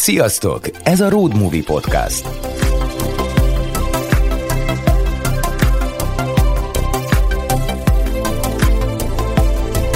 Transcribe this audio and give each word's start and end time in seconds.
Sziasztok! 0.00 0.60
Ez 0.82 1.00
a 1.00 1.08
Road 1.08 1.36
Movie 1.36 1.62
Podcast. 1.62 2.28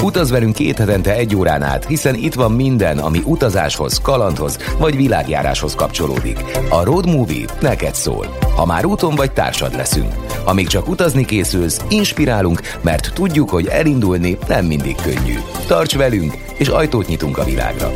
Utaz 0.03 0.29
velünk 0.29 0.55
két 0.55 0.77
hetente 0.77 1.13
egy 1.15 1.35
órán 1.35 1.61
át, 1.61 1.85
hiszen 1.85 2.15
itt 2.15 2.33
van 2.33 2.51
minden, 2.51 2.97
ami 2.97 3.21
utazáshoz, 3.23 3.99
kalandhoz 4.01 4.57
vagy 4.77 4.95
világjáráshoz 4.95 5.75
kapcsolódik. 5.75 6.39
A 6.69 6.83
Road 6.83 7.05
Movie 7.05 7.45
neked 7.61 7.95
szól. 7.95 8.37
Ha 8.55 8.65
már 8.65 8.85
úton 8.85 9.15
vagy, 9.15 9.31
társad 9.31 9.75
leszünk. 9.75 10.13
Amíg 10.43 10.67
csak 10.67 10.87
utazni 10.87 11.25
készülsz, 11.25 11.81
inspirálunk, 11.89 12.61
mert 12.81 13.13
tudjuk, 13.13 13.49
hogy 13.49 13.67
elindulni 13.67 14.37
nem 14.47 14.65
mindig 14.65 14.95
könnyű. 14.95 15.35
Tarts 15.67 15.95
velünk, 15.95 16.33
és 16.57 16.67
ajtót 16.67 17.07
nyitunk 17.07 17.37
a 17.37 17.43
világra. 17.43 17.91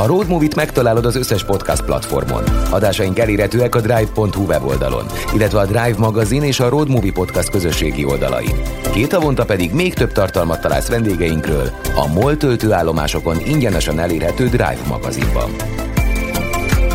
A 0.00 0.06
Road 0.06 0.28
Movie-t 0.28 0.54
megtalálod 0.54 1.04
az 1.04 1.16
összes 1.16 1.44
podcast 1.44 1.84
platformon. 1.84 2.42
Adásaink 2.70 3.18
elérhetőek 3.18 3.74
a 3.74 3.80
drive.hu 3.80 4.44
weboldalon, 4.44 5.06
illetve 5.34 5.58
a 5.58 5.64
Drive 5.66 5.94
magazin 5.98 6.42
és 6.42 6.60
a 6.60 6.68
Road 6.68 6.88
Movie 6.88 7.12
Podcast 7.12 7.50
közösségi 7.50 8.04
oldalain. 8.04 8.60
Két 8.92 9.12
havonta 9.12 9.44
pedig 9.44 9.72
még 9.72 9.94
több 9.94 10.12
tartalmat 10.12 10.60
találsz 10.60 10.88
vendégeinkről 10.88 11.70
a 11.94 12.06
MOL 12.06 12.36
töltőállomásokon 12.36 13.36
ingyenesen 13.46 13.98
elérhető 13.98 14.48
Drive 14.48 14.80
magazinban. 14.88 15.50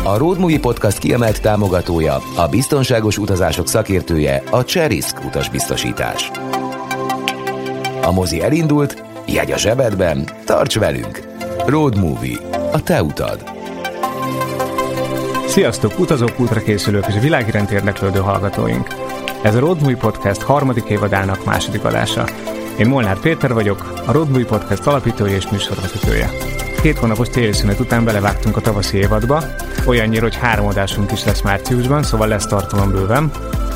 A 0.04 0.16
Road 0.16 0.38
Movie 0.38 0.60
Podcast 0.60 0.98
kiemelt 0.98 1.40
támogatója, 1.40 2.20
a 2.36 2.46
biztonságos 2.48 3.18
utazások 3.18 3.68
szakértője, 3.68 4.42
a 4.50 4.64
Cserisk 4.64 5.24
utasbiztosítás. 5.24 6.30
A 8.02 8.12
mozi 8.12 8.42
elindult, 8.42 9.02
jegy 9.26 9.50
a 9.50 9.58
zsebedben, 9.58 10.28
tarts 10.44 10.78
velünk! 10.78 11.35
Road 11.66 11.98
Movie. 11.98 12.38
A 12.72 12.82
te 12.82 13.02
utad. 13.02 13.50
Sziasztok, 15.46 15.98
utazók, 15.98 16.40
útra 16.40 16.60
készülők 16.60 17.06
és 17.08 17.14
világiránt 17.20 17.70
érdeklődő 17.70 18.18
hallgatóink! 18.18 18.94
Ez 19.42 19.54
a 19.54 19.58
Road 19.58 19.80
Movie 19.80 19.96
Podcast 19.96 20.42
harmadik 20.42 20.84
évadának 20.88 21.44
második 21.44 21.84
adása. 21.84 22.28
Én 22.78 22.86
Molnár 22.86 23.18
Péter 23.18 23.52
vagyok, 23.52 24.02
a 24.06 24.12
Road 24.12 24.28
Movie 24.28 24.46
Podcast 24.46 24.86
alapítója 24.86 25.34
és 25.34 25.50
műsorvezetője. 25.50 26.30
Két 26.86 26.98
hónapos 26.98 27.28
téli 27.28 27.52
szünet 27.52 27.80
után 27.80 28.04
belevágtunk 28.04 28.56
a 28.56 28.60
tavaszi 28.60 28.96
évadba, 28.96 29.42
olyannyira, 29.86 30.22
hogy 30.22 30.36
három 30.36 30.66
adásunk 30.66 31.12
is 31.12 31.24
lesz 31.24 31.40
márciusban, 31.40 32.02
szóval 32.02 32.28
lesz 32.28 32.46
tartalom 32.46 32.90
bőven. 32.90 33.30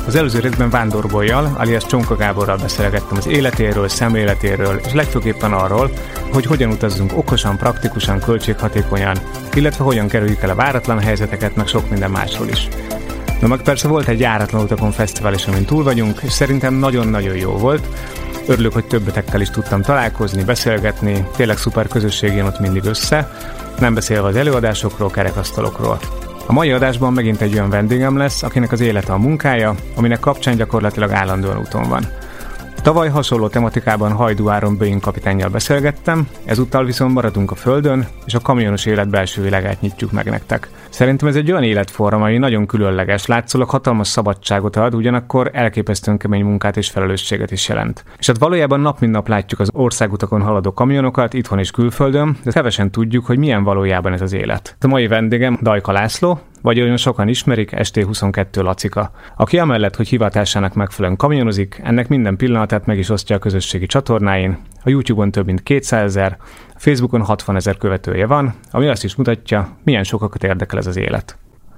Az 0.07 0.15
előző 0.15 0.39
részben 0.39 0.69
Vándorbolyjal, 0.69 1.55
alias 1.57 1.85
Csonka 1.85 2.15
Gáborral 2.15 2.57
beszélgettem 2.57 3.17
az 3.17 3.27
életéről, 3.27 3.89
szemléletéről, 3.89 4.79
és 4.85 4.93
legfőképpen 4.93 5.53
arról, 5.53 5.91
hogy 6.33 6.45
hogyan 6.45 6.71
utazzunk 6.71 7.17
okosan, 7.17 7.57
praktikusan, 7.57 8.19
költséghatékonyan, 8.19 9.17
illetve 9.53 9.83
hogyan 9.83 10.07
kerüljük 10.07 10.41
el 10.41 10.49
a 10.49 10.55
váratlan 10.55 10.99
helyzeteket, 10.99 11.55
meg 11.55 11.67
sok 11.67 11.89
minden 11.89 12.11
másról 12.11 12.47
is. 12.47 12.67
Na 13.41 13.47
meg 13.47 13.61
persze 13.61 13.87
volt 13.87 14.07
egy 14.07 14.19
járatlan 14.19 14.63
utakon 14.63 14.91
fesztivál 14.91 15.33
is, 15.33 15.45
amin 15.45 15.65
túl 15.65 15.83
vagyunk, 15.83 16.19
és 16.21 16.31
szerintem 16.31 16.73
nagyon-nagyon 16.73 17.35
jó 17.35 17.51
volt. 17.51 17.87
Örülök, 18.47 18.73
hogy 18.73 18.85
többetekkel 18.85 19.41
is 19.41 19.49
tudtam 19.49 19.81
találkozni, 19.81 20.43
beszélgetni, 20.43 21.27
tényleg 21.35 21.57
szuper 21.57 21.87
közösség 21.87 22.33
jön 22.33 22.45
ott 22.45 22.59
mindig 22.59 22.83
össze, 22.83 23.31
nem 23.79 23.93
beszélve 23.93 24.27
az 24.27 24.35
előadásokról, 24.35 25.09
kerekasztalokról. 25.09 25.99
A 26.45 26.53
mai 26.53 26.71
adásban 26.71 27.13
megint 27.13 27.41
egy 27.41 27.53
olyan 27.53 27.69
vendégem 27.69 28.17
lesz, 28.17 28.43
akinek 28.43 28.71
az 28.71 28.79
élete 28.79 29.13
a 29.13 29.17
munkája, 29.17 29.75
aminek 29.95 30.19
kapcsán 30.19 30.55
gyakorlatilag 30.55 31.11
állandóan 31.11 31.57
úton 31.57 31.89
van. 31.89 32.07
Tavaly 32.81 33.09
hasonló 33.09 33.47
tematikában 33.47 34.11
Hajdú 34.11 34.49
Áron 34.49 34.77
Boeing 34.77 35.01
kapitányjal 35.01 35.49
beszélgettem, 35.49 36.27
ezúttal 36.45 36.85
viszont 36.85 37.13
maradunk 37.13 37.51
a 37.51 37.55
Földön, 37.55 38.07
és 38.25 38.33
a 38.33 38.39
kamionos 38.39 38.85
élet 38.85 39.09
belső 39.09 39.41
világát 39.41 39.81
nyitjuk 39.81 40.11
meg 40.11 40.29
nektek. 40.29 40.69
Szerintem 40.89 41.27
ez 41.27 41.35
egy 41.35 41.51
olyan 41.51 41.63
életforma, 41.63 42.25
ami 42.25 42.37
nagyon 42.37 42.65
különleges, 42.65 43.25
látszólag 43.25 43.69
hatalmas 43.69 44.07
szabadságot 44.07 44.75
ad, 44.75 44.95
ugyanakkor 44.95 45.49
elképesztően 45.53 46.17
kemény 46.17 46.43
munkát 46.43 46.77
és 46.77 46.89
felelősséget 46.89 47.51
is 47.51 47.67
jelent. 47.67 48.03
És 48.19 48.27
hát 48.27 48.37
valójában 48.37 48.79
nap 48.79 48.99
mint 48.99 49.11
nap 49.11 49.27
látjuk 49.27 49.59
az 49.59 49.69
országutakon 49.73 50.41
haladó 50.41 50.73
kamionokat, 50.73 51.33
itthon 51.33 51.59
és 51.59 51.71
külföldön, 51.71 52.37
de 52.43 52.51
kevesen 52.51 52.91
tudjuk, 52.91 53.25
hogy 53.25 53.37
milyen 53.37 53.63
valójában 53.63 54.13
ez 54.13 54.21
az 54.21 54.33
élet. 54.33 54.75
A 54.79 54.87
mai 54.87 55.07
vendégem 55.07 55.57
Dajka 55.61 55.91
László, 55.91 56.39
vagy 56.61 56.81
olyan 56.81 56.97
sokan 56.97 57.27
ismerik, 57.27 57.71
ST22 57.75 58.63
Lacika, 58.63 59.11
aki 59.37 59.57
amellett, 59.57 59.95
hogy 59.95 60.07
hivatásának 60.07 60.73
megfelelően 60.73 61.17
kamionozik, 61.17 61.79
ennek 61.83 62.07
minden 62.07 62.35
pillanatát 62.35 62.85
meg 62.85 62.97
is 62.97 63.09
osztja 63.09 63.35
a 63.35 63.39
közösségi 63.39 63.85
csatornáin, 63.85 64.57
a 64.83 64.89
YouTube-on 64.89 65.31
több 65.31 65.45
mint 65.45 65.63
200 65.63 66.03
ezer, 66.03 66.37
a 66.75 66.79
Facebookon 66.79 67.21
60 67.21 67.55
ezer 67.55 67.77
követője 67.77 68.25
van, 68.25 68.53
ami 68.71 68.87
azt 68.87 69.03
is 69.03 69.15
mutatja, 69.15 69.77
milyen 69.83 70.03
sokakat 70.03 70.43
érdekel 70.43 70.79
ez 70.79 70.87
az 70.87 70.97
élet. 70.97 71.37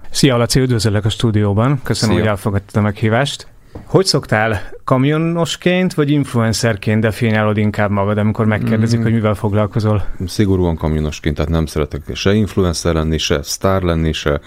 Szia, 0.09 0.37
Laci, 0.37 0.59
üdvözöllek 0.59 1.05
a 1.05 1.09
stúdióban. 1.09 1.79
Köszönöm, 1.83 2.15
Szia. 2.15 2.23
hogy 2.23 2.33
elfogadtad 2.33 2.75
a 2.75 2.81
meghívást. 2.81 3.47
Hogy 3.85 4.05
szoktál 4.05 4.61
kamionosként 4.83 5.93
vagy 5.93 6.09
influencerként 6.09 7.01
definiálod 7.01 7.57
inkább 7.57 7.89
magad, 7.89 8.17
amikor 8.17 8.45
megkérdezik, 8.45 8.99
mm. 8.99 9.03
hogy 9.03 9.13
mivel 9.13 9.33
foglalkozol? 9.33 10.05
Szigorúan 10.27 10.75
kamionosként, 10.75 11.35
tehát 11.35 11.51
nem 11.51 11.65
szeretek 11.65 12.01
se 12.13 12.33
influencer 12.33 12.93
lenni, 12.93 13.17
se 13.17 13.43
sztár 13.43 13.81
lenni, 13.81 14.11
se 14.11 14.41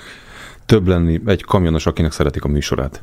több 0.67 0.87
lenni 0.87 1.21
egy 1.27 1.45
kamionos, 1.45 1.87
akinek 1.87 2.13
szeretik 2.13 2.45
a 2.45 2.49
műsorát. 2.49 3.03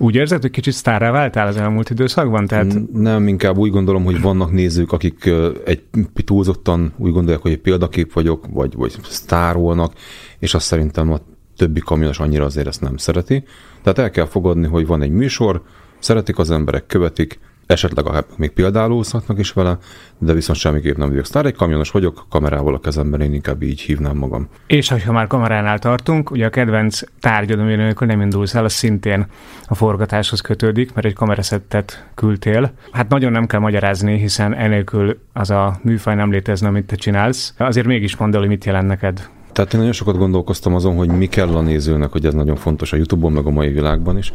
Úgy 0.00 0.14
érzed, 0.14 0.40
hogy 0.40 0.50
kicsit 0.50 0.72
sztárrá 0.72 1.10
váltál 1.10 1.46
az 1.46 1.56
elmúlt 1.56 1.90
időszakban? 1.90 2.46
Tehát... 2.46 2.92
Nem, 2.92 3.28
inkább 3.28 3.56
úgy 3.56 3.70
gondolom, 3.70 4.04
hogy 4.04 4.20
vannak 4.20 4.52
nézők, 4.52 4.92
akik 4.92 5.30
egy 5.64 5.82
túlzottan 6.24 6.92
úgy 6.96 7.12
gondolják, 7.12 7.42
hogy 7.42 7.52
egy 7.52 7.58
példakép 7.58 8.12
vagyok, 8.12 8.46
vagy, 8.50 8.74
vagy 8.74 8.96
sztárolnak, 9.02 9.92
és 10.38 10.54
azt 10.54 10.66
szerintem 10.66 11.12
a 11.12 11.18
többi 11.56 11.80
kamionos 11.80 12.18
annyira 12.18 12.44
azért 12.44 12.66
ezt 12.66 12.80
nem 12.80 12.96
szereti. 12.96 13.44
Tehát 13.82 13.98
el 13.98 14.10
kell 14.10 14.26
fogadni, 14.26 14.66
hogy 14.66 14.86
van 14.86 15.02
egy 15.02 15.10
műsor, 15.10 15.62
szeretik 15.98 16.38
az 16.38 16.50
emberek, 16.50 16.86
követik, 16.86 17.38
esetleg 17.68 18.06
a, 18.06 18.24
még 18.36 18.50
példálózhatnak 18.50 19.38
is 19.38 19.52
vele, 19.52 19.78
de 20.18 20.32
viszont 20.32 20.58
semmiképp 20.58 20.96
nem 20.96 21.08
vagyok 21.08 21.24
sztár. 21.24 21.46
Egy 21.46 21.54
kamionos 21.54 21.90
vagyok, 21.90 22.26
kamerával 22.30 22.74
a 22.74 22.78
kezemben, 22.80 23.20
én 23.20 23.34
inkább 23.34 23.62
így 23.62 23.80
hívnám 23.80 24.16
magam. 24.16 24.48
És 24.66 24.88
ha 24.88 25.12
már 25.12 25.26
kameránál 25.26 25.78
tartunk, 25.78 26.30
ugye 26.30 26.46
a 26.46 26.50
kedvenc 26.50 27.00
tárgyad, 27.20 27.60
amikor 27.60 28.06
nem 28.06 28.20
indulsz 28.20 28.54
el, 28.54 28.64
az 28.64 28.72
szintén 28.72 29.26
a 29.66 29.74
forgatáshoz 29.74 30.40
kötődik, 30.40 30.94
mert 30.94 31.06
egy 31.06 31.14
kameraszettet 31.14 32.08
küldtél. 32.14 32.72
Hát 32.90 33.08
nagyon 33.08 33.32
nem 33.32 33.46
kell 33.46 33.60
magyarázni, 33.60 34.18
hiszen 34.18 34.54
enélkül 34.54 35.18
az 35.32 35.50
a 35.50 35.78
műfaj 35.82 36.14
nem 36.14 36.30
létezne, 36.30 36.68
amit 36.68 36.86
te 36.86 36.96
csinálsz. 36.96 37.54
Azért 37.58 37.86
mégis 37.86 38.16
mondd 38.16 38.34
el, 38.34 38.40
hogy 38.40 38.48
mit 38.48 38.64
jelent 38.64 38.88
neked 38.88 39.28
tehát 39.52 39.72
én 39.72 39.78
nagyon 39.78 39.94
sokat 39.94 40.16
gondolkoztam 40.16 40.74
azon, 40.74 40.96
hogy 40.96 41.08
mi 41.08 41.26
kell 41.26 41.48
a 41.48 41.60
nézőnek, 41.60 42.12
hogy 42.12 42.26
ez 42.26 42.34
nagyon 42.34 42.56
fontos 42.56 42.92
a 42.92 42.96
YouTube-on, 42.96 43.32
meg 43.32 43.46
a 43.46 43.50
mai 43.50 43.72
világban 43.72 44.18
is 44.18 44.32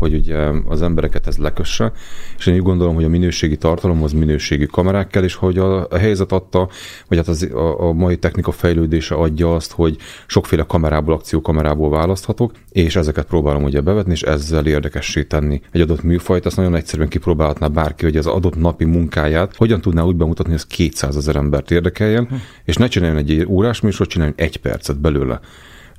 hogy 0.00 0.14
ugye 0.14 0.36
az 0.64 0.82
embereket 0.82 1.26
ez 1.26 1.36
lekösse, 1.36 1.92
és 2.38 2.46
én 2.46 2.54
úgy 2.54 2.62
gondolom, 2.62 2.94
hogy 2.94 3.04
a 3.04 3.08
minőségi 3.08 3.56
tartalomhoz 3.56 4.12
minőségi 4.12 4.66
kamerák 4.66 5.08
kell, 5.08 5.22
és 5.22 5.34
hogy 5.34 5.58
a, 5.58 5.86
a 5.90 5.96
helyzet 5.96 6.32
adta, 6.32 6.68
vagy 7.08 7.18
hát 7.18 7.28
az, 7.28 7.48
a, 7.52 7.88
a 7.88 7.92
mai 7.92 8.16
technika 8.16 8.50
fejlődése 8.50 9.14
adja 9.14 9.54
azt, 9.54 9.72
hogy 9.72 9.96
sokféle 10.26 10.62
kamerából, 10.62 11.14
akciókamerából 11.14 11.90
választhatok, 11.90 12.52
és 12.72 12.96
ezeket 12.96 13.26
próbálom 13.26 13.62
ugye 13.62 13.80
bevetni, 13.80 14.12
és 14.12 14.22
ezzel 14.22 14.66
érdekessé 14.66 15.22
tenni 15.22 15.60
egy 15.70 15.80
adott 15.80 16.02
műfajt. 16.02 16.46
Ezt 16.46 16.56
nagyon 16.56 16.74
egyszerűen 16.74 17.08
kipróbálhatná 17.08 17.66
bárki, 17.66 18.04
hogy 18.04 18.16
az 18.16 18.26
adott 18.26 18.56
napi 18.56 18.84
munkáját 18.84 19.56
hogyan 19.56 19.80
tudná 19.80 20.02
úgy 20.02 20.16
bemutatni, 20.16 20.52
hogy 20.52 20.60
ez 20.60 20.76
200 20.76 21.16
ezer 21.16 21.36
embert 21.36 21.70
érdekeljen, 21.70 22.26
hm. 22.26 22.34
és 22.64 22.76
ne 22.76 22.88
csináljon 22.88 23.18
egy 23.18 23.44
órás 23.48 23.80
műsort, 23.80 24.10
csináljon 24.10 24.36
egy 24.38 24.56
percet 24.56 25.00
belőle 25.00 25.40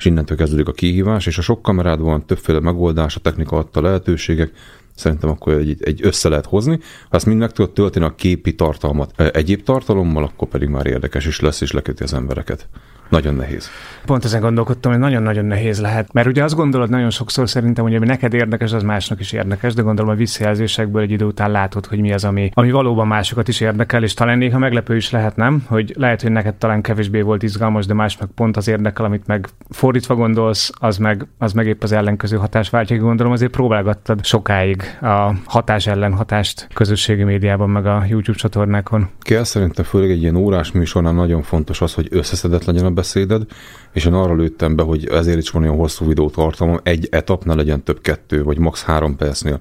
és 0.01 0.07
innentől 0.07 0.38
kezdődik 0.38 0.67
a 0.67 0.72
kihívás, 0.72 1.25
és 1.25 1.38
a 1.38 1.41
sok 1.41 1.62
kamerád 1.62 2.00
van, 2.00 2.25
többféle 2.25 2.59
megoldás, 2.59 3.16
a 3.16 3.19
technika 3.19 3.57
adta 3.57 3.81
lehetőségek, 3.81 4.51
szerintem 4.95 5.29
akkor 5.29 5.53
egy, 5.53 5.84
egy 5.84 6.00
össze 6.03 6.29
lehet 6.29 6.45
hozni. 6.45 6.79
Ha 7.09 7.16
ezt 7.16 7.25
mind 7.25 7.39
meg 7.39 7.51
tudod 7.51 7.72
tölteni 7.72 8.06
a 8.06 8.16
képi 8.16 8.56
tartalmat 8.56 9.22
egyéb 9.22 9.63
tartalommal, 9.63 10.23
akkor 10.23 10.47
pedig 10.47 10.67
már 10.67 10.85
érdekes 10.85 11.25
is 11.25 11.40
lesz, 11.40 11.61
és 11.61 11.72
leköti 11.72 12.03
az 12.03 12.13
embereket. 12.13 12.67
Nagyon 13.11 13.35
nehéz. 13.35 13.69
Pont 14.05 14.23
ezen 14.23 14.41
gondolkodtam, 14.41 14.91
hogy 14.91 15.02
nagyon-nagyon 15.02 15.46
nehéz 15.46 15.81
lehet. 15.81 16.13
Mert 16.13 16.28
ugye 16.28 16.43
azt 16.43 16.55
gondolod 16.55 16.90
nagyon 16.90 17.09
sokszor 17.09 17.49
szerintem, 17.49 17.84
hogy 17.84 17.96
ami 17.96 18.05
neked 18.05 18.34
érdekes, 18.34 18.72
az 18.72 18.84
másnak 18.84 19.19
is 19.19 19.31
érdekes, 19.31 19.73
de 19.73 19.81
gondolom 19.81 20.11
a 20.11 20.16
visszajelzésekből 20.16 21.02
egy 21.02 21.11
idő 21.11 21.25
után 21.25 21.52
látod, 21.52 21.85
hogy 21.85 21.99
mi 21.99 22.13
az, 22.13 22.23
ami, 22.23 22.52
ami 22.53 22.72
valóban 22.72 23.08
másokat 23.08 23.47
is 23.47 23.59
érdekel, 23.59 24.03
és 24.03 24.13
talán 24.13 24.37
néha 24.37 24.58
meglepő 24.58 24.96
is 24.96 25.09
lehet, 25.09 25.35
nem? 25.35 25.63
Hogy 25.67 25.93
lehet, 25.97 26.22
hogy 26.22 26.31
neked 26.31 26.55
talán 26.55 26.81
kevésbé 26.81 27.22
volt 27.22 27.43
izgalmas, 27.43 27.85
de 27.85 27.93
más 27.93 28.17
meg 28.17 28.29
pont 28.35 28.58
az 28.58 28.67
érdekel, 28.67 29.05
amit 29.05 29.28
meg 29.28 29.47
fordítva 29.69 30.16
gondolsz, 30.16 30.72
az 30.79 30.97
meg, 30.97 31.28
az 31.37 31.53
meg 31.53 31.67
épp 31.67 31.84
az 31.84 31.91
ellenkező 31.91 32.37
hatás 32.37 32.69
váltja. 32.69 32.97
Gondolom 32.97 33.31
azért 33.31 33.52
próbálgattad 33.52 34.25
sokáig 34.25 34.84
a 35.02 35.34
hatás 35.46 35.87
ellen 35.87 36.13
hatást 36.13 36.67
közösségi 36.73 37.23
médiában, 37.23 37.69
meg 37.69 37.85
a 37.85 38.03
YouTube 38.08 38.37
csatornákon. 38.37 39.09
Kell 39.19 39.43
szerintem 39.43 39.85
főleg 39.85 40.09
egy 40.11 40.22
ilyen 40.22 40.35
órás 40.35 40.72
műsornál 40.72 41.13
nagyon 41.13 41.41
fontos 41.41 41.81
az, 41.81 41.93
hogy 41.93 42.08
összeszedett 42.11 42.66
legyen 42.66 42.85
a 42.85 42.90
beszéded, 43.01 43.45
és 43.93 44.05
én 44.05 44.13
arra 44.13 44.35
lőttem 44.35 44.75
be, 44.75 44.83
hogy 44.83 45.07
ezért 45.07 45.37
is 45.37 45.49
van 45.49 45.61
olyan 45.61 45.75
hosszú 45.75 46.07
videó 46.07 46.29
tartalom, 46.29 46.79
egy 46.83 47.07
etap 47.11 47.43
ne 47.43 47.53
legyen 47.53 47.83
több 47.83 48.01
kettő, 48.01 48.43
vagy 48.43 48.57
max. 48.57 48.83
három 48.83 49.15
percnél. 49.15 49.59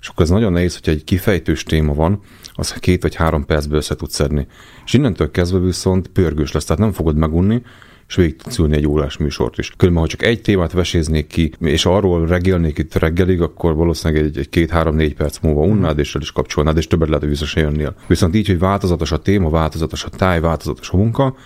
És 0.00 0.08
akkor 0.08 0.24
ez 0.24 0.30
nagyon 0.30 0.52
nehéz, 0.52 0.74
hogyha 0.74 0.90
egy 0.90 1.04
kifejtős 1.04 1.62
téma 1.62 1.94
van, 1.94 2.20
az 2.52 2.72
két 2.72 3.02
vagy 3.02 3.14
három 3.14 3.46
percbe 3.46 3.76
össze 3.76 3.96
tudsz 3.96 4.14
szedni. 4.14 4.46
És 4.84 4.92
innentől 4.92 5.30
kezdve 5.30 5.58
viszont 5.58 6.08
pörgős 6.08 6.52
lesz, 6.52 6.64
tehát 6.64 6.82
nem 6.82 6.92
fogod 6.92 7.16
megunni, 7.16 7.62
és 8.08 8.14
végig 8.14 8.36
tudsz 8.36 8.58
ülni 8.58 8.76
egy 8.76 8.86
órás 8.86 9.16
műsort 9.16 9.58
is. 9.58 9.72
Különben, 9.76 10.02
ha 10.02 10.08
csak 10.08 10.22
egy 10.22 10.42
témát 10.42 10.72
veséznék 10.72 11.26
ki, 11.26 11.52
és 11.60 11.86
arról 11.86 12.26
reggelnék 12.26 12.78
itt 12.78 12.94
reggelig, 12.94 13.40
akkor 13.40 13.74
valószínűleg 13.74 14.24
egy, 14.24 14.38
egy 14.38 14.48
két-három-négy 14.48 15.14
perc 15.14 15.38
múlva 15.38 15.60
unnád, 15.60 15.98
és 15.98 16.14
el 16.14 16.20
is 16.20 16.32
kapcsolnád, 16.32 16.76
és 16.76 16.86
többet 16.86 17.08
lehet, 17.08 17.22
hogy 17.22 17.32
vissza 17.32 17.46
se 17.46 17.60
jönnél. 17.60 17.94
Viszont 18.06 18.34
így, 18.34 18.46
hogy 18.46 18.58
változatos 18.58 19.12
a 19.12 19.18
téma, 19.18 19.50
változatos 19.50 20.04
a 20.04 20.08
táj, 20.08 20.40
változatos 20.40 20.90
a 20.90 20.96
munka, 20.96 21.36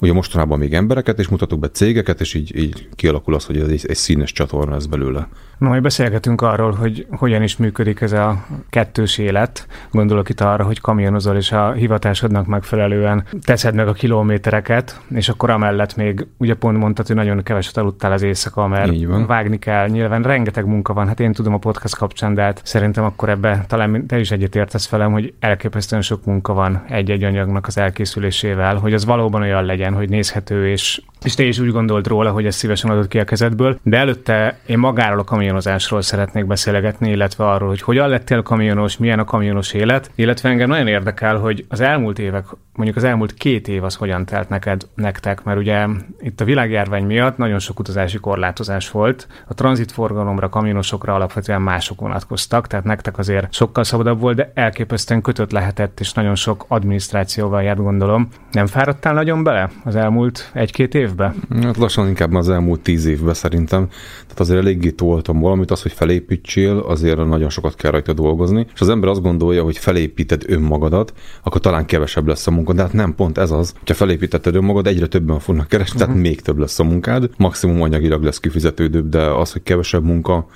ugye 0.00 0.12
mostanában 0.12 0.58
még 0.58 0.74
embereket, 0.74 1.18
és 1.18 1.28
mutatok 1.28 1.58
be 1.58 1.68
cégeket, 1.68 2.20
és 2.20 2.34
így, 2.34 2.56
így 2.56 2.88
kialakul 2.94 3.34
az, 3.34 3.44
hogy 3.44 3.56
ez 3.56 3.68
egy, 3.68 3.84
egy 3.88 3.96
színes 3.96 4.32
csatorna 4.32 4.74
ez 4.74 4.86
belőle. 4.86 5.28
Na, 5.60 5.68
majd 5.68 5.82
beszélgetünk 5.82 6.42
arról, 6.42 6.72
hogy 6.72 7.06
hogyan 7.10 7.42
is 7.42 7.56
működik 7.56 8.00
ez 8.00 8.12
a 8.12 8.44
kettős 8.70 9.18
élet. 9.18 9.66
Gondolok 9.90 10.28
itt 10.28 10.40
arra, 10.40 10.64
hogy 10.64 10.80
kamionozol, 10.80 11.36
és 11.36 11.52
a 11.52 11.72
hivatásodnak 11.72 12.46
megfelelően 12.46 13.24
teszed 13.44 13.74
meg 13.74 13.88
a 13.88 13.92
kilométereket, 13.92 15.00
és 15.14 15.28
akkor 15.28 15.50
amellett 15.50 15.96
még, 15.96 16.26
ugye 16.36 16.54
pont 16.54 16.78
mondtad, 16.78 17.06
hogy 17.06 17.16
nagyon 17.16 17.42
keveset 17.42 17.76
aludtál 17.76 18.12
az 18.12 18.22
éjszaka, 18.22 18.66
mert 18.66 18.92
vágni 19.26 19.58
kell. 19.58 19.88
Nyilván 19.88 20.22
rengeteg 20.22 20.66
munka 20.66 20.92
van, 20.92 21.06
hát 21.06 21.20
én 21.20 21.32
tudom 21.32 21.54
a 21.54 21.58
podcast 21.58 21.96
kapcsán, 21.96 22.34
de 22.34 22.42
hát 22.42 22.60
szerintem 22.64 23.04
akkor 23.04 23.28
ebbe 23.28 23.64
talán 23.68 24.06
te 24.06 24.18
is 24.18 24.30
egyetértesz 24.30 24.88
velem, 24.88 25.12
hogy 25.12 25.34
elképesztően 25.40 26.02
sok 26.02 26.24
munka 26.24 26.52
van 26.52 26.84
egy-egy 26.88 27.22
anyagnak 27.22 27.66
az 27.66 27.78
elkészülésével, 27.78 28.76
hogy 28.76 28.94
az 28.94 29.04
valóban 29.04 29.42
olyan 29.42 29.64
legyen, 29.64 29.89
hogy 29.94 30.08
nézhető 30.08 30.68
és 30.68 31.02
és 31.24 31.34
te 31.34 31.42
is 31.42 31.58
úgy 31.58 31.70
gondolt 31.70 32.06
róla, 32.06 32.30
hogy 32.30 32.46
ezt 32.46 32.58
szívesen 32.58 32.90
adott 32.90 33.08
ki 33.08 33.18
a 33.18 33.24
kezedből, 33.24 33.78
de 33.82 33.96
előtte 33.96 34.58
én 34.66 34.78
magáról 34.78 35.18
a 35.18 35.24
kamionozásról 35.24 36.02
szeretnék 36.02 36.46
beszélgetni, 36.46 37.10
illetve 37.10 37.48
arról, 37.48 37.68
hogy 37.68 37.82
hogyan 37.82 38.08
lettél 38.08 38.42
kamionos, 38.42 38.96
milyen 38.96 39.18
a 39.18 39.24
kamionos 39.24 39.72
élet, 39.72 40.10
illetve 40.14 40.48
engem 40.48 40.68
nagyon 40.68 40.86
érdekel, 40.86 41.36
hogy 41.36 41.64
az 41.68 41.80
elmúlt 41.80 42.18
évek, 42.18 42.44
mondjuk 42.74 42.96
az 42.96 43.04
elmúlt 43.04 43.34
két 43.34 43.68
év 43.68 43.84
az 43.84 43.94
hogyan 43.94 44.24
telt 44.24 44.48
neked, 44.48 44.86
nektek, 44.94 45.44
mert 45.44 45.58
ugye 45.58 45.86
itt 46.20 46.40
a 46.40 46.44
világjárvány 46.44 47.04
miatt 47.04 47.36
nagyon 47.36 47.58
sok 47.58 47.78
utazási 47.78 48.18
korlátozás 48.18 48.90
volt, 48.90 49.26
a 49.46 49.54
tranzitforgalomra, 49.54 50.48
kamionosokra 50.48 51.14
alapvetően 51.14 51.62
mások 51.62 52.00
vonatkoztak, 52.00 52.66
tehát 52.66 52.84
nektek 52.84 53.18
azért 53.18 53.52
sokkal 53.52 53.84
szabadabb 53.84 54.20
volt, 54.20 54.36
de 54.36 54.52
elképesztően 54.54 55.22
kötött 55.22 55.50
lehetett, 55.50 56.00
és 56.00 56.12
nagyon 56.12 56.34
sok 56.34 56.64
adminisztrációval 56.68 57.62
járt 57.62 57.78
gondolom. 57.78 58.28
Nem 58.52 58.66
fáradtál 58.66 59.14
nagyon 59.14 59.42
bele 59.42 59.70
az 59.84 59.96
elmúlt 59.96 60.50
egy-két 60.54 60.94
év? 60.94 61.09
Évben? 61.10 61.34
Hát 61.62 61.76
lassan 61.76 62.08
inkább 62.08 62.34
az 62.34 62.48
elmúlt 62.48 62.80
tíz 62.80 63.06
évben 63.06 63.34
szerintem. 63.34 63.88
Tehát 64.22 64.40
azért 64.40 64.58
eléggé 64.58 64.90
toltam 64.90 65.40
valamit, 65.40 65.70
az, 65.70 65.82
hogy 65.82 65.92
felépítsél, 65.92 66.78
azért 66.78 67.26
nagyon 67.26 67.50
sokat 67.50 67.74
kell 67.74 67.90
rajta 67.90 68.12
dolgozni. 68.12 68.66
És 68.74 68.80
az 68.80 68.88
ember 68.88 69.08
azt 69.08 69.22
gondolja, 69.22 69.62
hogy 69.62 69.78
felépíted 69.78 70.42
önmagadat, 70.46 71.12
akkor 71.42 71.60
talán 71.60 71.86
kevesebb 71.86 72.26
lesz 72.26 72.46
a 72.46 72.50
munka. 72.50 72.72
De 72.72 72.82
hát 72.82 72.92
nem, 72.92 73.14
pont 73.14 73.38
ez 73.38 73.50
az. 73.50 73.74
Ha 73.86 73.94
felépítetted 73.94 74.54
önmagad, 74.54 74.86
egyre 74.86 75.06
többen 75.06 75.38
fognak 75.38 75.68
keresni, 75.68 75.94
uh-huh. 75.94 76.06
tehát 76.06 76.20
mhm. 76.22 76.30
még 76.30 76.40
több 76.40 76.58
lesz 76.58 76.78
a 76.78 76.84
munkád. 76.84 77.30
Maximum 77.36 77.82
anyagilag 77.82 78.22
lesz 78.22 78.40
kifizetődőbb, 78.40 79.08
de 79.08 79.22
az, 79.22 79.52
hogy 79.52 79.62
kevesebb 79.62 80.04
munka, 80.04 80.46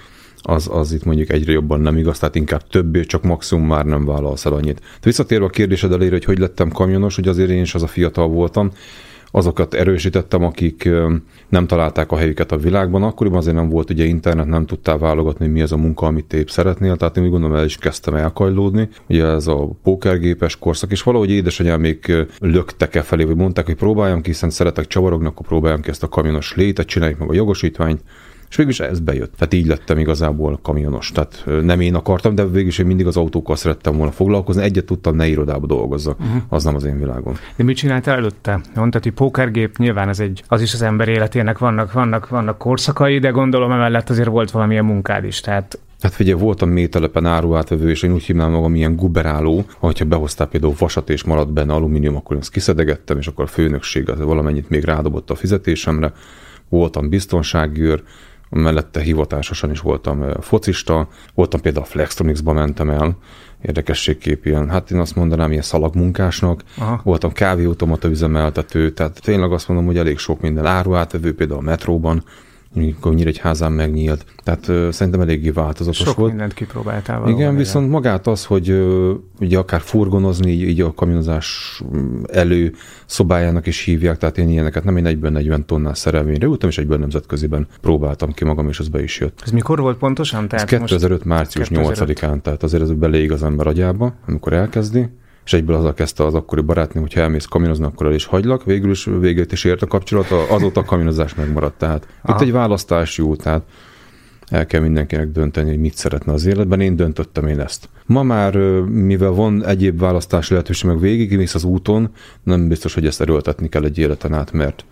az, 0.47 0.69
az 0.73 0.93
itt 0.93 1.05
mondjuk 1.05 1.31
egyre 1.31 1.53
jobban 1.53 1.81
nem 1.81 1.97
igaz, 1.97 2.19
tehát 2.19 2.35
inkább 2.35 2.69
többé, 2.69 3.01
csak 3.05 3.23
maximum 3.23 3.67
már 3.67 3.85
nem 3.85 4.05
vállalsz 4.05 4.45
el 4.45 4.53
annyit. 4.53 4.79
De 4.79 5.01
visszatérve 5.03 5.45
a 5.45 5.49
kérdésed 5.49 5.93
elére, 5.93 6.11
hogy 6.11 6.25
hogy 6.25 6.39
lettem 6.39 6.71
kamionos, 6.71 7.15
hogy 7.15 7.29
azért 7.29 7.51
én 7.51 7.61
is 7.61 7.75
az 7.75 7.83
a 7.83 7.87
fiatal 7.87 8.29
voltam, 8.29 8.71
azokat 9.37 9.75
erősítettem, 9.75 10.45
akik 10.45 10.91
nem 11.49 11.67
találták 11.67 12.13
a 12.13 12.17
helyüket 12.17 12.53
a 12.53 12.57
világban. 12.57 13.03
Akkoriban 13.03 13.39
azért 13.39 13.57
nem 13.57 13.69
volt 13.69 13.91
ugye 13.91 14.05
internet, 14.05 14.47
nem 14.47 14.67
tudtál 14.67 14.99
válogatni, 14.99 15.47
mi 15.47 15.63
az 15.63 15.73
a 15.73 15.77
munka, 15.77 16.07
amit 16.07 16.33
épp 16.33 16.47
szeretnél, 16.47 16.97
tehát 16.97 17.17
én 17.17 17.25
úgy 17.25 17.31
gondolom, 17.31 17.57
el 17.57 17.65
is 17.65 17.77
kezdtem 17.77 18.15
elkajlódni. 18.15 18.89
Ugye 19.09 19.25
ez 19.25 19.47
a 19.47 19.69
pókergépes 19.83 20.59
korszak, 20.59 20.91
és 20.91 21.03
valahogy 21.03 21.31
édesanyám 21.31 21.81
még 21.81 22.27
löktek 22.39 22.95
e 22.95 23.03
felé, 23.03 23.25
vagy 23.25 23.37
mondták, 23.37 23.67
hogy 23.67 23.75
próbáljam 23.75 24.21
ki, 24.21 24.31
hiszen 24.31 24.51
szeretek 24.51 24.87
csavarogni, 24.87 25.27
akkor 25.27 25.47
próbáljam 25.47 25.81
ki 25.81 25.91
ezt 25.91 26.03
a 26.03 26.09
kamionos 26.09 26.55
létet, 26.55 26.87
csináljuk 26.87 27.19
meg 27.19 27.31
a 27.31 27.35
jogosítványt, 27.35 28.01
és 28.55 28.61
végül 28.61 28.73
is 28.73 28.81
ez 28.81 29.01
bejött. 29.01 29.35
Tehát 29.37 29.55
így 29.55 29.67
lettem 29.67 29.99
igazából 29.99 30.59
kamionos. 30.63 31.13
Tehát 31.13 31.45
nem 31.63 31.81
én 31.81 31.95
akartam, 31.95 32.35
de 32.35 32.47
végül 32.47 32.69
is 32.69 32.79
én 32.79 32.87
mindig 32.87 33.07
az 33.07 33.17
autókkal 33.17 33.57
szerettem 33.57 33.97
volna 33.97 34.13
foglalkozni. 34.13 34.63
Egyet 34.63 34.85
tudtam, 34.85 35.17
ne 35.17 35.27
irodába 35.27 35.67
dolgozzak. 35.67 36.21
Uh-huh. 36.21 36.43
Az 36.49 36.65
nem 36.65 36.75
az 36.75 36.85
én 36.85 36.99
világom. 36.99 37.35
De 37.57 37.65
mit 37.65 37.77
csináltál 37.77 38.17
előtte? 38.17 38.61
Mondtad, 38.75 39.03
hogy 39.03 39.13
pókergép, 39.13 39.77
nyilván 39.77 40.09
ez 40.09 40.21
egy, 40.21 40.43
az 40.49 40.63
is 40.63 40.73
az 40.75 40.83
ember 40.83 41.09
életének 41.09 41.59
vannak, 41.59 41.93
vannak, 41.93 42.29
vannak 42.29 42.59
korszakai, 42.59 43.19
de 43.19 43.29
gondolom 43.29 43.71
emellett 43.71 44.11
azért 44.11 44.29
volt 44.29 44.51
valamilyen 44.51 44.85
munkád 44.85 45.25
is. 45.25 45.41
Tehát 45.41 45.79
Hát 46.01 46.15
figyelj, 46.15 46.41
voltam 46.41 46.69
mételepen 46.69 47.27
áruátvevő, 47.27 47.91
és 47.91 48.03
én 48.03 48.13
úgy 48.13 48.23
hívnám 48.23 48.51
magam 48.51 48.75
ilyen 48.75 48.97
guberáló, 48.97 49.65
hogyha 49.79 50.05
behoztál 50.05 50.47
például 50.47 50.75
vasat 50.79 51.11
és 51.11 51.25
maradt 51.25 51.53
benne 51.53 51.73
alumínium, 51.73 52.17
akkor 52.17 52.37
ezt 52.37 52.51
kiszedegettem, 52.51 53.19
és 53.19 53.27
akkor 53.27 53.45
a 53.45 53.49
főnökség 53.49 54.11
valamennyit 54.19 54.69
még 54.69 54.85
rádobott 54.85 55.31
a 55.31 55.35
fizetésemre. 55.35 56.13
Voltam 56.69 57.09
biztonságőr, 57.09 58.03
mellette 58.51 59.01
hivatásosan 59.01 59.71
is 59.71 59.81
voltam 59.81 60.41
focista, 60.41 61.09
voltam 61.35 61.61
például 61.61 61.85
a 61.85 61.89
Flextronics-ba 61.89 62.53
mentem 62.53 62.91
el, 62.91 63.17
érdekességképűen. 63.63 64.71
Hát 64.71 64.91
én 64.91 64.99
azt 64.99 65.17
mondanám, 65.17 65.51
ilyen 65.51 65.63
szalagmunkásnak, 65.63 66.63
Aha. 66.79 67.01
voltam 67.05 67.33
kávéautomata 67.33 68.09
üzemeltető, 68.09 68.91
tehát 68.91 69.21
tényleg 69.23 69.53
azt 69.53 69.69
mondom, 69.69 69.87
hogy 69.87 69.99
elég 69.99 70.19
sok 70.19 70.41
minden 70.41 70.67
áruátvevő, 70.67 71.35
például 71.35 71.59
a 71.59 71.63
metróban, 71.63 72.25
amikor 72.75 73.17
házán 73.41 73.73
megnyílt. 73.73 74.25
Tehát 74.43 74.69
ö, 74.69 74.89
szerintem 74.91 75.23
eléggé 75.23 75.51
változatos 75.51 75.97
Sok 75.97 76.17
volt. 76.17 76.31
mindent 76.31 76.55
kipróbáltál 76.55 77.21
valóban. 77.21 77.41
Igen, 77.41 77.57
viszont 77.57 77.91
magát 77.91 78.27
az, 78.27 78.45
hogy 78.45 78.71
ö, 78.71 79.13
ugye 79.41 79.59
akár 79.59 79.81
furgonozni, 79.81 80.51
így, 80.51 80.63
így 80.63 80.81
a 80.81 80.95
kamionozás 80.95 81.81
elő 82.33 82.75
szobájának 83.07 83.67
is 83.67 83.81
hívják, 83.81 84.19
tehát 84.19 84.39
én 84.39 84.49
ilyeneket 84.49 84.85
nem 84.85 84.97
én 84.97 85.07
egyben 85.07 85.33
40 85.33 85.67
tonnás 85.67 85.99
szerelvényre 85.99 86.47
ültem, 86.47 86.69
és 86.69 86.79
egyben 86.79 86.99
nemzetköziben 86.99 87.67
próbáltam 87.81 88.33
ki 88.33 88.45
magam, 88.45 88.69
és 88.69 88.79
az 88.79 88.89
be 88.89 89.03
is 89.03 89.21
jött. 89.21 89.41
Ez 89.45 89.51
mikor 89.51 89.81
volt 89.81 89.99
pontosan? 89.99 90.49
Tehát 90.49 90.73
ez 90.73 90.79
2005. 90.79 91.25
március 91.25 91.69
8-án, 91.71 92.41
tehát 92.41 92.63
azért 92.63 92.83
ez 92.83 92.93
beleég 92.93 93.33
az 93.33 93.43
ember 93.43 93.67
agyába, 93.67 94.15
amikor 94.27 94.53
elkezdi 94.53 95.09
és 95.45 95.53
egyből 95.53 95.77
azzal 95.77 95.95
kezdte 95.95 96.25
az 96.25 96.35
akkori 96.35 96.61
barátnő, 96.61 97.01
hogy 97.01 97.13
ha 97.13 97.21
elmész 97.21 97.45
kaminozni, 97.45 97.85
akkor 97.85 98.07
el 98.07 98.15
is 98.15 98.25
hagylak. 98.25 98.65
Végül 98.65 98.91
is 98.91 99.05
végét 99.05 99.53
is 99.53 99.65
ért 99.65 99.83
a 99.83 99.87
kapcsolat, 99.87 100.31
azóta 100.31 100.81
a 100.81 100.85
kaminozás 100.85 101.35
megmaradt. 101.35 101.79
Tehát 101.79 102.07
Aha. 102.23 102.37
itt 102.37 102.47
egy 102.47 102.53
választás 102.53 103.19
jó, 103.19 103.37
tehát 103.37 103.63
el 104.49 104.67
kell 104.67 104.81
mindenkinek 104.81 105.29
dönteni, 105.29 105.69
hogy 105.69 105.79
mit 105.79 105.97
szeretne 105.97 106.33
az 106.33 106.47
életben. 106.47 106.81
Én 106.81 106.97
döntöttem 106.97 107.47
én 107.47 107.61
ezt. 107.61 107.89
Ma 108.07 108.23
már, 108.23 108.57
mivel 108.89 109.31
van 109.31 109.65
egyéb 109.67 109.99
választási 109.99 110.53
lehetőség, 110.53 110.91
meg 110.91 111.01
végigmész 111.01 111.55
az 111.55 111.65
úton, 111.65 112.11
nem 112.43 112.69
biztos, 112.69 112.95
hogy 112.95 113.07
ezt 113.07 113.21
erőltetni 113.21 113.69
kell 113.69 113.85
egy 113.85 113.99
életen 113.99 114.35
át, 114.35 114.53
mert 114.53 114.85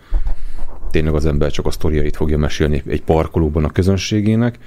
tényleg 0.91 1.13
az 1.13 1.25
ember 1.25 1.51
csak 1.51 1.65
a 1.65 1.71
sztoriait 1.71 2.15
fogja 2.15 2.37
mesélni 2.37 2.83
egy 2.87 3.03
parkolóban 3.03 3.63
a 3.63 3.69
közönségének. 3.69 4.59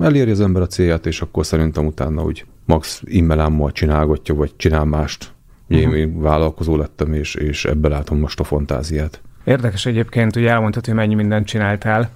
Eléri 0.00 0.30
az 0.30 0.40
ember 0.40 0.62
a 0.62 0.66
célját, 0.66 1.06
és 1.06 1.20
akkor 1.20 1.46
szerintem 1.46 1.86
utána 1.86 2.22
úgy 2.22 2.44
max 2.64 3.02
immelámmal 3.04 3.72
csinálgatja, 3.72 4.34
vagy 4.34 4.56
csinál 4.56 4.84
mást. 4.84 5.32
Uh-huh. 5.68 5.80
Én, 5.80 5.94
én 5.94 6.20
vállalkozó 6.20 6.76
lettem, 6.76 7.12
és, 7.12 7.34
és 7.34 7.64
ebbe 7.64 7.88
látom 7.88 8.18
most 8.18 8.40
a 8.40 8.44
fantáziát. 8.44 9.20
Érdekes 9.44 9.86
egyébként, 9.86 10.34
hogy 10.34 10.44
elmondtad, 10.44 10.84
hogy 10.84 10.94
mennyi 10.94 11.14
mindent 11.14 11.46
csináltál, 11.46 12.10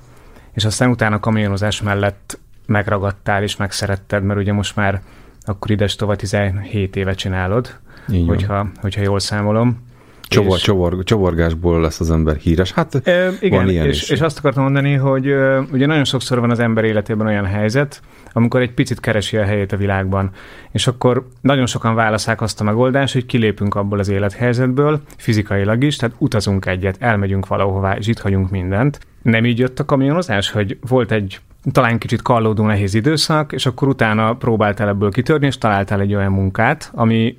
és 0.53 0.65
aztán 0.65 0.91
utána 0.91 1.21
kamionozás 1.21 1.83
mellett 1.83 2.39
megragadtál 2.67 3.43
és 3.43 3.57
megszeretted, 3.57 4.23
mert 4.23 4.41
ugye 4.41 4.53
most 4.53 4.77
már 4.77 5.03
akkor 5.43 5.71
ides 5.71 5.97
tovább 5.97 6.17
17 6.17 6.97
éve 6.97 7.15
csinálod, 7.15 7.79
hogyha, 8.27 8.69
hogyha 8.81 9.03
jól 9.03 9.21
számolom. 9.21 9.85
Csavar, 10.29 10.95
és... 10.99 11.05
csavargásból 11.05 11.81
lesz 11.81 12.01
az 12.01 12.11
ember 12.11 12.37
híres. 12.37 12.73
Hát 12.73 12.95
e, 12.95 13.33
igen, 13.41 13.59
van 13.59 13.71
ilyen 13.71 13.87
és, 13.87 14.03
is. 14.03 14.11
és 14.11 14.21
azt 14.21 14.39
akartam 14.39 14.63
mondani, 14.63 14.93
hogy 14.95 15.27
ugye 15.73 15.87
nagyon 15.87 16.05
sokszor 16.05 16.41
van 16.41 16.51
az 16.51 16.59
ember 16.59 16.85
életében 16.85 17.27
olyan 17.27 17.45
helyzet, 17.45 18.01
amikor 18.33 18.61
egy 18.61 18.73
picit 18.73 19.01
keresi 19.01 19.37
a 19.37 19.45
helyét 19.45 19.73
a 19.73 19.77
világban, 19.77 20.31
és 20.73 20.87
akkor 20.87 21.27
nagyon 21.41 21.67
sokan 21.67 21.95
válaszák 21.95 22.41
azt 22.41 22.61
a 22.61 22.65
megoldást, 22.65 23.13
hogy 23.13 23.27
kilépünk 23.27 23.75
abból 23.75 23.99
az 23.99 24.09
élethelyzetből, 24.09 25.01
fizikailag 25.17 25.85
is, 25.85 25.97
tehát 25.97 26.17
utazunk 26.19 26.67
egyet, 26.67 26.97
elmegyünk 26.99 27.47
valahová, 27.47 27.97
és 27.97 28.07
itt 28.07 28.19
hagyunk 28.19 28.51
mindent. 28.51 29.01
Nem 29.23 29.45
így 29.45 29.59
jött 29.59 29.79
a 29.79 29.85
kamionozás, 29.85 30.51
hogy 30.51 30.79
volt 30.89 31.13
egy 31.13 31.41
talán 31.73 31.99
kicsit 31.99 32.23
kallódó 32.23 32.65
nehéz 32.65 32.95
időszak, 32.95 33.53
és 33.53 33.67
akkor 33.67 33.89
utána 33.89 34.35
próbáltál 34.35 34.89
ebből 34.89 35.11
kitörni, 35.11 35.47
és 35.47 35.59
találtál 35.59 36.01
egy 36.01 36.15
olyan 36.15 36.33
munkát, 36.33 36.91
ami 36.95 37.39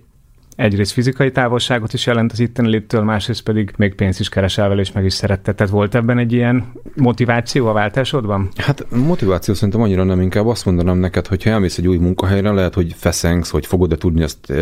egyrészt 0.58 0.92
fizikai 0.92 1.32
távolságot 1.32 1.94
is 1.94 2.06
jelent 2.06 2.32
az 2.32 2.40
itteni 2.40 2.70
léttől, 2.70 3.04
másrészt 3.04 3.44
pedig 3.44 3.74
még 3.78 3.96
pénzt 3.96 4.20
is 4.20 4.30
keresel 4.30 4.68
vele, 4.68 4.82
és 4.82 4.92
meg 4.92 5.06
is 5.06 5.14
szeretted. 5.14 5.56
Tehát 5.56 5.72
volt 5.72 5.96
ebben 5.96 6.18
egy 6.18 6.34
ilyen 6.34 6.72
motiváció 6.96 7.68
a 7.68 7.74
váltásodban? 7.74 8.50
Hát 8.56 8.86
motiváció 8.90 9.54
szerintem 9.54 9.82
annyira 9.82 10.04
nem, 10.04 10.22
inkább 10.22 10.48
azt 10.48 10.66
mondanám 10.66 10.98
neked, 10.98 11.28
hogy 11.28 11.44
ha 11.44 11.50
elmész 11.50 11.78
egy 11.78 11.88
új 11.88 11.98
munkahelyre, 11.98 12.52
lehet, 12.52 12.74
hogy 12.74 12.94
feszengsz, 12.98 13.50
hogy 13.50 13.66
fogod-e 13.66 13.96
tudni 13.96 14.22
ezt 14.22 14.54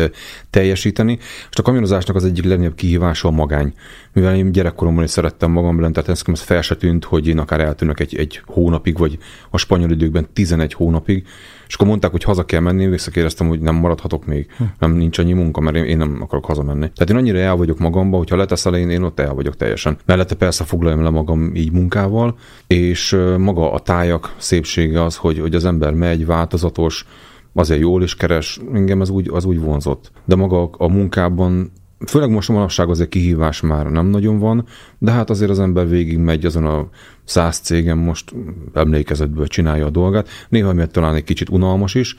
teljesíteni. 0.50 1.18
És 1.50 1.58
a 1.58 1.62
kamionozásnak 1.62 2.16
az 2.16 2.24
egyik 2.24 2.44
legnagyobb 2.44 2.74
kihívása 2.74 3.28
a 3.28 3.30
magány. 3.30 3.74
Mivel 4.12 4.36
én 4.36 4.52
gyerekkoromban 4.52 5.04
is 5.04 5.10
szerettem 5.10 5.50
magam 5.50 5.80
lenni, 5.80 5.92
tehát 5.92 6.08
ez 6.08 6.40
fel 6.40 6.62
se 6.62 6.76
tűnt, 6.76 7.04
hogy 7.04 7.26
én 7.26 7.38
akár 7.38 7.60
eltűnök 7.60 8.00
egy, 8.00 8.16
egy 8.16 8.40
hónapig, 8.46 8.98
vagy 8.98 9.18
a 9.50 9.58
spanyol 9.58 9.90
időkben 9.90 10.26
11 10.32 10.72
hónapig, 10.72 11.26
és 11.68 11.74
akkor 11.74 11.86
mondták, 11.86 12.10
hogy 12.10 12.22
haza 12.22 12.44
kell 12.44 12.60
menni, 12.60 12.86
visszakérdeztem, 12.86 13.48
hogy 13.48 13.60
nem 13.60 13.74
maradhatok 13.74 14.26
még, 14.26 14.46
hm. 14.56 14.64
nem 14.78 14.92
nincs 14.92 15.18
annyi 15.18 15.32
munka, 15.32 15.60
mert 15.60 15.76
én 15.76 15.84
nem 15.94 16.18
akarok 16.22 16.44
hazamenni. 16.44 16.90
Tehát 16.94 17.10
én 17.10 17.16
annyira 17.16 17.38
el 17.38 17.56
vagyok 17.56 17.78
magamba, 17.78 18.16
hogyha 18.16 18.36
leteszel 18.36 18.76
én, 18.76 18.90
én 18.90 19.02
ott 19.02 19.20
el 19.20 19.34
vagyok 19.34 19.56
teljesen. 19.56 19.96
Mellette 20.04 20.34
persze 20.34 20.64
foglaljam 20.64 21.02
le 21.02 21.10
magam 21.10 21.54
így 21.54 21.72
munkával, 21.72 22.38
és 22.66 23.16
maga 23.38 23.72
a 23.72 23.78
tájak 23.78 24.34
szépsége 24.36 25.04
az, 25.04 25.16
hogy, 25.16 25.38
hogy 25.38 25.54
az 25.54 25.64
ember 25.64 25.94
megy, 25.94 26.26
változatos, 26.26 27.06
azért 27.54 27.80
jól 27.80 28.02
is 28.02 28.16
keres, 28.16 28.60
engem 28.72 29.00
az 29.00 29.10
úgy, 29.10 29.30
az 29.32 29.44
úgy 29.44 29.60
vonzott. 29.60 30.10
De 30.24 30.34
maga 30.34 30.70
a 30.70 30.88
munkában 30.88 31.72
Főleg 32.06 32.30
most 32.30 32.48
manapság 32.48 32.88
azért 32.88 33.08
kihívás 33.08 33.60
már 33.60 33.86
nem 33.86 34.06
nagyon 34.06 34.38
van, 34.38 34.66
de 34.98 35.10
hát 35.10 35.30
azért 35.30 35.50
az 35.50 35.60
ember 35.60 35.88
végig 35.88 36.18
megy 36.18 36.46
azon 36.46 36.66
a 36.66 36.88
száz 37.24 37.58
cégem 37.58 37.98
most 37.98 38.34
emlékezetből 38.74 39.46
csinálja 39.46 39.86
a 39.86 39.90
dolgát. 39.90 40.28
Néha 40.48 40.72
miatt 40.72 40.92
talán 40.92 41.14
egy 41.14 41.24
kicsit 41.24 41.48
unalmas 41.48 41.94
is, 41.94 42.16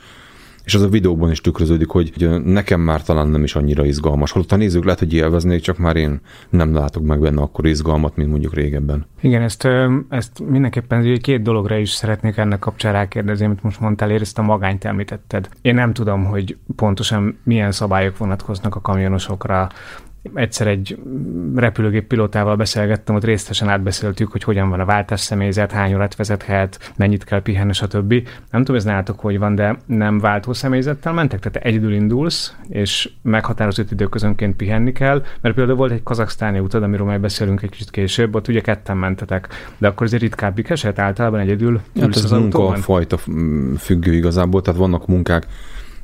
és 0.68 0.76
az 0.76 0.82
a 0.82 0.88
videóban 0.88 1.32
is 1.32 1.42
tükröződik, 1.42 1.90
hogy 1.90 2.14
nekem 2.44 2.82
már 2.82 3.04
talán 3.04 3.28
nem 3.28 3.44
is 3.44 3.56
annyira 3.56 3.86
izgalmas. 3.86 4.32
Holott 4.32 4.52
a 4.52 4.56
nézők 4.56 4.84
lehet, 4.84 5.00
hogy 5.00 5.14
élveznék, 5.14 5.62
csak 5.62 5.78
már 5.78 5.96
én 5.96 6.22
nem 6.50 6.74
látok 6.74 7.04
meg 7.04 7.20
benne 7.20 7.42
akkor 7.42 7.66
izgalmat, 7.66 8.16
mint 8.16 8.30
mondjuk 8.30 8.54
régebben. 8.54 9.06
Igen, 9.22 9.42
ezt, 9.42 9.68
ezt 10.10 10.40
mindenképpen 10.50 11.20
két 11.22 11.42
dologra 11.42 11.78
is 11.78 11.90
szeretnék 11.90 12.38
ennek 12.38 12.60
kapcsán 12.60 12.94
rákérdezni, 12.94 13.46
amit 13.46 13.64
most 13.64 13.80
mondtál, 13.80 14.12
ezt 14.12 14.38
a 14.38 14.42
magányt 14.42 14.86
említetted. 14.86 15.50
Én 15.62 15.76
nem 15.76 15.94
tudom, 15.94 16.26
hogy 16.26 16.58
pontosan 16.76 17.38
milyen 17.44 17.72
szabályok 17.72 18.18
vonatkoznak 18.18 18.76
a 18.76 18.82
kamionosokra, 18.82 19.70
egyszer 20.34 20.68
egy 20.68 21.00
repülőgép 21.56 22.08
pilótával 22.08 22.56
beszélgettem, 22.56 23.16
ott 23.16 23.24
részletesen 23.24 23.70
átbeszéltük, 23.70 24.32
hogy 24.32 24.44
hogyan 24.44 24.70
van 24.70 24.80
a 24.80 24.86
váltás 24.86 25.20
személyzet, 25.20 25.72
hány 25.72 25.94
órát 25.94 26.16
vezethet, 26.16 26.94
mennyit 26.96 27.24
kell 27.24 27.42
pihenni, 27.42 27.74
stb. 27.74 28.14
Nem 28.52 28.62
tudom, 28.62 28.76
ez 28.76 28.84
nálatok 28.84 29.20
hogy 29.20 29.40
van, 29.40 29.56
de 29.56 29.78
nem 29.86 30.20
váltó 30.20 30.54
személyzettel 30.54 31.14
mentek, 31.14 31.40
tehát 31.40 31.68
egyedül 31.68 31.94
indulsz, 31.94 32.56
és 32.68 33.10
meghatározott 33.22 33.92
időközönként 33.92 34.56
pihenni 34.56 34.92
kell, 34.92 35.24
mert 35.42 35.56
például 35.56 35.78
volt 35.78 35.92
egy 35.92 36.04
kazaksztáni 36.04 36.60
utad, 36.60 36.84
amiről 36.84 37.06
majd 37.06 37.22
beszélünk 37.22 37.62
egy 37.62 37.70
kicsit 37.70 37.90
később, 37.90 38.36
ott 38.36 38.48
ugye 38.48 38.62
ketten 38.62 38.98
mentetek, 38.98 39.48
de 39.78 39.88
akkor 39.88 40.06
azért 40.06 40.22
ritkábbik 40.22 40.70
eset 40.70 41.00
általában 41.00 41.40
egyedül 41.40 41.82
hát 42.00 42.16
ez 42.16 42.24
az 42.24 42.32
munka 42.32 42.76
fajta 42.76 43.18
függő 43.78 44.14
igazából, 44.14 44.62
tehát 44.62 44.80
vannak 44.80 45.08
munkák, 45.08 45.48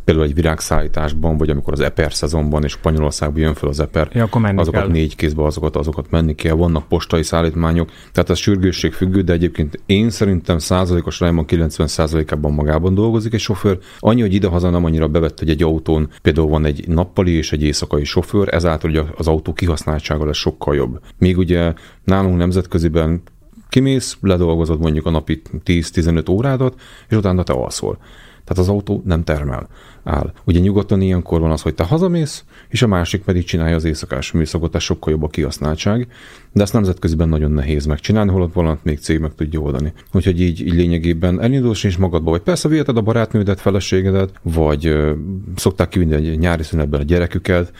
például 0.04 0.26
egy 0.28 0.34
virágszállításban, 0.34 1.38
vagy 1.38 1.50
amikor 1.50 1.74
az 1.74 1.80
eper 1.80 2.14
szezonban 2.14 2.64
és 2.64 2.72
Spanyolországban 2.72 3.42
jön 3.42 3.54
fel 3.54 3.70
az 3.70 3.80
eper, 3.80 4.10
ja, 4.14 4.24
akkor 4.24 4.46
azokat 4.46 4.82
kell. 4.82 4.92
négy 4.92 5.16
kézbe, 5.16 5.44
azokat, 5.44 5.76
azokat 5.76 6.12
menni 6.12 6.36
kell, 6.36 6.54
vannak 6.54 6.88
postai 6.88 7.24
szállítmányok, 7.24 7.90
tehát 8.12 8.30
ez 8.30 8.38
sürgősség 8.38 8.94
függő, 8.94 9.22
de 9.22 9.34
egyébként 9.34 9.82
én 9.86 10.10
szerintem 10.10 10.58
százalékos 10.58 11.20
rányban 11.20 11.46
90 11.46 11.88
százalékában 11.88 12.54
magában 12.54 12.94
dolgozik 12.94 13.34
egy 13.34 13.40
sofőr. 13.40 13.80
Annyi, 14.00 14.22
hogy 14.22 14.34
idehaza 14.34 14.70
nem 14.70 14.86
annyira 14.86 15.08
bevett, 15.08 15.40
hogy 15.40 15.50
egy 15.50 15.64
autón 15.64 16.10
például 16.22 16.48
van 16.48 16.66
egy 16.66 16.88
nappali 16.88 17.32
és 17.32 17.52
egy 17.52 17.64
éjszakai 17.64 18.04
sofőr, 18.04 18.54
ezáltal 18.54 18.92
hogy 18.92 19.06
az 19.18 19.28
autó 19.28 19.54
kihasználtsága 19.54 20.26
lesz 20.26 20.38
sokkal 20.38 20.76
jobb. 20.76 21.00
Még 21.18 21.38
ugye 21.38 21.74
nálunk 22.04 22.38
nemzetköziben 22.38 23.22
kimész, 23.70 24.18
ledolgozod 24.22 24.80
mondjuk 24.80 25.06
a 25.06 25.10
napi 25.10 25.42
10-15 25.66 26.30
órádat, 26.30 26.82
és 27.10 27.18
utána 27.18 27.44
te 27.44 27.54
alszol. 27.54 27.98
Tehát 28.44 28.58
az 28.58 28.70
autó 28.70 29.02
nem 29.06 29.24
termel 29.24 29.68
áll. 30.04 30.34
Ugye 30.44 30.60
nyugodtan 30.60 31.02
ilyenkor 31.02 31.40
van 31.40 31.52
az, 31.52 31.62
hogy 31.62 31.74
te 31.74 31.84
hazamész, 31.84 32.44
és 32.70 32.82
a 32.82 32.88
másik 32.88 33.24
pedig 33.24 33.44
csinálja 33.44 33.76
az 33.76 33.84
éjszakás 33.84 34.32
műszakot, 34.32 34.76
ez 34.76 34.82
sokkal 34.82 35.12
jobb 35.14 35.24
a 35.24 35.28
kihasználtság, 35.28 36.08
de 36.52 36.62
ezt 36.62 36.74
nemzetköziben 36.74 37.30
nagyon 37.30 37.52
nehéz 37.52 37.86
megcsinálni, 37.86 38.32
holott 38.32 38.54
valamit 38.54 38.84
még 38.84 39.00
cég 39.00 39.20
meg 39.20 39.36
tudja 39.36 39.60
oldani. 39.60 39.94
Úgyhogy 40.12 40.42
így, 40.42 40.62
így 40.62 40.74
lényegében 40.74 41.42
elindulsz 41.42 41.84
és 41.84 41.98
magadba, 41.98 42.32
vagy 42.32 42.42
persze 42.42 42.68
viheted 42.68 42.98
a 42.98 43.02
barátnődet, 43.02 43.60
feleségedet, 43.60 44.32
vagy 44.42 44.86
ö, 44.86 45.12
szokták 45.56 45.90
kivinni 45.90 46.14
egy 46.14 46.40
nyári 46.40 46.64
szünetben 46.64 47.00
a 47.00 47.04
gyereküket, 47.04 47.72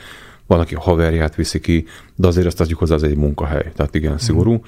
valaki 0.46 0.74
a 0.74 0.80
haverját 0.80 1.34
viszi 1.34 1.60
ki, 1.60 1.84
de 2.14 2.26
azért 2.26 2.46
azt 2.46 2.60
adjuk 2.60 2.78
hozzá, 2.78 2.94
ez 2.94 3.02
egy 3.02 3.16
munkahely, 3.16 3.72
tehát 3.74 3.94
igen, 3.94 4.18
szigorú. 4.18 4.52
Mm 4.52 4.58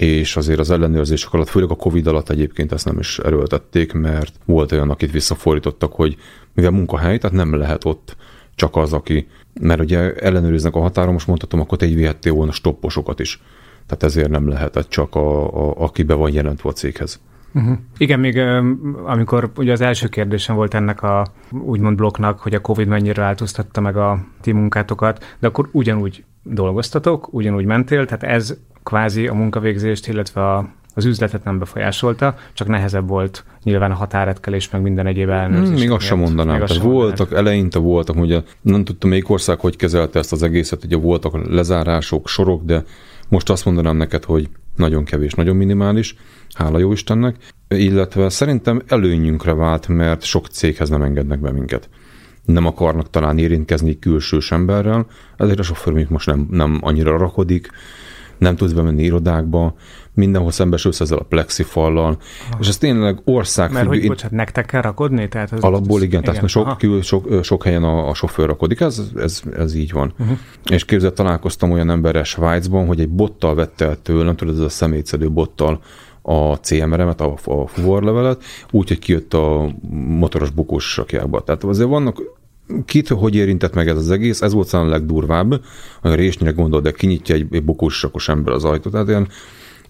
és 0.00 0.36
azért 0.36 0.58
az 0.58 0.70
ellenőrzések 0.70 1.32
alatt, 1.32 1.48
főleg 1.48 1.70
a 1.70 1.76
Covid 1.76 2.06
alatt 2.06 2.28
egyébként 2.28 2.72
ezt 2.72 2.84
nem 2.84 2.98
is 2.98 3.18
erőltették, 3.18 3.92
mert 3.92 4.32
volt 4.44 4.72
olyan, 4.72 4.90
akit 4.90 5.10
visszafordítottak, 5.10 5.92
hogy 5.92 6.16
mivel 6.54 6.70
munkahely, 6.70 7.18
tehát 7.18 7.36
nem 7.36 7.54
lehet 7.54 7.84
ott 7.84 8.16
csak 8.54 8.76
az, 8.76 8.92
aki, 8.92 9.26
mert 9.60 9.80
ugye 9.80 10.14
ellenőriznek 10.14 10.74
a 10.74 10.80
határon, 10.80 11.12
most 11.12 11.26
mondhatom, 11.26 11.60
akkor 11.60 11.78
te 11.78 11.86
így 11.86 11.94
vihettél 11.94 12.32
volna 12.32 12.52
stopposokat 12.52 13.20
is. 13.20 13.42
Tehát 13.86 14.02
ezért 14.02 14.28
nem 14.28 14.48
lehetett 14.48 14.88
csak 14.88 15.14
a, 15.14 15.54
a, 15.68 15.74
aki 15.76 16.02
be 16.02 16.14
van 16.14 16.32
jelentve 16.32 16.68
a 16.68 16.72
céghez. 16.72 17.20
Uh-huh. 17.54 17.78
Igen, 17.98 18.20
még 18.20 18.38
amikor 19.04 19.50
ugye 19.56 19.72
az 19.72 19.80
első 19.80 20.08
kérdésem 20.08 20.54
volt 20.56 20.74
ennek 20.74 21.02
a 21.02 21.26
úgymond 21.50 21.96
blokknak, 21.96 22.40
hogy 22.40 22.54
a 22.54 22.60
Covid 22.60 22.88
mennyire 22.88 23.22
változtatta 23.22 23.80
meg 23.80 23.96
a 23.96 24.24
ti 24.40 24.52
munkátokat, 24.52 25.36
de 25.38 25.46
akkor 25.46 25.68
ugyanúgy 25.72 26.24
dolgoztatok, 26.42 27.32
ugyanúgy 27.32 27.64
mentél, 27.64 28.06
tehát 28.06 28.22
ez 28.22 28.56
kvázi 28.82 29.26
a 29.26 29.34
munkavégzést, 29.34 30.08
illetve 30.08 30.40
a, 30.40 30.68
az 30.94 31.04
üzletet 31.04 31.44
nem 31.44 31.58
befolyásolta, 31.58 32.34
csak 32.52 32.68
nehezebb 32.68 33.08
volt 33.08 33.44
nyilván 33.62 33.90
a 33.90 33.94
határátkelés, 33.94 34.70
meg 34.70 34.82
minden 34.82 35.06
egyéb 35.06 35.28
ellenőrzés. 35.28 35.80
Még 35.80 35.90
azt 35.90 36.04
sem 36.04 36.18
mondanám. 36.18 36.54
Tehát 36.54 36.82
voltak, 36.82 37.32
eleinte 37.32 37.78
voltak, 37.78 38.16
ugye 38.16 38.42
nem 38.60 38.84
tudtam, 38.84 39.10
melyik 39.10 39.30
ország 39.30 39.60
hogy 39.60 39.76
kezelte 39.76 40.18
ezt 40.18 40.32
az 40.32 40.42
egészet, 40.42 40.84
ugye 40.84 40.96
voltak 40.96 41.48
lezárások, 41.48 42.28
sorok, 42.28 42.64
de 42.64 42.84
most 43.28 43.50
azt 43.50 43.64
mondanám 43.64 43.96
neked, 43.96 44.24
hogy 44.24 44.48
nagyon 44.80 45.04
kevés, 45.04 45.32
nagyon 45.32 45.56
minimális, 45.56 46.14
hála 46.54 46.78
jó 46.78 46.92
Istennek, 46.92 47.36
illetve 47.68 48.28
szerintem 48.28 48.82
előnyünkre 48.86 49.54
vált, 49.54 49.88
mert 49.88 50.22
sok 50.22 50.46
céghez 50.46 50.88
nem 50.88 51.02
engednek 51.02 51.40
be 51.40 51.52
minket. 51.52 51.88
Nem 52.44 52.66
akarnak 52.66 53.10
talán 53.10 53.38
érintkezni 53.38 53.98
külsős 53.98 54.52
emberrel, 54.52 55.06
ezért 55.36 55.58
a 55.58 55.62
sofőr 55.62 56.06
most 56.08 56.26
nem, 56.26 56.46
nem 56.50 56.78
annyira 56.80 57.18
rakodik, 57.18 57.70
nem 58.38 58.56
tudsz 58.56 58.72
bemenni 58.72 59.02
irodákba, 59.02 59.74
mindenhol 60.14 60.50
szembesülsz 60.50 61.00
ezzel 61.00 61.18
a 61.18 61.22
plexifallal, 61.22 62.18
és 62.60 62.68
ez 62.68 62.78
tényleg 62.78 63.20
ország 63.24 63.72
Mert 63.72 63.86
hogy, 63.86 64.06
bocsánat, 64.06 64.36
nektek 64.36 64.66
kell 64.66 64.80
rakodni? 64.80 65.28
Tehát 65.28 65.52
az, 65.52 65.62
alapból 65.62 65.96
az, 65.96 66.02
igen, 66.02 66.20
igen, 66.20 66.34
tehát 66.34 66.48
sok, 66.48 66.78
kül, 66.78 67.02
sok, 67.02 67.44
sok 67.44 67.64
helyen 67.64 67.82
a, 67.82 68.08
a 68.08 68.14
sofőr 68.14 68.46
rakodik, 68.46 68.80
ez, 68.80 69.02
ez, 69.16 69.42
ez 69.56 69.74
így 69.74 69.92
van. 69.92 70.12
Uh-huh. 70.18 70.38
És 70.70 70.84
képzeld, 70.84 71.12
találkoztam 71.12 71.70
olyan 71.70 71.90
emberrel 71.90 72.24
Svájcban, 72.24 72.86
hogy 72.86 73.00
egy 73.00 73.08
bottal 73.08 73.54
vette 73.54 73.84
el 73.84 74.02
tőlem, 74.02 74.36
tudod, 74.36 74.54
ez 74.54 74.60
a 74.60 74.68
szemétszedő 74.68 75.30
bottal 75.30 75.80
a 76.22 76.54
CMR-emet, 76.54 77.20
a, 77.20 77.34
a 77.44 77.66
fuvarlevelet, 77.66 78.42
úgy, 78.70 78.88
hogy 78.88 78.98
kijött 78.98 79.34
a 79.34 79.74
motoros 79.90 80.50
bukós 80.50 80.92
sakjába. 80.92 81.42
Tehát 81.42 81.64
azért 81.64 81.88
vannak 81.88 82.22
kit 82.84 83.08
hogy 83.08 83.34
érintett 83.34 83.74
meg 83.74 83.88
ez 83.88 83.96
az 83.96 84.10
egész, 84.10 84.42
ez 84.42 84.52
volt 84.52 84.72
a 84.72 84.84
legdurvább, 84.84 85.62
a 86.00 86.14
résnyire 86.14 86.52
gondol, 86.52 86.80
de 86.80 86.90
kinyitja 86.90 87.34
egy, 87.34 87.46
egy 87.50 87.64
bukós 87.64 87.98
sakos 87.98 88.28
ember 88.28 88.54
az 88.54 88.64
ajtót, 88.64 88.92
tehát 88.92 89.08
ilyen 89.08 89.28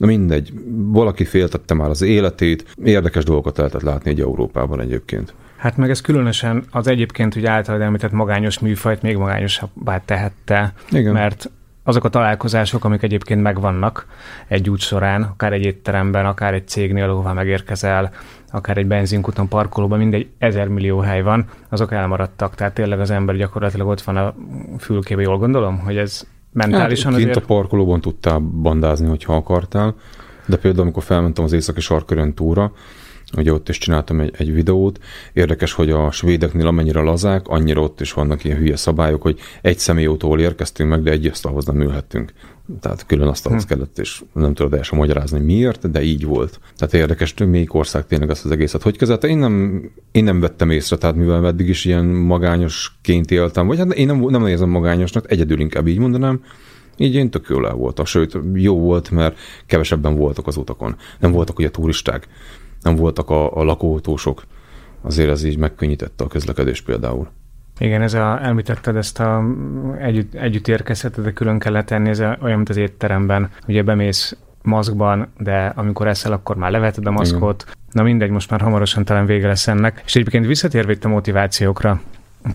Na 0.00 0.06
mindegy, 0.06 0.52
valaki 0.74 1.24
féltette 1.24 1.74
már 1.74 1.88
az 1.88 2.02
életét, 2.02 2.74
érdekes 2.84 3.24
dolgokat 3.24 3.56
lehetett 3.56 3.82
látni 3.82 4.10
egy 4.10 4.20
Európában 4.20 4.80
egyébként. 4.80 5.34
Hát 5.56 5.76
meg 5.76 5.90
ez 5.90 6.00
különösen 6.00 6.64
az 6.70 6.86
egyébként 6.86 7.36
ugye 7.36 7.50
általad 7.50 7.80
említett 7.80 8.10
magányos 8.10 8.58
műfajt 8.58 9.02
még 9.02 9.16
magányosabbá 9.16 10.02
tehette, 10.04 10.72
Igen. 10.90 11.12
mert 11.12 11.50
azok 11.82 12.04
a 12.04 12.08
találkozások, 12.08 12.84
amik 12.84 13.02
egyébként 13.02 13.42
megvannak 13.42 14.06
egy 14.48 14.70
út 14.70 14.80
során, 14.80 15.22
akár 15.22 15.52
egy 15.52 15.64
étteremben, 15.64 16.26
akár 16.26 16.54
egy 16.54 16.68
cégnél, 16.68 17.10
ahová 17.10 17.32
megérkezel, 17.32 18.12
akár 18.50 18.78
egy 18.78 18.86
benzinkuton, 18.86 19.48
parkolóban, 19.48 19.98
mindegy 19.98 20.28
ezer 20.38 20.68
millió 20.68 20.98
hely 20.98 21.22
van, 21.22 21.44
azok 21.68 21.92
elmaradtak. 21.92 22.54
Tehát 22.54 22.74
tényleg 22.74 23.00
az 23.00 23.10
ember 23.10 23.36
gyakorlatilag 23.36 23.88
ott 23.88 24.02
van 24.02 24.16
a 24.16 24.34
fülkébe, 24.78 25.22
jól 25.22 25.38
gondolom, 25.38 25.78
hogy 25.78 25.96
ez 25.96 26.26
mentálisan 26.52 27.12
hát, 27.12 27.20
kint 27.20 27.30
azért... 27.30 27.50
a 27.50 27.54
parkolóban 27.54 28.00
tudtál 28.00 28.38
bandázni, 28.38 29.08
hogyha 29.08 29.36
akartál, 29.36 29.94
de 30.46 30.56
például 30.56 30.82
amikor 30.82 31.02
felmentem 31.02 31.44
az 31.44 31.52
északi 31.52 31.80
sarkörön 31.80 32.34
túra, 32.34 32.72
ugye 33.36 33.52
ott 33.52 33.68
is 33.68 33.78
csináltam 33.78 34.20
egy, 34.20 34.34
egy 34.38 34.52
videót. 34.52 34.98
Érdekes, 35.32 35.72
hogy 35.72 35.90
a 35.90 36.10
svédeknél 36.10 36.66
amennyire 36.66 37.00
lazák, 37.00 37.48
annyira 37.48 37.80
ott 37.80 38.00
is 38.00 38.12
vannak 38.12 38.44
ilyen 38.44 38.56
hülye 38.56 38.76
szabályok, 38.76 39.22
hogy 39.22 39.38
egy 39.62 39.78
személyautóval 39.78 40.40
érkeztünk 40.40 40.90
meg, 40.90 41.02
de 41.02 41.10
egy 41.10 41.26
asztalhoz 41.26 41.64
nem 41.64 41.80
ülhettünk. 41.80 42.32
Tehát 42.80 43.06
külön 43.06 43.28
asztalhoz 43.28 43.62
hm. 43.62 43.68
kellett, 43.68 43.98
és 43.98 44.22
nem 44.32 44.54
tudod 44.54 44.74
el 44.74 44.82
sem 44.82 44.98
magyarázni 44.98 45.40
miért, 45.40 45.90
de 45.90 46.02
így 46.02 46.24
volt. 46.24 46.60
Tehát 46.76 46.94
érdekes, 46.94 47.34
hogy 47.36 47.50
melyik 47.50 47.74
ország 47.74 48.06
tényleg 48.06 48.30
ezt 48.30 48.44
az 48.44 48.50
egészet 48.50 48.82
hogy 48.82 48.96
kezelte. 48.96 49.28
Én 49.28 49.38
nem, 49.38 49.84
én 50.12 50.24
nem 50.24 50.40
vettem 50.40 50.70
észre, 50.70 50.96
tehát 50.96 51.16
mivel 51.16 51.46
eddig 51.46 51.68
is 51.68 51.84
ilyen 51.84 52.04
magányosként 52.04 53.30
éltem, 53.30 53.66
vagy 53.66 53.78
hát 53.78 53.92
én 53.92 54.06
nem, 54.06 54.20
nem 54.20 54.46
érzem 54.46 54.68
magányosnak, 54.68 55.30
egyedül 55.30 55.60
inkább 55.60 55.86
így 55.86 55.98
mondanám, 55.98 56.42
így 56.96 57.14
én 57.14 57.30
tök 57.30 57.46
jól 57.48 57.66
el 57.66 57.74
voltam. 57.74 58.04
Sőt, 58.04 58.38
jó 58.54 58.78
volt, 58.78 59.10
mert 59.10 59.38
kevesebben 59.66 60.16
voltak 60.16 60.46
az 60.46 60.56
utakon. 60.56 60.96
Nem 61.18 61.32
voltak 61.32 61.58
ugye 61.58 61.70
turisták, 61.70 62.28
nem 62.82 62.94
voltak 62.94 63.30
a, 63.30 63.56
a 63.56 63.62
lakóautósok. 63.62 64.44
Azért 65.02 65.30
ez 65.30 65.44
így 65.44 65.58
megkönnyítette 65.58 66.24
a 66.24 66.26
közlekedést 66.26 66.84
például. 66.84 67.28
Igen, 67.80 68.02
ez 68.02 68.14
a, 68.14 68.38
említetted 68.42 68.96
ezt 68.96 69.20
a 69.20 69.44
együtt, 69.98 70.34
együtt 70.34 70.68
érkezheted, 70.68 71.24
de 71.24 71.32
külön 71.32 71.58
kellett 71.58 71.86
tenni, 71.86 72.08
ez 72.08 72.18
a, 72.18 72.36
olyan, 72.42 72.56
mint 72.56 72.68
az 72.68 72.76
étteremben. 72.76 73.50
Ugye 73.66 73.82
bemész 73.82 74.36
maszkban, 74.62 75.28
de 75.38 75.72
amikor 75.76 76.08
eszel, 76.08 76.32
akkor 76.32 76.56
már 76.56 76.70
leveted 76.70 77.06
a 77.06 77.10
maszkot. 77.10 77.62
Igen. 77.62 77.74
Na 77.92 78.02
mindegy, 78.02 78.30
most 78.30 78.50
már 78.50 78.60
hamarosan 78.60 79.04
talán 79.04 79.26
vége 79.26 79.46
lesz 79.46 79.68
ennek. 79.68 80.02
És 80.04 80.16
egyébként 80.16 80.46
visszatérve 80.46 80.92
itt 80.92 81.04
a 81.04 81.08
motivációkra, 81.08 82.00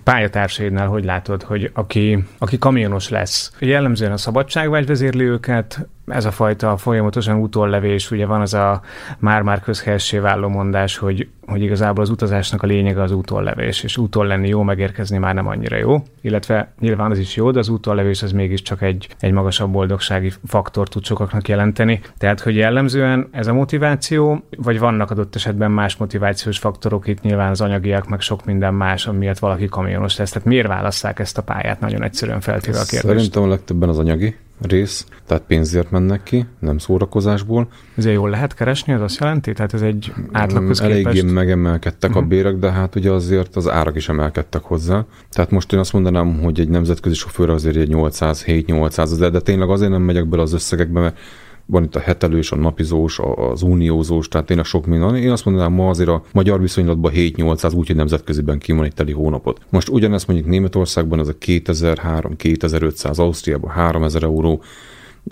pályatársaidnál 0.03 0.88
hogy 0.88 1.03
látod, 1.03 1.44
hogy 1.44 1.72
aki, 1.74 2.24
aki 2.38 2.58
kamionos 2.58 3.10
lesz, 3.10 3.51
jellemzően 3.60 4.12
a 4.12 4.17
szabadságvágy 4.17 4.86
vezérli 4.86 5.24
őket, 5.24 5.88
ez 6.08 6.26
a 6.26 6.32
fajta 6.32 6.78
folyamatosan 6.78 7.40
utollevés, 7.40 8.12
ugye 8.12 8.26
van 8.26 8.42
az 8.42 8.54
a 8.54 8.82
már-már 9.20 9.60
közhelyessé 9.60 10.18
váló 10.18 10.48
mondás, 10.48 10.98
hogy, 10.98 11.28
hogy 11.48 11.62
igazából 11.62 12.04
az 12.04 12.10
utazásnak 12.10 12.64
a 12.64 12.68
lényege 12.68 13.02
az 13.02 13.12
utollevés, 13.12 13.84
és 13.84 13.98
úton 13.98 14.26
lenni 14.26 14.48
jó, 14.48 14.62
megérkezni 14.62 15.18
már 15.18 15.34
nem 15.34 15.48
annyira 15.48 15.78
jó, 15.78 16.04
illetve 16.22 16.74
nyilván 16.80 17.12
az 17.12 17.20
is 17.20 17.36
jó, 17.36 17.52
de 17.52 17.60
az 17.60 17.70
utollevés 17.70 18.24
az 18.24 18.32
mégiscsak 18.32 18.82
egy, 18.82 19.08
egy 19.20 19.32
magasabb 19.32 19.72
boldogsági 19.72 20.32
faktor 20.46 20.88
tud 20.88 21.06
sokaknak 21.06 21.48
jelenteni. 21.48 22.00
Tehát, 22.18 22.40
hogy 22.40 22.56
jellemzően 22.56 23.28
ez 23.32 23.48
a 23.48 23.54
motiváció, 23.54 24.44
vagy 24.58 24.80
vannak 24.80 25.12
adott 25.12 25.36
esetben 25.36 25.72
más 25.72 25.96
motivációs 25.96 26.58
faktorok, 26.58 27.08
itt 27.08 27.22
nyilván 27.22 27.50
az 27.50 27.62
anyagiak, 27.62 28.08
meg 28.08 28.22
sok 28.22 28.46
minden 28.46 28.74
más, 28.74 29.08
amiatt 29.08 29.40
valaki 29.40 29.66
kamionos 29.66 30.18
lesz. 30.18 30.32
Tehát 30.32 30.48
miért 30.48 30.68
válasszák 30.68 31.20
ezt 31.20 31.38
a 31.38 31.42
pályát? 31.42 31.80
Nagyon 31.80 32.04
egyszerűen 32.04 32.40
feltéve 32.40 32.80
a 32.80 32.84
kérdést. 32.84 33.18
Szerintem 33.18 33.44
a 33.44 33.48
legtöbben 33.48 33.90
az 33.90 34.00
anyagi 34.00 34.36
rész, 34.62 35.06
tehát 35.26 35.44
pénzért 35.48 35.92
mennek 35.92 36.24
ki, 36.24 36.46
nem 36.60 36.78
szórakozásból. 36.78 37.68
Ezért 37.96 38.16
jól 38.16 38.30
lehet 38.30 38.54
keresni, 38.54 38.94
az 38.94 39.02
azt 39.02 39.20
jelenti? 39.20 39.54
Tehát 39.54 39.74
ez 39.74 39.82
egy 39.82 40.14
átlaghoz 40.32 40.80
képest... 40.80 41.06
Eléggé 41.06 41.22
megemelkedtek 41.22 42.10
uh-huh. 42.10 42.18
a 42.18 42.20
mhm. 42.20 42.30
bérek, 42.30 42.56
de 42.56 42.72
hát 42.72 42.96
ugye 42.96 43.12
azért 43.12 43.56
az 43.56 43.70
árak 43.70 43.96
is 43.96 44.10
emelkedtek 44.10 44.62
hozzá. 44.62 45.06
Tehát 45.30 45.52
most 45.52 45.74
én 45.74 45.80
azt 45.80 45.94
mondanám, 45.94 46.40
hogy 46.42 46.60
egy 46.60 46.70
nemzetközi 46.70 47.16
sofőr 47.16 47.50
azért 47.50 47.76
egy 47.76 47.88
800, 47.90 48.44
7-800 48.48 49.28
de 49.32 49.40
tényleg 49.40 49.70
azért 49.70 49.92
nem 49.92 50.02
megyek 50.02 50.28
bele 50.28 50.42
az 50.42 50.54
összegekbe, 50.54 51.00
mert 51.00 51.18
van 51.66 51.84
itt 51.84 51.96
a 51.96 52.00
hetelős, 52.00 52.52
a 52.52 52.56
napizós, 52.56 53.20
az 53.36 53.62
uniózós, 53.62 54.28
tehát 54.28 54.48
tényleg 54.48 54.66
sok 54.66 54.86
minden. 54.86 55.16
Én 55.16 55.32
azt 55.32 55.46
mondanám, 55.46 55.74
ma 55.74 55.90
azért 55.90 56.10
a 56.10 56.24
magyar 56.34 56.62
viszonylatban 56.62 57.12
7-800, 57.16 57.76
úgyhogy 57.76 57.96
nemzetköziben 57.96 58.60
ki 58.60 58.72
van 58.72 58.84
egy 58.84 58.94
teli 58.94 59.12
hónapot. 59.12 59.60
Most 59.70 59.90
ugyanezt 59.90 60.28
mondjuk 60.28 60.50
Németországban 60.50 61.20
ez 61.20 61.28
a 61.28 61.36
2003-2500, 61.46 63.20
Ausztriában 63.20 63.72
3000 63.72 64.24
euró, 64.24 64.62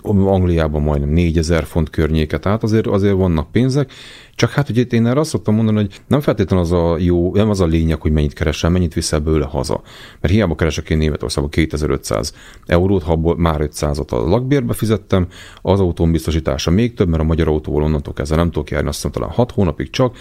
Angliában 0.02 0.82
majdnem 0.82 1.08
4000 1.08 1.64
font 1.64 1.90
környéke, 1.90 2.38
tehát 2.38 2.62
azért, 2.62 2.86
azért 2.86 3.14
vannak 3.14 3.52
pénzek, 3.52 3.92
csak 4.34 4.50
hát 4.50 4.68
ugye 4.68 4.82
én 4.82 5.06
erre 5.06 5.20
azt 5.20 5.30
szoktam 5.30 5.54
mondani, 5.54 5.76
hogy 5.76 6.00
nem 6.06 6.20
feltétlenül 6.20 6.64
az 6.64 6.72
a 6.72 6.96
jó, 6.98 7.34
nem 7.34 7.50
az 7.50 7.60
a 7.60 7.66
lényeg, 7.66 8.00
hogy 8.00 8.12
mennyit 8.12 8.32
keresel, 8.32 8.70
mennyit 8.70 8.94
viszel 8.94 9.20
bőle 9.20 9.44
haza. 9.44 9.82
Mert 10.20 10.34
hiába 10.34 10.54
keresek 10.54 10.90
én 10.90 10.98
Németországban 10.98 11.50
2500 11.50 12.34
eurót, 12.66 13.02
ha 13.02 13.12
abból 13.12 13.36
már 13.36 13.60
500-at 13.62 14.08
a 14.08 14.16
lakbérbe 14.16 14.72
fizettem, 14.72 15.26
az 15.62 15.80
autón 15.80 16.12
biztosítása 16.12 16.70
még 16.70 16.94
több, 16.94 17.08
mert 17.08 17.22
a 17.22 17.26
magyar 17.26 17.48
autóval 17.48 17.82
onnantól 17.82 18.14
kezdve 18.14 18.36
nem 18.36 18.50
tudok 18.50 18.70
járni, 18.70 18.88
azt 18.88 19.02
mondtam, 19.02 19.22
talán 19.22 19.36
6 19.36 19.52
hónapig 19.52 19.90
csak, 19.90 20.16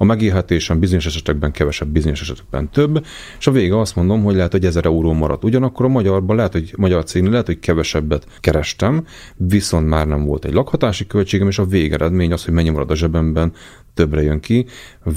a 0.00 0.04
megélhetésen 0.04 0.78
bizonyos 0.78 1.06
esetekben 1.06 1.52
kevesebb, 1.52 1.88
bizonyos 1.88 2.20
esetekben 2.20 2.70
több, 2.70 3.04
és 3.38 3.46
a 3.46 3.50
vége 3.50 3.78
azt 3.78 3.96
mondom, 3.96 4.22
hogy 4.22 4.34
lehet, 4.34 4.52
hogy 4.52 4.64
1000 4.64 4.84
euró 4.84 5.12
maradt. 5.12 5.44
Ugyanakkor 5.44 5.84
a 5.84 5.88
magyarban 5.88 6.36
lehet, 6.36 6.52
hogy 6.52 6.74
magyar 6.76 7.04
cégnél 7.04 7.30
lehet, 7.30 7.46
hogy 7.46 7.58
kevesebbet 7.58 8.26
kerestem, 8.40 9.06
viszont 9.36 9.88
már 9.88 10.06
nem 10.06 10.24
volt 10.24 10.44
egy 10.44 10.52
lakhatási 10.52 11.06
költségem, 11.06 11.48
és 11.48 11.58
a 11.58 11.64
végeredmény 11.64 12.32
az, 12.32 12.44
hogy 12.44 12.54
mennyi 12.54 12.68
marad 12.68 12.90
a 12.90 12.94
zsebemben, 12.94 13.52
többre 13.94 14.22
jön 14.22 14.40
ki. 14.40 14.66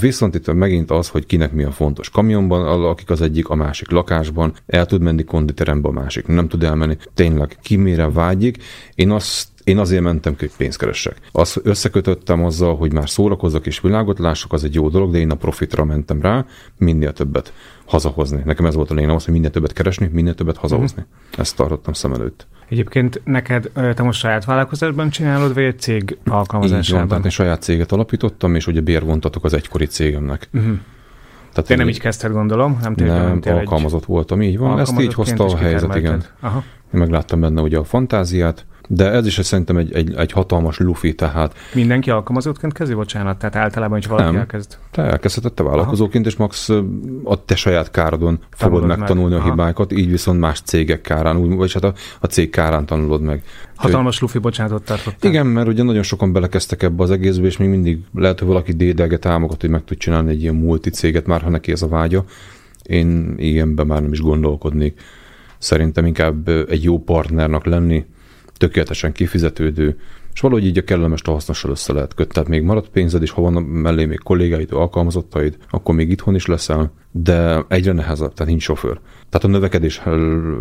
Viszont 0.00 0.34
itt 0.34 0.52
megint 0.52 0.90
az, 0.90 1.08
hogy 1.08 1.26
kinek 1.26 1.52
mi 1.52 1.62
a 1.62 1.70
fontos. 1.70 2.10
Kamionban 2.10 2.84
akik 2.84 3.10
az 3.10 3.20
egyik, 3.20 3.48
a 3.48 3.54
másik 3.54 3.90
lakásban, 3.90 4.52
el 4.66 4.86
tud 4.86 5.02
menni 5.02 5.24
konditerembe 5.24 5.88
a 5.88 5.92
másik, 5.92 6.26
nem 6.26 6.48
tud 6.48 6.62
elmenni. 6.62 6.96
Tényleg 7.14 7.58
ki 7.62 7.76
mire 7.76 8.10
vágyik. 8.10 8.62
Én 8.94 9.10
azt 9.10 9.48
én 9.64 9.78
azért 9.78 10.02
mentem, 10.02 10.34
hogy 10.38 10.50
pénzt 10.56 10.78
keresek. 10.78 11.16
Azt 11.32 11.60
összekötöttem 11.62 12.44
azzal, 12.44 12.76
hogy 12.76 12.92
már 12.92 13.10
szórakozzak 13.10 13.66
és 13.66 13.80
világot 13.80 14.18
lássak, 14.18 14.52
az 14.52 14.64
egy 14.64 14.74
jó 14.74 14.88
dolog, 14.88 15.10
de 15.12 15.18
én 15.18 15.30
a 15.30 15.34
profitra 15.34 15.84
mentem 15.84 16.20
rá, 16.20 16.46
minél 16.76 17.12
többet 17.12 17.52
hazahozni. 17.84 18.42
Nekem 18.44 18.66
ez 18.66 18.74
volt 18.74 18.90
a 18.90 18.94
lényeg, 18.94 19.10
az, 19.10 19.24
hogy 19.24 19.34
minél 19.34 19.50
többet 19.50 19.72
keresni, 19.72 20.10
minél 20.12 20.34
többet 20.34 20.56
hazahozni. 20.56 21.02
Mm. 21.02 21.40
Ezt 21.40 21.56
tartottam 21.56 21.92
szem 21.92 22.12
előtt. 22.12 22.46
Egyébként 22.68 23.20
neked, 23.24 23.70
te 23.94 24.02
most 24.02 24.18
saját 24.18 24.44
vállalkozásban 24.44 25.10
csinálod, 25.10 25.54
vagy 25.54 25.62
egy 25.62 25.78
cég 25.78 26.18
alkalmazásában? 26.24 26.84
Így 26.84 26.90
van, 26.90 27.08
tehát 27.08 27.24
én 27.24 27.30
saját 27.30 27.62
céget 27.62 27.92
alapítottam, 27.92 28.54
és 28.54 28.66
ugye 28.66 28.80
bérvontatok 28.80 29.44
az 29.44 29.54
egykori 29.54 29.86
cégemnek. 29.86 30.48
Uh-huh. 30.52 30.76
Tehát 31.52 31.68
Te 31.68 31.76
nem 31.76 31.88
így 31.88 32.00
kezdted, 32.00 32.32
gondolom? 32.32 32.78
Nem, 32.82 32.94
nem 32.96 33.40
alkalmazott 33.44 34.00
egy... 34.00 34.06
voltam, 34.06 34.42
így 34.42 34.58
van. 34.58 34.78
Ezt 34.78 35.00
így 35.00 35.14
hozta 35.14 35.44
a 35.44 35.56
helyzet, 35.56 35.94
igen. 35.94 36.24
Aha. 36.40 36.62
Én 36.94 37.00
megláttam 37.00 37.40
benne 37.40 37.60
ugye 37.60 37.78
a 37.78 37.84
fantáziát, 37.84 38.66
de 38.88 39.10
ez 39.10 39.26
is 39.26 39.38
szerintem 39.42 39.76
egy, 39.76 39.92
egy, 39.92 40.14
egy 40.14 40.32
hatalmas 40.32 40.78
lufi, 40.78 41.14
tehát... 41.14 41.54
Mindenki 41.74 42.10
alkalmazottként 42.10 42.72
kezdi, 42.72 42.94
bocsánat? 42.94 43.38
Tehát 43.38 43.56
általában, 43.56 43.98
hogy 43.98 44.08
valaki 44.08 44.30
nem. 44.30 44.40
elkezd? 44.40 44.78
Te 44.90 45.02
elkezdheted 45.02 45.52
te 45.52 45.62
vállalkozóként, 45.62 46.26
és 46.26 46.36
max 46.36 46.68
a 47.24 47.44
te 47.44 47.56
saját 47.56 47.90
károdon 47.90 48.38
fogod 48.50 48.80
Tanulod 48.80 48.98
megtanulni 48.98 49.34
meg. 49.34 49.44
a 49.44 49.48
hibákat, 49.48 49.92
így 49.92 50.10
viszont 50.10 50.40
más 50.40 50.60
cégek 50.60 51.00
kárán, 51.00 51.36
úgy, 51.36 51.56
vagy 51.56 51.72
hát 51.72 51.84
a, 51.84 51.94
a 52.20 52.26
cég 52.26 52.50
kárán 52.50 52.86
tanulod 52.86 53.20
meg. 53.20 53.42
Hatalmas 53.76 54.20
lufi 54.20 54.38
bocsánatot 54.38 54.84
tartottál. 54.84 55.30
Igen, 55.30 55.46
mert 55.46 55.68
ugye 55.68 55.82
nagyon 55.82 56.02
sokan 56.02 56.32
belekezdtek 56.32 56.82
ebbe 56.82 57.02
az 57.02 57.10
egészbe, 57.10 57.46
és 57.46 57.56
még 57.56 57.68
mindig 57.68 57.98
lehet, 58.14 58.38
hogy 58.38 58.48
valaki 58.48 58.72
dédelget 58.72 59.20
támogat, 59.20 59.60
hogy 59.60 59.70
meg 59.70 59.84
tud 59.84 59.96
csinálni 59.96 60.30
egy 60.30 60.42
ilyen 60.42 60.54
multi 60.54 60.90
céget, 60.90 61.26
már 61.26 61.42
ha 61.42 61.48
neki 61.50 61.72
ez 61.72 61.82
a 61.82 61.88
vágya. 61.88 62.24
Én 62.82 63.34
ilyenben 63.36 63.86
már 63.86 64.00
nem 64.02 64.12
is 64.12 64.20
gondolkodnék. 64.20 65.00
Szerintem 65.58 66.06
inkább 66.06 66.48
egy 66.48 66.82
jó 66.82 66.98
partnernak 66.98 67.64
lenni, 67.64 68.04
tökéletesen 68.56 69.12
kifizetődő, 69.12 69.98
és 70.34 70.40
valahogy 70.40 70.64
így 70.66 70.78
a 70.78 70.84
kellemes 70.84 71.22
a 71.22 71.30
hasznossal 71.30 71.70
össze 71.70 71.92
lehet 71.92 72.14
kötni. 72.14 72.32
Tehát 72.32 72.48
még 72.48 72.62
marad 72.62 72.88
pénzed, 72.88 73.22
és 73.22 73.30
ha 73.30 73.42
van 73.42 73.62
mellé 73.62 74.04
még 74.04 74.18
kollégáid, 74.18 74.72
alkalmazottaid, 74.72 75.56
akkor 75.70 75.94
még 75.94 76.10
itthon 76.10 76.34
is 76.34 76.46
leszel, 76.46 76.92
de 77.10 77.64
egyre 77.68 77.92
nehezebb, 77.92 78.34
tehát 78.34 78.50
nincs 78.50 78.62
sofőr. 78.62 79.00
Tehát 79.30 79.46
a 79.46 79.48
növekedés 79.48 80.02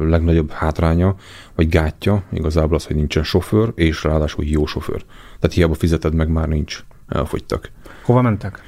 legnagyobb 0.02 0.52
hátránya, 0.52 1.16
vagy 1.56 1.70
gátja 1.70 2.24
igazából 2.32 2.76
az, 2.76 2.86
hogy 2.86 2.96
nincsen 2.96 3.24
sofőr, 3.24 3.72
és 3.76 4.04
ráadásul 4.04 4.46
jó 4.46 4.66
sofőr. 4.66 5.04
Tehát 5.40 5.56
hiába 5.56 5.74
fizeted 5.74 6.14
meg, 6.14 6.30
már 6.30 6.48
nincs, 6.48 6.84
elfogytak. 7.08 7.72
Hova 8.04 8.22
mentek? 8.22 8.62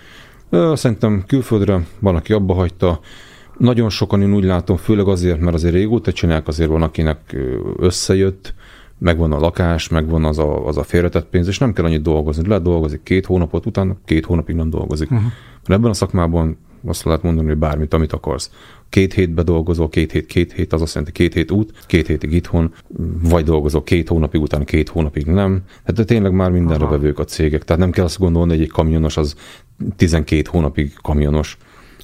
Szerintem 0.73 1.23
külföldre, 1.27 1.85
van, 1.99 2.15
aki 2.15 2.33
abba 2.33 2.53
hagyta, 2.53 2.99
nagyon 3.57 3.89
sokan 3.89 4.21
én 4.21 4.33
úgy 4.33 4.43
látom, 4.43 4.77
főleg 4.77 5.07
azért, 5.07 5.39
mert 5.39 5.55
azért 5.55 5.73
régóta 5.73 6.11
csinálják, 6.11 6.47
azért 6.47 6.69
van, 6.69 6.81
akinek 6.81 7.35
összejött, 7.77 8.53
megvan 8.97 9.31
a 9.31 9.39
lakás, 9.39 9.87
megvan 9.87 10.25
az 10.25 10.37
a, 10.37 10.67
az 10.67 10.77
a 10.77 10.83
félretett 10.83 11.25
pénz, 11.25 11.47
és 11.47 11.57
nem 11.57 11.73
kell 11.73 11.85
annyit 11.85 12.01
dolgozni. 12.01 12.47
Lehet 12.47 12.63
dolgozik 12.63 13.03
két 13.03 13.25
hónapot, 13.25 13.65
utána 13.65 13.95
két 14.05 14.25
hónapig 14.25 14.55
nem 14.55 14.69
dolgozik. 14.69 15.11
Uh-huh. 15.11 15.27
Mert 15.67 15.79
ebben 15.79 15.89
a 15.89 15.93
szakmában 15.93 16.57
azt 16.85 17.03
lehet 17.03 17.23
mondani, 17.23 17.47
hogy 17.47 17.57
bármit, 17.57 17.93
amit 17.93 18.13
akarsz. 18.13 18.51
Két 18.89 19.13
hétbe 19.13 19.43
dolgozol, 19.43 19.89
két 19.89 20.11
hét, 20.11 20.25
két 20.25 20.53
hét, 20.53 20.73
az 20.73 20.81
azt 20.81 20.93
jelenti 20.93 21.13
két 21.13 21.33
hét 21.33 21.51
út, 21.51 21.85
két 21.87 22.07
hétig 22.07 22.33
itthon, 22.33 22.73
vagy 23.21 23.43
dolgozol 23.43 23.83
két 23.83 24.07
hónapig, 24.07 24.41
utána 24.41 24.63
két 24.63 24.89
hónapig 24.89 25.25
nem. 25.25 25.61
Hát 25.83 26.05
tényleg 26.05 26.31
már 26.31 26.51
mindenre 26.51 26.85
vevők 26.85 27.19
a 27.19 27.23
cégek. 27.23 27.63
Tehát 27.63 27.81
nem 27.81 27.91
kell 27.91 28.05
azt 28.05 28.19
gondolni, 28.19 28.51
hogy 28.51 28.61
egy 28.61 28.71
kamionos 28.71 29.17
az 29.17 29.35
12 29.95 30.49
hónapig 30.51 30.93
kamionos. 31.01 31.57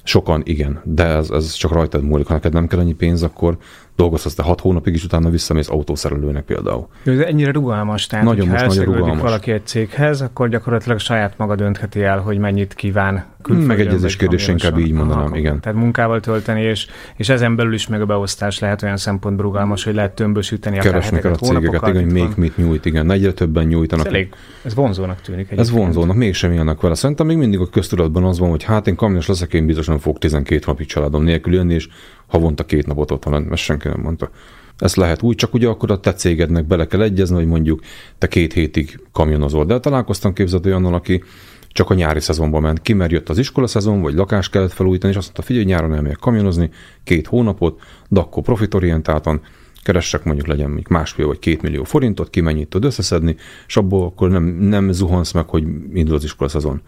Sokan 0.04 0.42
igen, 0.44 0.80
de 0.84 1.04
ez, 1.04 1.30
ez 1.30 1.52
csak 1.52 1.72
rajtad 1.72 2.04
múlik. 2.04 2.26
Ha 2.26 2.32
neked 2.32 2.52
nem 2.52 2.66
kell 2.66 2.78
annyi 2.78 2.94
pénz, 2.94 3.22
akkor 3.22 3.58
dolgozhatsz 3.96 4.34
te 4.34 4.42
hat 4.42 4.60
hónapig, 4.60 4.94
és 4.94 5.04
utána 5.04 5.30
visszamész 5.30 5.68
autószerelőnek 5.68 6.44
például. 6.44 6.88
Ez 7.04 7.18
ennyire 7.18 7.50
rugalmas, 7.50 8.06
tehát 8.06 8.24
Nagyon 8.24 8.48
most 8.48 8.66
nagyon 8.66 8.84
rugalmas. 8.84 9.20
valaki 9.20 9.50
egy 9.50 9.66
céghez, 9.66 10.20
akkor 10.20 10.48
gyakorlatilag 10.48 10.98
saját 10.98 11.34
maga 11.36 11.54
döntheti 11.54 12.02
el, 12.02 12.18
hogy 12.18 12.38
mennyit 12.38 12.74
kíván 12.74 13.24
Megegyezés 13.48 14.16
kérdés, 14.16 14.48
inkább 14.48 14.78
így 14.78 14.92
mondanám, 14.92 15.24
Aha, 15.24 15.36
igen. 15.36 15.60
Tehát 15.60 15.78
munkával 15.78 16.20
tölteni, 16.20 16.62
és, 16.62 16.86
és 17.16 17.28
ezen 17.28 17.56
belül 17.56 17.74
is 17.74 17.86
meg 17.86 18.00
a 18.00 18.06
beosztás 18.06 18.58
lehet 18.58 18.82
olyan 18.82 18.96
szempontból 18.96 19.44
rugalmas, 19.44 19.84
hogy 19.84 19.94
lehet 19.94 20.14
tömbösíteni 20.14 20.78
Keresni 20.78 21.18
kell 21.18 21.32
a 21.32 21.36
cégeket, 21.36 21.88
igen, 21.88 22.02
hogy 22.02 22.12
még 22.12 22.22
van. 22.22 22.32
mit 22.36 22.56
nyújt, 22.56 22.84
igen. 22.84 23.10
Egyre 23.10 23.32
többen 23.32 23.66
nyújtanak. 23.66 24.06
Ez, 24.06 24.12
elég, 24.12 24.34
ez 24.62 24.74
vonzónak 24.74 25.20
tűnik. 25.20 25.38
Egyébként. 25.40 25.60
Ez 25.60 25.70
vonzónak, 25.70 26.16
mégsem 26.16 26.52
ilyenek 26.52 26.80
vele. 26.80 26.94
Szerintem 26.94 27.26
még 27.26 27.36
mindig 27.36 27.60
a 27.60 27.66
köztudatban 27.66 28.24
az 28.24 28.38
van, 28.38 28.50
hogy 28.50 28.62
hát 28.62 28.86
én 28.86 28.94
kamionos 28.94 29.26
leszek, 29.26 29.54
én 29.54 29.66
biztosan 29.66 29.98
fog 29.98 30.18
12 30.18 30.62
napig 30.66 30.86
családom 30.86 31.22
nélkül 31.22 31.54
jönni, 31.54 31.74
és 31.74 31.88
havonta 32.26 32.64
két 32.64 32.86
napot 32.86 33.10
otthon 33.10 33.32
lenni, 33.32 33.46
ezt 33.52 33.62
senki 33.82 33.96
nem 33.96 34.04
mondta. 34.04 34.30
Ez 34.78 34.94
lehet 34.94 35.22
úgy, 35.22 35.36
csak 35.36 35.54
ugye 35.54 35.68
akkor 35.68 35.90
a 35.90 36.00
te 36.00 36.12
cégednek 36.12 36.66
bele 36.66 36.86
kell 36.86 37.02
egyezni, 37.02 37.36
hogy 37.36 37.46
mondjuk 37.46 37.80
te 38.18 38.28
két 38.28 38.52
hétig 38.52 39.00
kamionozol. 39.12 39.64
De 39.64 39.80
találkoztam 39.80 40.32
képzett 40.32 40.66
olyannal, 40.66 40.94
aki 40.94 41.22
csak 41.68 41.90
a 41.90 41.94
nyári 41.94 42.20
szezonban 42.20 42.62
ment 42.62 42.82
ki, 42.82 42.92
mert 42.92 43.12
jött 43.12 43.28
az 43.28 43.38
iskola 43.38 43.66
szezon, 43.66 44.02
vagy 44.02 44.14
lakást 44.14 44.50
kellett 44.50 44.72
felújítani, 44.72 45.12
és 45.12 45.18
azt 45.18 45.26
mondta, 45.26 45.44
figyelj, 45.44 45.64
nyáron 45.64 45.94
elmegyek 45.94 46.16
kamionozni, 46.16 46.70
két 47.04 47.26
hónapot, 47.26 47.80
de 48.08 48.20
akkor 48.20 48.42
profitorientáltan, 48.42 49.40
keressek 49.82 50.24
mondjuk 50.24 50.46
legyen 50.46 50.70
még 50.70 50.86
másfél 50.88 51.26
vagy 51.26 51.38
két 51.38 51.62
millió 51.62 51.84
forintot, 51.84 52.30
ki 52.30 52.40
mennyit 52.40 52.68
tud 52.68 52.84
összeszedni, 52.84 53.36
és 53.66 53.76
abból 53.76 54.06
akkor 54.06 54.30
nem, 54.30 54.44
nem 54.44 54.92
zuhansz 54.92 55.32
meg, 55.32 55.48
hogy 55.48 55.64
indul 55.92 56.14
az 56.14 56.24
iskola 56.24 56.48
szezon. 56.48 56.80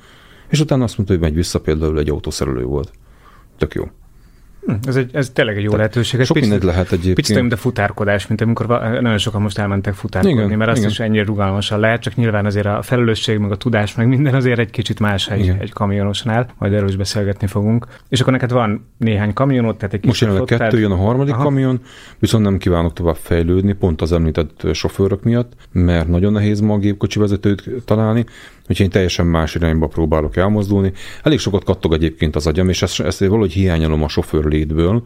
És 0.49 0.61
utána 0.61 0.85
azt 0.85 0.97
mondta, 0.97 1.15
hogy 1.15 1.25
megy 1.25 1.35
vissza, 1.35 1.61
például 1.61 1.99
egy 1.99 2.11
autószerelő 2.11 2.65
volt. 2.65 2.93
Tök 3.59 3.75
jó. 3.75 3.85
Hm, 4.67 4.73
ez, 4.87 4.97
egy, 4.97 5.11
ez 5.13 5.31
tényleg 5.31 5.57
egy 5.57 5.63
jó 5.63 5.71
Tehát 5.71 5.95
lehetőség. 5.95 6.25
Sok 6.25 6.41
mindent 6.41 6.63
lehet 6.63 6.93
egyébként. 6.93 7.15
Picit 7.15 7.41
mint 7.41 7.53
a 7.53 7.57
futárkodás, 7.57 8.27
mint 8.27 8.41
amikor 8.41 8.67
nagyon 9.01 9.19
sokan 9.19 9.43
most 9.43 9.59
elmentek 9.59 9.95
futárkodni, 9.95 10.45
igen, 10.45 10.59
mert 10.59 10.71
azt 10.71 10.79
igen. 10.79 10.91
is 10.91 11.01
ennyire 11.01 11.25
rugalmasan 11.25 11.81
lehet, 11.81 12.01
csak 12.01 12.15
nyilván 12.15 12.47
azért 12.47 12.67
a 12.67 12.83
felelősség, 12.83 13.39
meg 13.39 13.51
a 13.51 13.57
tudás, 13.57 13.95
meg 13.95 14.09
minden 14.09 14.35
azért 14.35 14.59
egy 14.59 14.71
kicsit 14.71 15.01
más 15.01 15.29
egy, 15.29 15.53
egy 15.61 15.73
kamionosnál, 15.73 16.49
majd 16.59 16.73
erről 16.73 16.89
is 16.89 16.97
beszélgetni 16.97 17.47
fogunk. 17.47 17.87
És 18.09 18.21
akkor 18.21 18.33
neked 18.33 18.53
van 18.53 18.89
néhány 18.99 19.33
kamionot, 19.33 19.77
tehát 19.79 19.95
egy 19.95 20.01
kis 20.01 20.09
Most 20.09 20.21
jelenleg 20.21 20.45
kettő, 20.45 20.79
jön 20.79 20.91
a 20.91 20.97
harmadik 20.97 21.35
Aha. 21.35 21.43
kamion, 21.43 21.81
viszont 22.19 22.45
nem 22.45 22.59
kívánok 22.59 22.93
tovább 22.93 23.17
fejlődni, 23.17 23.73
pont 23.73 24.03
az 24.03 24.13
említett 24.13 24.67
sofőrök 24.73 25.23
miatt, 25.23 25.53
mert 25.73 26.09
nagyon 26.09 26.33
nehéz 26.33 26.61
ma 26.61 26.75
a 26.75 26.79
gépkocsi 26.79 27.19
vezetőt 27.19 27.71
találni, 27.85 28.25
úgyhogy 28.69 28.87
én 28.87 28.91
teljesen 28.91 29.27
más 29.27 29.55
irányba 29.55 29.87
próbálok 29.87 30.37
elmozdulni. 30.37 30.93
Elég 31.23 31.39
sokat 31.39 31.65
kattog 31.65 31.93
egyébként 31.93 32.37
az 32.37 32.47
agyam, 32.47 32.69
és 32.69 32.83
ezt, 32.83 33.01
ezt 33.01 33.19
valahogy 33.19 33.53
hiányolom 33.53 34.03
a 34.03 34.09
sofőr 34.09 34.45
létből, 34.45 35.03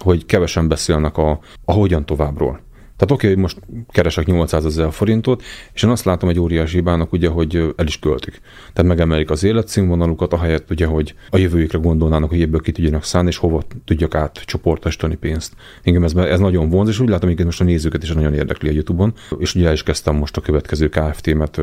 hogy 0.00 0.26
kevesen 0.26 0.68
beszélnek 0.68 1.16
a, 1.16 1.40
a 1.64 1.72
hogyan 1.72 2.06
továbbról. 2.06 2.60
Tehát 2.96 3.10
oké, 3.14 3.28
hogy 3.28 3.36
most 3.36 3.60
keresek 3.88 4.26
800 4.26 4.64
ezer 4.64 4.92
forintot, 4.92 5.42
és 5.72 5.82
én 5.82 5.90
azt 5.90 6.04
látom 6.04 6.28
egy 6.28 6.38
óriási 6.38 6.76
hibának, 6.76 7.12
ugye, 7.12 7.28
hogy 7.28 7.74
el 7.76 7.86
is 7.86 7.98
költik. 7.98 8.40
Tehát 8.72 8.90
megemelik 8.90 9.30
az 9.30 9.44
életszínvonalukat, 9.44 10.32
ahelyett 10.32 10.70
ugye, 10.70 10.86
hogy 10.86 11.14
a 11.30 11.36
jövőjükre 11.36 11.78
gondolnának, 11.78 12.30
hogy 12.30 12.42
ebből 12.42 12.60
ki 12.60 12.72
tudjanak 12.72 13.04
szállni, 13.04 13.28
és 13.28 13.36
hova 13.36 13.62
tudjak 13.84 14.14
átcsoportosítani 14.14 15.14
pénzt. 15.14 15.52
Engem 15.82 16.04
ez, 16.04 16.14
ez 16.14 16.38
nagyon 16.38 16.68
vonz, 16.68 16.88
és 16.88 17.00
úgy 17.00 17.08
látom, 17.08 17.34
hogy 17.34 17.44
most 17.44 17.60
a 17.60 17.64
nézőket 17.64 18.02
is 18.02 18.12
nagyon 18.12 18.34
érdekli 18.34 18.68
a 18.68 18.72
YouTube-on, 18.72 19.14
és 19.38 19.54
ugye 19.54 19.66
el 19.66 19.72
is 19.72 19.82
kezdtem 19.82 20.16
most 20.16 20.36
a 20.36 20.40
következő 20.40 20.88
KFT-met 20.88 21.60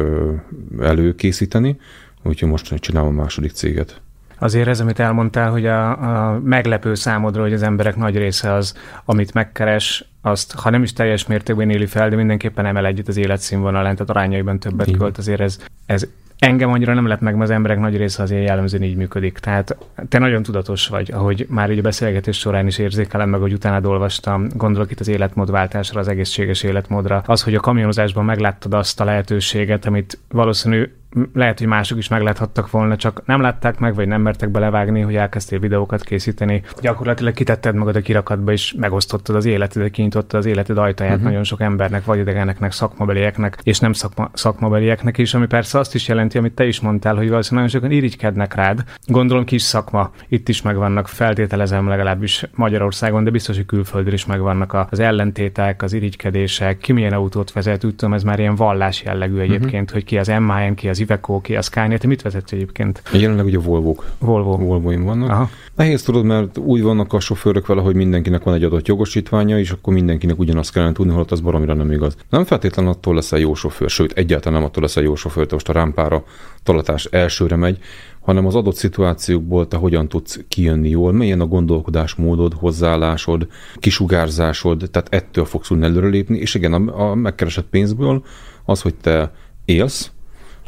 előkészíteni, 0.82 1.78
úgyhogy 2.24 2.50
most 2.50 2.76
csinálom 2.76 3.18
a 3.18 3.22
második 3.22 3.52
céget 3.52 4.02
azért 4.39 4.68
ez, 4.68 4.80
amit 4.80 5.00
elmondtál, 5.00 5.52
hogy 5.52 5.65
a, 5.65 5.89
a 6.32 6.39
meglepő 6.44 6.94
számodra, 6.94 7.42
hogy 7.42 7.54
az 7.54 7.63
emberek 7.63 7.96
nagy 7.96 8.18
része 8.18 8.54
az, 8.54 8.74
amit 9.06 9.34
megkeres, 9.34 10.09
azt, 10.21 10.53
ha 10.53 10.69
nem 10.69 10.84
is 10.84 10.93
teljes 10.93 11.27
mértékben 11.27 11.69
éli 11.69 11.86
fel, 11.86 12.10
de 12.10 12.15
mindenképpen 12.15 12.65
emel 12.65 12.86
együtt 12.86 13.08
az 13.08 13.17
életszínvonalán, 13.17 13.93
tehát 13.93 14.10
arányaiban 14.10 14.60
többet 14.60 14.88
Igen. 14.88 14.99
költ, 14.99 15.17
azért 15.17 15.39
ez, 15.39 15.60
ez 15.86 16.08
engem 16.39 16.71
annyira 16.71 16.93
nem 16.93 17.08
lett 17.08 17.19
meg, 17.19 17.34
mert 17.34 17.49
az 17.49 17.55
emberek 17.55 17.79
nagy 17.79 17.97
része 17.97 18.23
azért 18.23 18.47
jellemzően 18.47 18.84
így 18.84 18.95
működik. 18.95 19.38
Tehát 19.38 19.77
te 20.10 20.19
nagyon 20.19 20.43
tudatos 20.43 20.88
vagy, 20.88 21.12
ahogy 21.12 21.45
már 21.49 21.71
így 21.71 21.77
a 21.77 21.82
beszélgetés 21.82 22.38
során 22.38 22.67
is 22.67 22.77
érzékelem 22.77 23.29
meg, 23.29 23.39
hogy 23.39 23.53
utána 23.53 23.88
olvastam, 23.88 24.47
gondolok 24.55 24.91
itt 24.91 24.99
az 24.99 25.08
életmódváltásra, 25.08 25.99
az 25.99 26.08
egészséges 26.08 26.63
életmódra. 26.63 27.23
Az, 27.25 27.41
hogy 27.41 27.55
a 27.55 27.60
kamionozásban 27.60 28.25
megláttad 28.25 28.73
azt 28.73 28.99
a 28.99 29.03
lehetőséget, 29.03 29.86
amit 29.86 30.17
valószínű 30.29 30.91
lehet, 31.34 31.58
hogy 31.58 31.67
mások 31.67 31.98
is 31.98 32.08
megláthattak 32.08 32.72
volna, 32.72 32.95
csak 32.95 33.22
nem 33.26 33.41
látták 33.41 33.80
meg, 33.80 33.95
vagy 33.95 34.08
nem 34.08 34.22
mertek 34.22 34.50
belevágni, 34.50 35.02
hogy 35.02 35.15
elkezdtél 35.15 35.60
videókat 35.60 36.04
készíteni. 36.04 36.62
Gyakorlatilag 36.82 37.34
kitetted 37.34 37.76
magad 37.76 37.95
a 37.95 38.02
kirakatba, 38.02 38.52
és 38.52 38.74
megosztottad 38.78 39.36
az 39.36 39.45
életedet, 39.45 39.91
kinyitottad 39.91 40.39
az 40.39 40.45
életed 40.45 40.78
ajtaját 40.78 41.13
uh-huh. 41.13 41.28
nagyon 41.28 41.43
sok 41.43 41.62
embernek, 41.62 42.06
vagy 42.06 42.19
idegeneknek, 42.19 42.72
szakmabelieknek, 42.72 43.58
és 43.63 43.80
nem 43.80 43.93
szakma, 43.93 44.30
szakmabelieknek 44.34 45.17
is, 45.17 45.34
ami 45.34 45.45
persze 45.45 45.80
azt 45.80 45.95
is 45.95 46.08
jelenti, 46.08 46.38
amit 46.38 46.54
te 46.54 46.65
is 46.65 46.80
mondtál, 46.80 47.15
hogy 47.15 47.30
valószínűleg 47.30 47.65
nagyon 47.65 47.82
sokan 47.82 47.98
irigykednek 47.98 48.56
rád. 48.56 48.84
Gondolom 49.06 49.45
kis 49.45 49.62
szakma, 49.62 50.12
itt 50.28 50.50
is 50.50 50.62
megvannak, 50.62 51.08
feltételezem 51.08 51.88
legalábbis 51.88 52.45
Magyarországon, 52.56 53.24
de 53.24 53.30
biztos, 53.30 53.56
hogy 53.56 53.65
külföldön 53.65 54.13
is 54.13 54.26
megvannak 54.26 54.88
az 54.89 55.00
ellentétek, 55.00 55.82
az 55.82 55.93
irigykedések, 55.93 56.78
ki 56.78 56.91
milyen 56.91 57.13
autót 57.13 57.52
vezet, 57.52 57.84
úgy 57.84 57.95
tudom, 57.95 58.13
ez 58.13 58.24
már 58.24 58.39
ilyen 58.39 58.56
vallás 58.56 59.04
jellegű 59.04 59.34
mhm. 59.34 59.41
egyébként, 59.41 59.74
uh-huh. 59.74 59.91
hogy 59.91 60.04
ki 60.04 60.17
az 60.17 60.28
MAN, 60.28 60.76
ki 60.76 60.89
az 60.89 60.99
az 61.00 61.06
Iveco, 61.06 61.42
ki 61.42 61.56
a 61.56 61.62
Scania, 61.62 61.98
te 61.98 62.08
mit 62.08 62.22
vezetsz 62.22 62.52
egyébként? 62.52 63.02
Jelenleg 63.14 63.46
ugye 63.46 63.60
Volvo-k. 63.60 64.06
Volvo. 64.18 64.58
Volvoim 64.58 65.04
vannak. 65.04 65.30
Aha. 65.30 65.50
Nehéz 65.76 66.04
tudod, 66.04 66.24
mert 66.24 66.58
úgy 66.58 66.82
vannak 66.82 67.14
a 67.14 67.20
sofőrök 67.20 67.68
vele, 67.68 67.82
hogy 67.82 67.96
mindenkinek 67.96 68.44
van 68.44 68.54
egy 68.54 68.64
adott 68.64 68.88
jogosítványa, 68.88 69.60
és 69.60 69.72
akkor 69.72 69.94
mindenkinek 69.94 70.40
ugyanazt 70.40 70.72
kellene 70.72 70.92
tudni, 70.92 71.12
holott 71.12 71.32
az 71.32 71.40
baromira 71.40 71.74
nem 71.74 71.92
igaz. 71.92 72.16
Nem 72.30 72.44
feltétlenül 72.44 72.92
attól 72.92 73.16
lesz 73.16 73.32
egy 73.32 73.42
jó 73.42 73.54
sofőr, 73.54 73.90
sőt, 73.90 74.12
egyáltalán 74.12 74.60
nem 74.60 74.68
attól 74.68 74.84
lesz 74.84 74.96
egy 74.96 75.04
jó 75.04 75.16
sofőr, 75.16 75.44
hogy 75.44 75.52
most 75.52 75.70
a 75.70 75.74
rámpára 75.74 76.24
talatás 76.64 77.06
elsőre 77.06 77.56
megy, 77.56 77.80
hanem 78.20 78.46
az 78.46 78.56
adott 78.56 78.76
szituációkból 78.76 79.68
te 79.68 79.78
hogyan 79.78 80.08
tudsz 80.08 80.40
kijönni 80.48 80.90
jól, 80.90 81.12
milyen 81.12 81.42
a 81.42 81.46
gondolkodásmódod, 81.46 82.54
hozzáállásod, 82.54 83.48
kisugárzásod, 83.76 84.90
tehát 84.92 85.14
ettől 85.14 85.46
fogsz 85.46 85.68
tudni 85.68 85.86
előrelépni, 85.86 86.38
és 86.38 86.54
igen, 86.56 86.74
a, 86.74 87.10
a 87.10 87.16
megkeresett 87.16 87.68
pénzből 87.70 88.24
az, 88.66 88.82
hogy 88.82 88.96
te 88.96 89.32
élsz, 89.66 90.12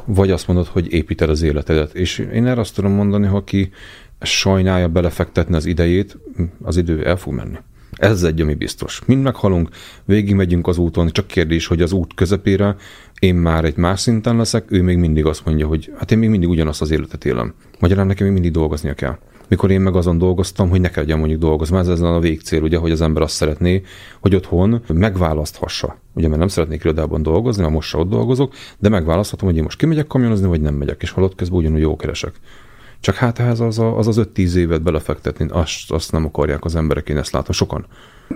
vagy 0.05 0.31
azt 0.31 0.47
mondod, 0.47 0.67
hogy 0.67 0.93
építed 0.93 1.29
az 1.29 1.41
életedet. 1.41 1.93
És 1.93 2.17
én 2.33 2.47
erre 2.47 2.59
azt 2.59 2.75
tudom 2.75 2.91
mondani, 2.91 3.27
ha 3.27 3.37
aki 3.37 3.71
sajnálja 4.21 4.87
belefektetni 4.87 5.55
az 5.55 5.65
idejét, 5.65 6.17
az 6.61 6.77
idő 6.77 7.05
el 7.05 7.17
fog 7.17 7.33
menni. 7.33 7.57
Ez 7.91 8.23
egy, 8.23 8.41
ami 8.41 8.53
biztos. 8.53 9.01
Mind 9.05 9.23
meghalunk, 9.23 9.69
végig 10.05 10.35
megyünk 10.35 10.67
az 10.67 10.77
úton, 10.77 11.09
csak 11.09 11.27
kérdés, 11.27 11.67
hogy 11.67 11.81
az 11.81 11.91
út 11.91 12.13
közepére 12.13 12.75
én 13.19 13.35
már 13.35 13.65
egy 13.65 13.77
más 13.77 13.99
szinten 13.99 14.35
leszek, 14.35 14.71
ő 14.71 14.81
még 14.81 14.97
mindig 14.97 15.25
azt 15.25 15.45
mondja, 15.45 15.67
hogy 15.67 15.91
hát 15.97 16.11
én 16.11 16.17
még 16.17 16.29
mindig 16.29 16.49
ugyanazt 16.49 16.81
az 16.81 16.91
életet 16.91 17.25
élem. 17.25 17.53
Magyarán 17.79 18.07
nekem 18.07 18.25
még 18.25 18.33
mindig 18.33 18.51
dolgoznia 18.51 18.93
kell 18.93 19.17
mikor 19.51 19.71
én 19.71 19.81
meg 19.81 19.95
azon 19.95 20.17
dolgoztam, 20.17 20.69
hogy 20.69 20.81
ne 20.81 20.89
kelljen 20.89 21.19
mondjuk 21.19 21.39
dolgozni. 21.39 21.77
Ez 21.77 21.87
ezen 21.87 22.13
a 22.13 22.19
végcél, 22.19 22.61
ugye, 22.61 22.77
hogy 22.77 22.91
az 22.91 23.01
ember 23.01 23.21
azt 23.23 23.35
szeretné, 23.35 23.83
hogy 24.19 24.35
otthon 24.35 24.81
megválaszthassa. 24.93 25.97
Ugye, 26.13 26.27
mert 26.27 26.39
nem 26.39 26.47
szeretnék 26.47 26.83
irodában 26.83 27.21
dolgozni, 27.21 27.61
mert 27.61 27.73
most 27.73 27.89
se 27.89 27.97
ott 27.97 28.09
dolgozok, 28.09 28.53
de 28.79 28.89
megválaszthatom, 28.89 29.47
hogy 29.47 29.57
én 29.57 29.63
most 29.63 29.77
kimegyek 29.77 30.07
kamionozni, 30.07 30.47
vagy 30.47 30.61
nem 30.61 30.75
megyek, 30.75 31.01
és 31.01 31.11
halott 31.11 31.35
közben 31.35 31.59
ugyanúgy 31.59 31.79
jó 31.79 31.95
keresek. 31.95 32.33
Csak 32.99 33.15
hát 33.15 33.39
ehhez 33.39 33.59
az 33.59 33.79
a, 33.79 33.97
az, 33.97 34.07
az 34.07 34.27
5-10 34.35 34.53
évet 34.53 34.81
belefektetni, 34.81 35.45
azt, 35.49 35.91
azt 35.91 36.11
nem 36.11 36.25
akarják 36.25 36.65
az 36.65 36.75
emberek, 36.75 37.09
én 37.09 37.17
ezt 37.17 37.31
látom 37.31 37.53
sokan 37.53 37.85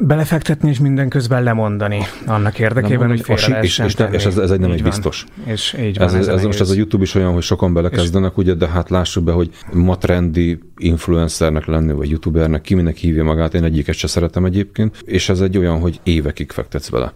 belefektetni 0.01 0.69
és 0.69 0.79
minden 0.79 1.09
közben 1.09 1.43
lemondani 1.43 2.01
annak 2.25 2.59
érdekében, 2.59 3.07
hogy 3.07 3.21
félre 3.21 3.61
és, 3.61 3.79
és, 3.79 3.95
és 4.11 4.25
ez, 4.25 4.37
ez 4.37 4.51
egy 4.51 4.59
nem 4.59 4.69
így 4.69 4.75
egy 4.75 4.83
biztos. 4.83 5.25
És 5.43 5.75
így 5.79 5.97
van, 5.97 6.07
ez, 6.07 6.13
ez, 6.13 6.27
ez 6.27 6.43
most 6.43 6.59
ez 6.59 6.69
a 6.69 6.73
YouTube 6.73 7.03
is 7.03 7.15
olyan, 7.15 7.33
hogy 7.33 7.41
sokan 7.41 7.73
belekezdenek, 7.73 8.37
ugye, 8.37 8.53
de 8.53 8.67
hát 8.67 8.89
lássuk 8.89 9.23
be, 9.23 9.31
hogy 9.31 9.49
ma 9.73 9.97
trendi 9.97 10.59
influencernek 10.77 11.65
lenni, 11.65 11.93
vagy 11.93 12.09
youtubernek, 12.09 12.61
ki 12.61 12.73
minek 12.73 12.95
hívja 12.95 13.23
magát, 13.23 13.53
én 13.53 13.63
egyiket 13.63 13.95
se 13.95 14.07
szeretem 14.07 14.45
egyébként, 14.45 15.01
és 15.05 15.29
ez 15.29 15.41
egy 15.41 15.57
olyan, 15.57 15.79
hogy 15.79 15.99
évekig 16.03 16.51
fektetsz 16.51 16.89
vele. 16.89 17.13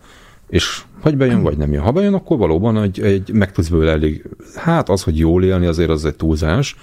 És 0.50 0.82
vagy 1.02 1.18
bejön, 1.18 1.42
vagy 1.42 1.58
nem 1.58 1.72
jön. 1.72 1.82
Ha 1.82 1.92
bejön, 1.92 2.14
akkor 2.14 2.38
valóban 2.38 2.82
egy, 2.82 3.02
egy 3.02 3.32
meg 3.34 3.52
tudsz 3.52 3.68
bőle 3.68 3.92
elég, 3.92 4.26
hát 4.56 4.90
az, 4.90 5.04
hogy 5.04 5.18
jól 5.18 5.44
élni, 5.44 5.66
azért 5.66 5.90
az 5.90 6.06
egy 6.06 6.16
túlzás, 6.16 6.76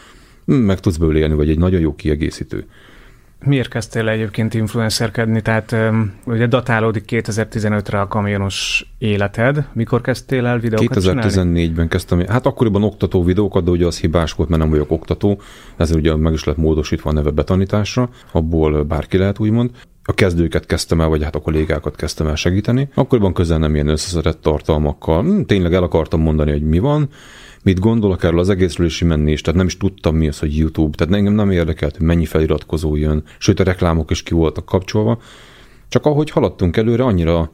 meg 0.45 0.81
tudsz 0.81 0.97
bőle 0.97 1.19
élni, 1.19 1.35
vagy 1.35 1.51
egy 1.51 1.59
nagyon 1.59 1.81
jó 1.81 1.95
kiegészítő. 1.95 2.67
Miért 3.45 3.69
kezdtél 3.69 4.09
egyébként 4.09 4.55
influencerkedni? 4.55 5.43
Tehát 5.43 5.77
ugye 6.27 6.47
datálódik 6.47 7.05
2015-re 7.09 8.01
a 8.01 8.09
kamionos 8.09 8.87
életed. 8.99 9.69
Mikor 9.73 10.01
kezdtél 10.01 10.47
el 10.47 10.59
videókat 10.59 10.99
2014-ben 11.01 11.89
kezdtem. 11.89 12.27
Hát 12.27 12.47
akkoriban 12.47 12.83
oktató 12.83 13.25
videókat, 13.25 13.65
de 13.65 13.71
ugye 13.71 13.87
az 13.87 14.01
hibás 14.01 14.33
volt, 14.33 14.49
mert 14.49 14.63
nem 14.63 14.71
vagyok 14.71 14.91
oktató. 14.91 15.41
Ezért 15.77 15.99
ugye 15.99 16.17
meg 16.17 16.33
is 16.33 16.45
lett 16.45 16.57
módosítva 16.57 17.11
a 17.11 17.13
neve 17.13 17.31
betanításra. 17.31 18.09
Abból 18.33 18.83
bárki 18.83 19.19
lehet 19.19 19.39
úgymond 19.39 19.71
a 20.09 20.13
kezdőket 20.13 20.67
kezdtem 20.67 21.01
el, 21.01 21.09
vagy 21.09 21.23
hát 21.23 21.35
a 21.35 21.41
kollégákat 21.41 21.97
kezdtem 21.97 22.27
el 22.27 22.35
segíteni. 22.35 22.89
Akkoriban 22.95 23.35
közel 23.35 23.59
nem 23.59 23.75
ilyen 23.75 23.89
összeszedett 23.89 24.41
tartalmakkal. 24.41 25.23
Hm, 25.23 25.41
tényleg 25.41 25.75
el 25.75 25.83
akartam 25.83 26.21
mondani, 26.21 26.51
hogy 26.51 26.63
mi 26.63 26.79
van, 26.79 27.09
mit 27.67 27.81
gondolok 27.81 28.25
erről 28.25 28.39
az 28.39 28.49
egészről, 28.49 28.87
és 28.87 29.03
menni 29.03 29.33
is. 29.33 29.41
Tehát 29.41 29.59
nem 29.59 29.67
is 29.67 29.77
tudtam 29.77 30.17
mi 30.17 30.29
az, 30.29 30.39
hogy 30.39 30.57
YouTube. 30.57 30.97
Tehát 30.97 31.15
engem 31.15 31.33
nem 31.33 31.51
érdekelt, 31.51 31.97
hogy 31.97 32.07
mennyi 32.07 32.25
feliratkozó 32.25 32.97
jön, 32.97 33.23
sőt 33.39 33.61
a 33.61 33.65
reklámok 33.65 34.11
is 34.11 34.23
ki 34.23 34.35
voltak 34.35 34.65
kapcsolva. 34.65 35.19
Csak 35.89 36.07
ahogy 36.07 36.31
haladtunk 36.31 36.77
előre, 36.77 37.05
annyira 37.05 37.51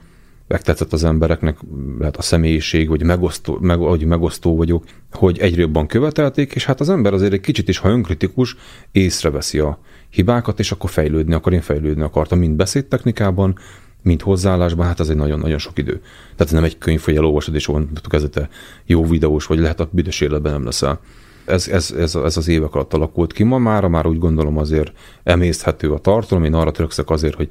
megtetszett 0.49 0.93
az 0.93 1.05
embereknek, 1.05 1.59
lehet 1.99 2.17
a 2.17 2.23
személyiség, 2.23 2.89
vagy 2.89 3.03
megosztó, 3.03 3.59
meg, 3.61 3.79
vagy 3.79 4.05
megosztó 4.05 4.57
vagyok, 4.57 4.85
hogy 5.13 5.39
egyre 5.39 5.61
jobban 5.61 5.87
követelték, 5.87 6.53
és 6.55 6.65
hát 6.65 6.81
az 6.81 6.89
ember 6.89 7.13
azért 7.13 7.33
egy 7.33 7.41
kicsit 7.41 7.69
is, 7.69 7.79
ha 7.79 7.89
önkritikus, 7.89 8.57
észreveszi 8.91 9.59
a 9.59 9.79
hibákat, 10.11 10.59
és 10.59 10.73
akkor 10.73 10.91
fejlődni 10.91 11.35
akar, 11.35 11.53
én 11.53 11.61
fejlődni 11.61 12.03
akartam, 12.03 12.39
mind 12.39 12.57
beszédtechnikában, 12.57 13.59
mint 14.03 14.23
hozzáállásban, 14.23 14.87
hát 14.87 15.01
ez 15.01 15.09
egy 15.09 15.17
nagyon-nagyon 15.17 15.59
sok 15.59 15.79
idő. 15.79 16.01
Tehát 16.37 16.53
nem 16.53 16.65
egy 16.65 16.79
könyv, 16.79 17.01
hogy 17.01 17.17
elolvasod, 17.17 17.55
és 17.55 17.69
onnantól 17.69 18.21
ez 18.21 18.27
te 18.31 18.49
jó 18.85 19.05
videós, 19.05 19.47
vagy 19.47 19.59
lehet 19.59 19.81
a 19.81 19.89
büdös 19.91 20.21
életben 20.21 20.53
nem 20.53 20.65
leszel. 20.65 21.01
Ez, 21.45 21.69
ez, 21.69 21.95
ez, 21.99 22.15
ez, 22.15 22.37
az 22.37 22.49
évek 22.49 22.75
alatt 22.75 22.95
alakult 22.95 23.33
ki. 23.33 23.43
Ma 23.43 23.59
már, 23.59 23.87
már 23.87 24.07
úgy 24.07 24.19
gondolom 24.19 24.59
azért 24.59 24.93
emészthető 25.23 25.93
a 25.93 25.99
tartalom. 25.99 26.45
Én 26.45 26.55
arra 26.55 26.71
törekszek 26.71 27.11
azért, 27.11 27.35
hogy 27.35 27.49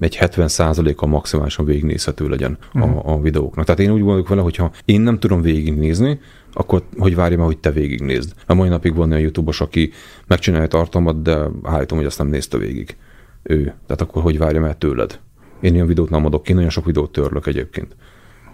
egy 0.00 0.18
70% 0.20 0.96
a 0.96 1.06
maximálisan 1.06 1.64
végignézhető 1.64 2.28
legyen 2.28 2.58
uh-huh. 2.74 2.82
a, 2.82 2.86
mhm. 2.86 3.08
a 3.08 3.20
videóknak. 3.20 3.64
Tehát 3.64 3.80
én 3.80 3.90
úgy 3.90 4.00
gondolok 4.00 4.28
vele, 4.28 4.40
hogy 4.40 4.56
ha 4.56 4.70
én 4.84 5.00
nem 5.00 5.18
tudom 5.18 5.40
végignézni, 5.40 6.20
akkor 6.52 6.82
hogy 6.98 7.14
várjam 7.14 7.40
hogy 7.40 7.58
te 7.58 7.70
végignézd. 7.70 8.32
A 8.46 8.54
mai 8.54 8.68
napig 8.68 8.94
van 8.94 9.08
olyan 9.10 9.22
YouTube-os, 9.22 9.60
aki 9.60 9.92
megcsinálja 10.26 10.66
tartalmat, 10.66 11.22
de 11.22 11.38
állítom, 11.62 11.98
hogy 11.98 12.06
azt 12.06 12.18
nem 12.18 12.26
nézte 12.26 12.58
végig 12.58 12.96
ő. 13.42 13.62
Tehát 13.62 14.00
akkor 14.00 14.22
hogy 14.22 14.38
várjam 14.38 14.64
el 14.64 14.78
tőled? 14.78 15.20
Én 15.62 15.74
ilyen 15.74 15.86
videót 15.86 16.10
nem 16.10 16.24
adok 16.24 16.42
ki, 16.42 16.52
nagyon 16.52 16.70
sok 16.70 16.84
videót 16.84 17.12
törlök 17.12 17.46
egyébként. 17.46 17.96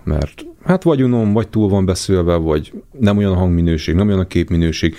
Mert 0.05 0.47
hát 0.65 0.83
vagy 0.83 1.03
unom, 1.03 1.33
vagy 1.33 1.49
túl 1.49 1.69
van 1.69 1.85
beszélve, 1.85 2.35
vagy 2.35 2.73
nem 2.99 3.17
olyan 3.17 3.33
a 3.33 3.37
hangminőség, 3.37 3.95
nem 3.95 4.07
olyan 4.07 4.19
a 4.21 4.27
képminőség. 4.27 4.95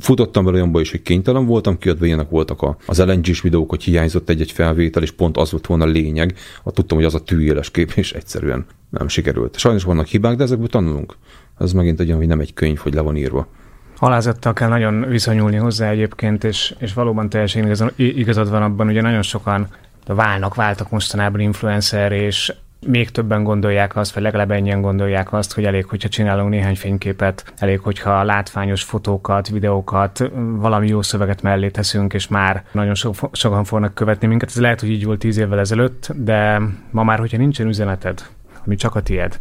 Futottam 0.00 0.44
vele 0.44 0.56
olyanba 0.56 0.80
is, 0.80 0.90
hogy 0.90 1.02
kénytelen 1.02 1.46
voltam, 1.46 1.78
kiadva 1.78 2.06
ilyenek 2.06 2.28
voltak 2.28 2.62
a, 2.62 2.76
az 2.86 2.98
lng 2.98 3.26
videók, 3.42 3.70
hogy 3.70 3.82
hiányzott 3.82 4.28
egy-egy 4.28 4.50
felvétel, 4.50 5.02
és 5.02 5.10
pont 5.10 5.36
az 5.36 5.50
volt 5.50 5.66
volna 5.66 5.84
a 5.84 5.88
lényeg. 5.88 6.34
A 6.62 6.70
tudtam, 6.70 6.96
hogy 6.96 7.06
az 7.06 7.14
a 7.14 7.22
tűéles 7.22 7.70
kép, 7.70 7.92
és 7.94 8.12
egyszerűen 8.12 8.66
nem 8.90 9.08
sikerült. 9.08 9.58
Sajnos 9.58 9.84
vannak 9.84 10.06
hibák, 10.06 10.36
de 10.36 10.42
ezekből 10.42 10.68
tanulunk. 10.68 11.16
Ez 11.58 11.72
megint 11.72 12.00
egy 12.00 12.06
olyan, 12.06 12.18
hogy 12.18 12.28
nem 12.28 12.40
egy 12.40 12.54
könyv, 12.54 12.78
hogy 12.78 12.94
le 12.94 13.00
van 13.00 13.16
írva. 13.16 13.46
Alázattal 13.98 14.52
kell 14.52 14.68
nagyon 14.68 15.08
viszonyulni 15.08 15.56
hozzá 15.56 15.90
egyébként, 15.90 16.44
és, 16.44 16.74
és 16.78 16.94
valóban 16.94 17.28
teljesen 17.28 17.64
igazad, 17.64 17.92
igazad 17.96 18.50
van 18.50 18.62
abban, 18.62 18.88
ugye 18.88 19.00
nagyon 19.00 19.22
sokan 19.22 19.68
válnak, 20.06 20.54
váltak 20.54 20.90
mostanában 20.90 21.40
influencer, 21.40 22.12
és 22.12 22.52
még 22.86 23.10
többen 23.10 23.42
gondolják 23.42 23.96
azt, 23.96 24.14
vagy 24.14 24.22
legalább 24.22 24.50
ennyien 24.50 24.80
gondolják 24.80 25.32
azt, 25.32 25.54
hogy 25.54 25.64
elég, 25.64 25.84
hogyha 25.84 26.08
csinálunk 26.08 26.50
néhány 26.50 26.76
fényképet, 26.76 27.52
elég, 27.58 27.80
hogyha 27.80 28.22
látványos 28.22 28.82
fotókat, 28.82 29.48
videókat, 29.48 30.30
valami 30.34 30.88
jó 30.88 31.02
szöveget 31.02 31.42
mellé 31.42 31.68
teszünk, 31.68 32.14
és 32.14 32.28
már 32.28 32.64
nagyon 32.72 32.94
so, 32.94 33.10
sokan 33.32 33.64
fognak 33.64 33.94
követni 33.94 34.26
minket. 34.26 34.48
Ez 34.48 34.60
lehet, 34.60 34.80
hogy 34.80 34.90
így 34.90 35.04
volt 35.04 35.18
tíz 35.18 35.36
évvel 35.36 35.58
ezelőtt, 35.58 36.12
de 36.16 36.60
ma 36.90 37.02
már, 37.02 37.18
hogyha 37.18 37.36
nincsen 37.36 37.66
üzeneted, 37.66 38.26
ami 38.66 38.76
csak 38.76 38.94
a 38.94 39.02
tied, 39.02 39.38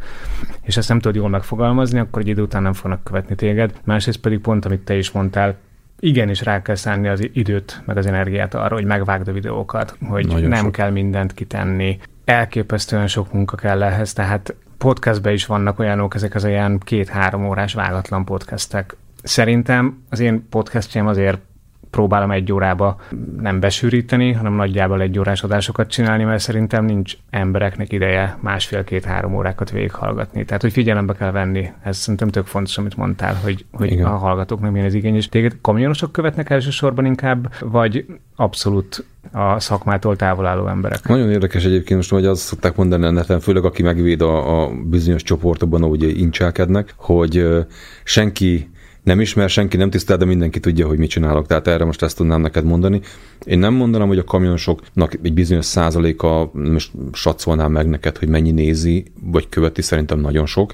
és 0.62 0.78
ezt 0.78 0.90
nem 0.90 1.00
tudod 1.00 1.16
jól 1.16 1.30
megfogalmazni, 1.30 2.00
akkor 2.00 2.22
egy 2.22 2.28
idő 2.28 2.42
után 2.42 2.62
nem 2.62 2.74
fognak 2.74 3.04
követni 3.04 3.36
téged. 3.36 3.74
Másrészt 3.84 4.20
pedig 4.20 4.40
pont, 4.40 4.66
amit 4.66 4.82
te 4.82 4.96
is 4.96 5.12
mondtál, 5.12 5.56
igenis 6.04 6.42
rá 6.42 6.62
kell 6.62 6.76
szánni 6.76 7.08
az 7.08 7.30
időt, 7.34 7.82
meg 7.86 7.98
az 7.98 8.06
energiát 8.06 8.54
arra, 8.54 8.76
hogy 8.76 8.86
megvágd 8.86 9.28
a 9.28 9.32
videókat, 9.32 9.98
hogy 10.08 10.28
Nagyon 10.28 10.50
nem 10.50 10.64
sok. 10.64 10.72
kell 10.72 10.90
mindent 10.90 11.34
kitenni. 11.34 12.00
Elképesztően 12.26 13.08
sok 13.08 13.34
munka 13.34 13.56
kell 13.56 13.84
ehhez, 13.84 14.14
tehát 14.14 14.56
podcastben 14.78 15.34
is 15.34 15.46
vannak 15.46 15.80
olyanok, 15.80 16.16
ezek 16.16 16.36
az 16.36 16.44
olyan 16.44 16.80
két-három 16.80 17.48
órás 17.48 17.74
vágatlan 17.74 18.26
podcastek. 18.26 18.96
Szerintem 19.24 20.04
az 20.10 20.20
én 20.20 20.48
podcastjem 20.50 21.08
azért 21.08 21.40
próbálom 21.94 22.32
egy 22.32 22.52
órába 22.52 22.96
nem 23.42 23.60
besűríteni, 23.60 24.32
hanem 24.32 24.54
nagyjából 24.54 25.02
egy 25.02 25.20
órás 25.20 25.44
adásokat 25.44 25.90
csinálni, 25.90 26.24
mert 26.24 26.42
szerintem 26.42 26.86
nincs 26.86 27.18
embereknek 27.30 27.92
ideje 27.92 28.38
másfél-két-három 28.42 29.36
órákat 29.36 29.72
végighallgatni. 29.72 30.46
Tehát, 30.46 30.62
hogy 30.62 30.72
figyelembe 30.72 31.14
kell 31.14 31.32
venni. 31.32 31.70
Ez 31.84 31.98
szerintem 31.98 32.28
tök 32.28 32.46
fontos, 32.46 32.78
amit 32.78 32.98
mondtál, 32.98 33.36
hogy, 33.44 33.66
hogy 33.72 33.92
Igen. 33.92 34.06
a 34.06 34.18
hallgatóknak 34.18 34.72
milyen 34.72 34.86
ez 34.88 34.94
igény. 34.94 35.16
És 35.16 35.30
téged 35.30 35.56
kamionosok 35.62 36.12
követnek 36.12 36.50
elsősorban 36.50 37.06
inkább, 37.06 37.54
vagy 37.60 38.06
abszolút 38.36 39.06
a 39.32 39.60
szakmától 39.60 40.16
távol 40.16 40.46
álló 40.46 40.68
emberek. 40.68 41.08
Nagyon 41.08 41.32
érdekes 41.32 41.66
egyébként 41.66 42.00
most, 42.00 42.10
hogy 42.10 42.26
azt 42.26 42.42
szokták 42.42 42.76
mondani 42.76 43.06
a 43.06 43.12
neten, 43.12 43.40
főleg 43.40 43.66
aki 43.66 43.84
megvéd 43.84 44.22
a, 44.22 44.64
a 44.64 44.72
bizonyos 44.86 45.24
csoportokban, 45.24 45.84
ahogy 45.84 46.20
incselkednek, 46.20 46.94
hogy 46.98 47.48
senki 48.04 48.72
nem 49.04 49.20
ismer, 49.20 49.50
senki 49.50 49.78
nem 49.78 49.90
tisztel, 49.90 50.18
de 50.18 50.26
mindenki 50.26 50.60
tudja, 50.60 50.88
hogy 50.88 50.98
mit 50.98 51.10
csinálok. 51.10 51.48
Tehát 51.48 51.68
erre 51.68 51.86
most 51.86 52.02
ezt 52.02 52.18
tudnám 52.18 52.42
neked 52.42 52.64
mondani. 52.64 53.02
Én 53.46 53.60
nem 53.60 53.74
mondanám, 53.74 54.08
hogy 54.08 54.18
a 54.18 54.24
kamionosoknak 54.24 55.14
egy 55.22 55.34
bizonyos 55.34 55.66
százaléka, 55.66 56.52
most 56.54 56.92
satszolnám 57.12 57.72
meg 57.72 57.90
neked, 57.90 58.18
hogy 58.18 58.28
mennyi 58.28 58.52
nézi, 58.52 59.06
vagy 59.24 59.50
követi, 59.50 59.82
szerintem 59.82 60.20
nagyon 60.20 60.46
sok 60.46 60.74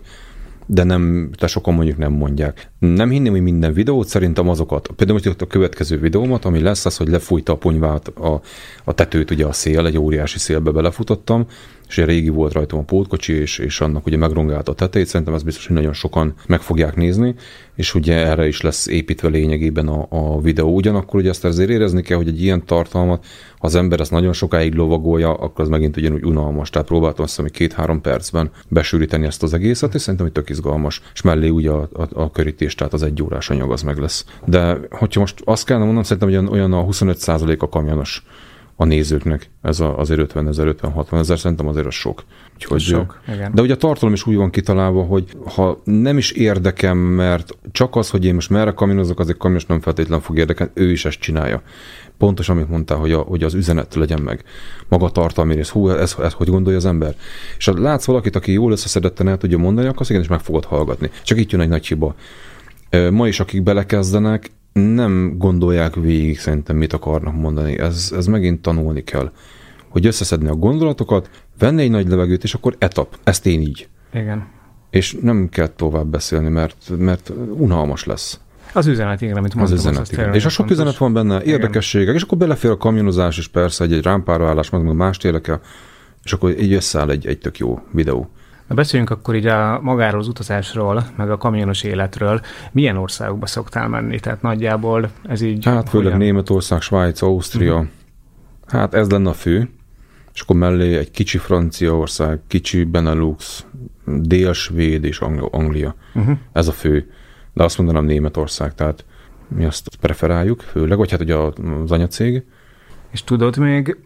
de 0.72 0.84
nem, 0.84 1.30
te 1.38 1.48
sokan 1.48 1.74
mondjuk 1.74 1.98
nem 1.98 2.12
mondják. 2.12 2.72
Nem 2.80 3.10
hinném, 3.10 3.32
hogy 3.32 3.42
minden 3.42 3.74
videót, 3.74 4.08
szerintem 4.08 4.50
azokat, 4.50 4.89
például 4.96 5.20
most 5.24 5.42
a 5.42 5.48
következő 5.48 6.00
videómat, 6.00 6.46
ami 6.46 6.60
lesz 6.60 6.86
az, 6.86 6.98
hogy 6.98 7.08
lefújta 7.08 7.54
a 7.54 7.56
ponyvát 7.56 8.08
a, 8.08 8.42
a 8.84 8.94
tetőt, 8.94 9.32
ugye 9.32 9.46
a 9.46 9.54
szél, 9.54 9.86
egy 9.86 9.98
óriási 9.98 10.39
szélbe 10.39 10.72
belefutottam, 10.72 11.46
és 11.89 11.97
egy 11.97 12.06
régi 12.06 12.30
volt 12.30 12.54
rajtam 12.54 12.80
a 12.80 12.84
pótkocsi, 12.84 13.34
és, 13.34 13.58
és 13.58 13.82
annak 13.82 14.06
ugye 14.06 14.17
megrongálta 14.17 14.71
a 14.71 14.75
tetejét, 14.75 15.08
szerintem 15.08 15.36
ez 15.36 15.43
biztos, 15.43 15.67
hogy 15.67 15.75
nagyon 15.75 15.93
sokan 15.93 16.34
meg 16.47 16.62
fogják 16.62 16.95
nézni, 16.95 17.36
és 17.75 17.95
ugye 17.95 18.15
erre 18.15 18.47
is 18.47 18.62
lesz 18.62 18.88
építve 18.88 19.28
lényegében 19.30 19.88
a, 19.88 20.06
a 20.10 20.41
videó. 20.41 20.75
Ugyanakkor 20.75 21.19
ugye 21.19 21.30
ezt 21.30 21.45
azért 21.45 21.69
érezni 21.69 22.02
kell, 22.02 22.17
hogy 22.17 22.28
egy 22.28 22.41
ilyen 22.43 22.65
tartalmat, 22.65 23.25
ha 23.60 23.67
az 23.67 23.75
ember 23.75 23.99
ezt 23.99 24.12
nagyon 24.12 24.34
sokáig 24.34 24.73
lovagolja, 24.73 25.34
akkor 25.34 25.63
az 25.63 25.69
megint 25.69 25.97
ugyanúgy 25.97 26.23
unalmas. 26.23 26.69
Tehát 26.69 26.88
próbáltam 26.88 27.23
azt 27.23 27.39
hogy 27.39 27.52
két-három 27.52 28.02
percben 28.02 28.52
besűríteni 28.67 29.25
ezt 29.25 29.43
az 29.43 29.54
egészet, 29.54 29.93
és 29.93 30.02
szerintem, 30.02 30.25
hogy 30.25 30.36
tök 30.36 30.49
izgalmas. 30.49 31.02
És 31.13 31.21
mellé 31.21 31.49
ugye 31.49 31.69
a, 31.69 31.89
a, 31.93 32.08
a 32.13 32.32
körítés, 32.32 32.75
tehát 32.75 32.93
az 32.93 33.04
egy 33.04 33.23
órás 33.23 33.49
anyag 33.49 33.71
az 33.71 33.82
meg 33.82 33.97
lesz. 33.97 34.25
De 34.45 34.78
hogyha 34.89 35.19
most 35.19 35.41
azt 35.45 35.65
kellene 35.65 35.86
mondanom, 35.86 36.10
szerintem, 36.10 36.43
hogy 36.43 36.58
olyan 36.58 36.73
a 36.73 36.86
25% 36.86 37.60
a 37.60 37.69
kamionos 37.69 38.23
a 38.82 38.86
nézőknek. 38.86 39.50
Ez 39.62 39.80
a, 39.80 39.98
azért 39.98 40.20
50 40.20 40.48
ezer, 40.48 40.76
50-60 40.82 41.20
ezer, 41.20 41.39
szerintem 41.39 41.68
azért 41.68 41.86
az 41.86 41.94
sok. 41.94 42.24
Úgyhogy, 42.54 42.80
sok 42.80 43.22
igen. 43.34 43.52
De 43.54 43.62
ugye 43.62 43.74
a 43.74 43.78
tartalom 43.78 44.13
is 44.13 44.26
úgy 44.26 44.36
van 44.36 44.50
kitalálva, 44.50 45.04
hogy 45.04 45.24
ha 45.46 45.82
nem 45.84 46.18
is 46.18 46.32
érdekem, 46.32 46.98
mert 46.98 47.58
csak 47.72 47.96
az, 47.96 48.10
hogy 48.10 48.26
én 48.26 48.34
most 48.34 48.50
merre 48.50 48.72
kamionozok, 48.72 49.20
az 49.20 49.30
egy 49.30 49.38
kamions 49.38 49.65
nem 49.65 49.80
feltétlenül 49.80 50.24
fog 50.24 50.38
érdekelni, 50.38 50.72
ő 50.76 50.92
is 50.92 51.06
ezt 51.06 51.20
csinálja. 51.20 51.62
Pontos, 52.18 52.50
amit 52.50 52.70
mondtál, 52.70 52.98
hogy, 52.98 53.12
a, 53.12 53.20
hogy 53.20 53.44
az 53.44 53.54
üzenet 53.54 53.96
legyen 53.96 54.22
meg. 54.22 54.44
Maga 54.88 55.06
a 55.06 55.12
tartalmi 55.12 55.56
rész. 55.56 55.70
Hú, 55.70 55.89
ez, 55.89 56.00
ez, 56.00 56.15
ez, 56.24 56.34
hogy 56.34 56.48
gondolja 56.48 56.78
az 56.78 56.86
ember? 56.86 57.15
És 57.58 57.65
ha 57.65 57.80
látsz 57.80 58.06
valakit, 58.06 58.36
aki 58.36 58.52
jól 58.52 58.72
összeszedetten 58.72 59.28
el 59.28 59.38
tudja 59.38 59.58
mondani, 59.58 59.88
akkor 59.88 60.02
azt 60.02 60.10
igenis 60.10 60.28
meg 60.28 60.39
fogod 60.39 60.65
hallgatni. 60.65 61.10
Csak 61.24 61.38
itt 61.38 61.52
jön 61.52 61.62
egy 61.62 61.70
nagy 61.70 61.88
hiba. 61.88 62.15
Ma 63.12 63.28
is, 63.28 63.39
akik 63.39 63.63
belekezdenek, 63.63 64.52
nem 64.80 65.36
gondolják 65.38 65.96
végig 65.96 66.39
szerintem, 66.39 66.76
mit 66.76 66.94
akarnak 66.94 67.36
mondani. 67.36 67.80
Ez, 67.80 68.13
ez 68.15 68.26
megint 68.26 68.62
tanulni 68.62 69.04
kell. 69.04 69.32
Hogy 69.89 70.06
összeszedni 70.06 70.48
a 70.48 70.56
gondolatokat, 70.56 71.30
venni 71.60 71.82
egy 71.82 71.92
nagy 71.92 72.08
levegőt, 72.08 72.44
és 72.44 72.54
akkor 72.54 72.76
etap. 72.78 73.18
Ezt 73.24 73.46
én 73.46 73.62
így. 73.62 73.88
Igen. 74.13 74.48
És 74.89 75.18
nem 75.22 75.50
kell 75.50 75.68
tovább 75.68 76.08
beszélni, 76.08 76.50
mert, 76.50 76.92
mert 76.98 77.32
unalmas 77.58 78.06
lesz. 78.06 78.39
Az 78.74 78.88
üzenet, 78.88 79.22
igen, 79.22 79.38
amit 79.38 79.56
mondtam. 79.56 79.78
Az 79.78 79.86
üzenet, 79.86 80.12
igen. 80.12 80.34
És 80.34 80.46
a 80.46 80.50
sok 80.50 80.58
fontos. 80.58 80.76
üzenet 80.76 80.98
van 80.98 81.13
benne, 81.13 81.44
érdekességek, 81.44 82.08
igen. 82.08 82.15
és 82.15 82.22
akkor 82.22 82.38
belefér 82.38 82.72
a 82.72 82.78
kamionozás 82.78 83.38
is 83.38 83.48
persze, 83.48 83.84
egy, 83.84 83.94
egy 83.94 84.04
rámpároállás, 84.04 84.70
meg 84.70 84.96
más 84.96 85.18
érdekel, 85.24 85.62
és 86.24 86.34
akkor 86.34 86.60
így 86.60 86.74
összeáll 86.74 87.10
egy, 87.10 87.28
egy 87.28 87.38
tök 87.38 87.58
jó 87.58 87.80
videó. 87.92 88.30
Na 88.70 88.76
beszéljünk 88.76 89.12
akkor 89.12 89.36
így 89.36 89.46
a 89.46 89.80
magáról 89.82 90.20
az 90.20 90.28
utazásról, 90.28 91.04
meg 91.16 91.32
a 91.32 91.38
kamionos 91.38 91.84
életről. 91.84 92.42
Milyen 92.72 92.98
országokba 92.98 93.46
szoktál 93.46 93.88
menni? 93.88 94.20
Tehát 94.20 94.42
nagyjából 94.42 95.10
ez 95.28 95.42
így... 95.42 95.66
Hát 95.66 95.90
főleg 95.90 96.06
hogyan? 96.06 96.18
Németország, 96.18 96.82
Svájc, 96.82 97.22
Ausztria. 97.22 97.74
Uh-huh. 97.74 97.88
Hát 98.68 98.94
ez 98.94 99.10
lenne 99.10 99.30
a 99.30 99.34
fő. 99.34 99.70
És 100.34 100.42
akkor 100.42 100.56
mellé 100.56 100.98
egy 100.98 101.12
kicsi 101.12 101.38
Franciaország, 101.38 102.40
kicsi 102.48 102.84
Benelux, 102.84 103.66
Dél-Svéd 104.06 105.04
és 105.04 105.20
Anglia. 105.52 105.96
Uh-huh. 106.14 106.38
Ez 106.52 106.68
a 106.68 106.72
fő. 106.72 107.12
De 107.54 107.64
azt 107.64 107.78
mondanám 107.78 108.06
Németország, 108.06 108.76
tehát 108.76 109.06
mi 109.48 109.66
azt 109.66 109.96
preferáljuk, 110.00 110.62
főleg, 110.62 110.98
vagy 110.98 111.12
hát 111.12 111.22
ugye 111.22 111.36
az 111.36 111.92
anyacég. 111.92 112.44
És 113.12 113.24
tudod 113.24 113.58
még 113.58 113.98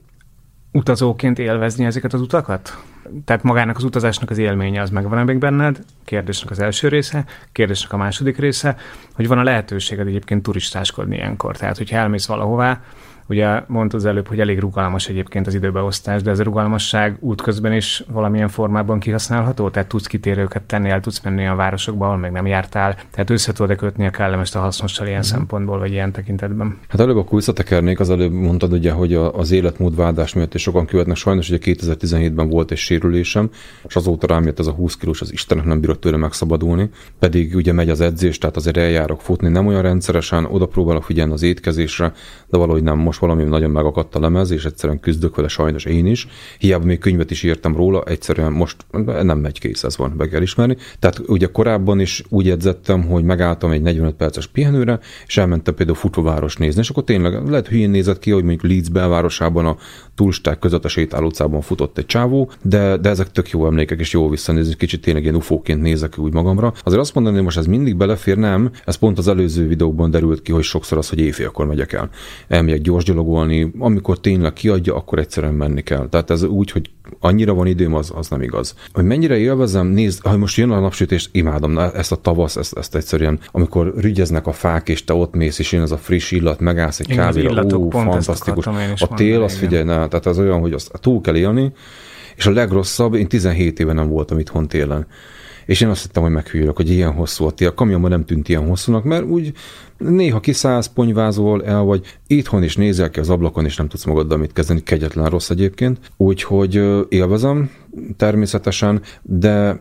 utazóként 0.71 1.39
élvezni 1.39 1.85
ezeket 1.85 2.13
az 2.13 2.21
utakat? 2.21 2.83
Tehát 3.25 3.43
magának 3.43 3.77
az 3.77 3.83
utazásnak 3.83 4.29
az 4.29 4.37
élménye 4.37 4.81
az 4.81 4.89
megvan 4.89 5.25
még 5.25 5.37
benned, 5.37 5.79
kérdésnek 6.03 6.51
az 6.51 6.59
első 6.59 6.87
része, 6.87 7.25
kérdésnek 7.51 7.93
a 7.93 7.97
második 7.97 8.37
része, 8.37 8.75
hogy 9.15 9.27
van 9.27 9.37
a 9.37 9.43
lehetőséged 9.43 10.07
egyébként 10.07 10.43
turistáskodni 10.43 11.15
ilyenkor. 11.15 11.57
Tehát, 11.57 11.77
hogyha 11.77 11.97
elmész 11.97 12.25
valahová, 12.25 12.81
Ugye 13.27 13.61
mondtad 13.67 13.99
az 13.99 14.05
előbb, 14.05 14.27
hogy 14.27 14.39
elég 14.39 14.59
rugalmas 14.59 15.07
egyébként 15.07 15.47
az 15.47 15.53
időbeosztás, 15.53 16.21
de 16.21 16.31
ez 16.31 16.39
a 16.39 16.43
rugalmasság 16.43 17.17
útközben 17.19 17.73
is 17.73 18.03
valamilyen 18.11 18.47
formában 18.47 18.99
kihasználható? 18.99 19.69
Tehát 19.69 19.89
tudsz 19.89 20.07
kitérőket 20.07 20.61
tenni, 20.61 20.89
el 20.89 20.99
tudsz 20.99 21.21
menni 21.21 21.47
a 21.47 21.55
városokba, 21.55 22.05
ahol 22.05 22.17
még 22.17 22.31
nem 22.31 22.45
jártál. 22.45 22.95
Tehát 23.11 23.29
össze 23.29 23.53
tudod 23.53 23.77
kötni 23.77 24.05
a 24.05 24.09
kellemest 24.09 24.55
a 24.55 24.59
hasznossal 24.59 25.07
ilyen 25.07 25.19
uh-huh. 25.19 25.35
szempontból, 25.35 25.79
vagy 25.79 25.91
ilyen 25.91 26.11
tekintetben? 26.11 26.77
Hát 26.87 26.99
előbb 26.99 27.17
a 27.17 27.25
visszatekernék, 27.35 27.99
az 27.99 28.09
előbb 28.09 28.31
mondtad 28.31 28.73
ugye, 28.73 28.91
hogy 28.91 29.13
az 29.13 29.51
életmódváltás 29.51 30.33
miatt 30.33 30.53
és 30.53 30.61
sokan 30.61 30.85
követnek. 30.85 31.15
Sajnos 31.15 31.49
ugye 31.49 31.73
2017-ben 31.73 32.49
volt 32.49 32.71
egy 32.71 32.77
sérülésem, 32.77 33.49
és 33.87 33.95
azóta 33.95 34.27
rám 34.27 34.43
jött 34.45 34.59
ez 34.59 34.67
a 34.67 34.71
20 34.71 34.95
kilós, 34.95 35.21
az 35.21 35.31
Istenek 35.31 35.65
nem 35.65 35.79
bírott 35.79 36.01
tőle 36.01 36.17
megszabadulni. 36.17 36.89
Pedig 37.19 37.55
ugye 37.55 37.71
megy 37.71 37.89
az 37.89 38.01
edzés, 38.01 38.37
tehát 38.37 38.55
azért 38.55 38.77
eljárok 38.77 39.21
futni, 39.21 39.49
nem 39.49 39.67
olyan 39.67 39.81
rendszeresen, 39.81 40.45
oda 40.45 40.65
próbálok 40.65 41.03
figyelni 41.03 41.33
az 41.33 41.43
étkezésre, 41.43 42.13
de 42.47 42.57
valahogy 42.57 42.83
nem. 42.83 42.97
Most 42.97 43.12
valami 43.19 43.43
nagyon 43.43 43.71
megakadt 43.71 44.15
a 44.15 44.19
lemez, 44.19 44.51
és 44.51 44.65
egyszerűen 44.65 44.99
küzdök 44.99 45.35
vele 45.35 45.47
sajnos 45.47 45.85
én 45.85 46.05
is. 46.05 46.27
Hiába 46.57 46.85
még 46.85 46.99
könyvet 46.99 47.31
is 47.31 47.43
írtam 47.43 47.75
róla, 47.75 48.03
egyszerűen 48.03 48.51
most 48.51 48.85
nem 49.21 49.37
megy 49.39 49.59
kész, 49.59 49.83
ez 49.83 49.97
van, 49.97 50.13
be 50.17 50.27
kell 50.27 50.41
ismerni. 50.41 50.77
Tehát 50.99 51.21
ugye 51.27 51.45
korábban 51.45 51.99
is 51.99 52.23
úgy 52.29 52.49
edzettem, 52.49 53.03
hogy 53.03 53.23
megálltam 53.23 53.71
egy 53.71 53.81
45 53.81 54.13
perces 54.13 54.47
pihenőre, 54.47 54.99
és 55.27 55.37
elmentem 55.37 55.73
például 55.73 55.97
futóváros 55.97 56.55
nézni, 56.55 56.81
és 56.81 56.89
akkor 56.89 57.03
tényleg 57.03 57.49
lehet 57.49 57.67
hülyén 57.67 57.89
nézett 57.89 58.19
ki, 58.19 58.31
hogy 58.31 58.43
mondjuk 58.43 58.71
Leeds 58.71 58.89
belvárosában 58.89 59.65
a 59.65 59.77
turisták 60.15 60.59
között 60.59 60.85
a 60.85 60.87
sétálócában 60.87 61.61
futott 61.61 61.97
egy 61.97 62.05
csávó, 62.05 62.51
de, 62.61 62.97
de 62.97 63.09
ezek 63.09 63.31
tök 63.31 63.49
jó 63.49 63.65
emlékek, 63.65 63.99
és 63.99 64.11
jó 64.11 64.29
visszanézni, 64.29 64.75
kicsit 64.75 65.01
tényleg 65.01 65.23
ilyen 65.23 65.35
ufóként 65.35 65.81
nézek 65.81 66.17
úgy 66.17 66.33
magamra. 66.33 66.73
Azért 66.83 67.01
azt 67.01 67.13
mondani, 67.13 67.35
hogy 67.35 67.45
most 67.45 67.57
ez 67.57 67.65
mindig 67.65 67.95
belefér, 67.95 68.37
nem. 68.37 68.71
Ez 68.85 68.95
pont 68.95 69.17
az 69.17 69.27
előző 69.27 69.67
videókban 69.67 70.11
derült 70.11 70.41
ki, 70.41 70.51
hogy 70.51 70.63
sokszor 70.63 70.97
az, 70.97 71.09
hogy 71.09 71.19
éjfélkor 71.19 71.65
megyek 71.65 71.93
el. 71.93 72.09
Elmegyek 72.47 72.81
gyors 72.81 73.02
gyalogolni, 73.03 73.71
amikor 73.79 74.19
tényleg 74.19 74.53
kiadja, 74.53 74.95
akkor 74.95 75.19
egyszerűen 75.19 75.53
menni 75.53 75.81
kell. 75.81 76.07
Tehát 76.09 76.29
ez 76.29 76.43
úgy, 76.43 76.71
hogy 76.71 76.89
annyira 77.19 77.53
van 77.53 77.67
időm, 77.67 77.93
az, 77.93 78.11
az 78.15 78.29
nem 78.29 78.41
igaz. 78.41 78.75
Hogy 78.93 79.03
mennyire 79.03 79.37
élvezem, 79.37 79.87
nézd, 79.87 80.25
ha 80.25 80.37
most 80.37 80.57
jön 80.57 80.71
a 80.71 80.79
napsütés, 80.79 81.29
imádom 81.31 81.77
ezt 81.77 82.11
a 82.11 82.15
tavasz, 82.15 82.55
ezt, 82.55 82.77
ezt 82.77 82.95
egyszerűen, 82.95 83.39
amikor 83.51 83.93
rügyeznek 83.97 84.47
a 84.47 84.51
fák, 84.51 84.89
és 84.89 85.03
te 85.03 85.13
ott 85.13 85.33
mész, 85.33 85.59
és 85.59 85.71
jön 85.71 85.81
az 85.81 85.91
a 85.91 85.97
friss 85.97 86.31
illat, 86.31 86.59
megállsz 86.59 86.99
egy 86.99 87.07
kávéra, 87.07 87.65
ó, 87.75 87.89
fantasztikus. 87.89 88.65
A 88.97 89.07
tél, 89.15 89.43
az 89.43 89.55
figyelj, 89.55 89.83
ne, 89.83 90.07
tehát 90.07 90.25
az 90.25 90.39
olyan, 90.39 90.59
hogy 90.59 90.73
azt 90.73 90.91
túl 91.01 91.21
kell 91.21 91.35
élni, 91.35 91.71
és 92.35 92.45
a 92.45 92.51
legrosszabb, 92.51 93.13
én 93.13 93.27
17 93.27 93.79
éve 93.79 93.93
nem 93.93 94.07
voltam 94.07 94.39
itthon 94.39 94.67
télen. 94.67 95.07
És 95.65 95.81
én 95.81 95.89
azt 95.89 96.01
hittem, 96.01 96.23
hogy 96.23 96.31
meghűlök, 96.31 96.75
hogy 96.75 96.89
ilyen 96.89 97.13
hosszú 97.13 97.45
a 97.45 97.51
tél. 97.51 97.67
A 97.67 97.73
kamionban 97.73 98.09
nem 98.09 98.25
tűnt 98.25 98.49
ilyen 98.49 98.67
hosszúnak, 98.67 99.03
mert 99.03 99.25
úgy 99.25 99.53
néha 99.97 100.39
kiszállsz, 100.39 100.87
ponyvázol 100.87 101.65
el, 101.65 101.81
vagy 101.81 102.17
itthon 102.27 102.63
is 102.63 102.75
nézel 102.75 103.09
ki 103.09 103.19
az 103.19 103.29
ablakon, 103.29 103.65
és 103.65 103.75
nem 103.75 103.87
tudsz 103.87 104.05
magaddal 104.05 104.37
mit 104.37 104.53
kezdeni, 104.53 104.83
kegyetlen 104.83 105.29
rossz 105.29 105.49
egyébként. 105.49 105.99
Úgyhogy 106.17 106.83
élvezem 107.09 107.71
természetesen, 108.17 109.01
de 109.21 109.79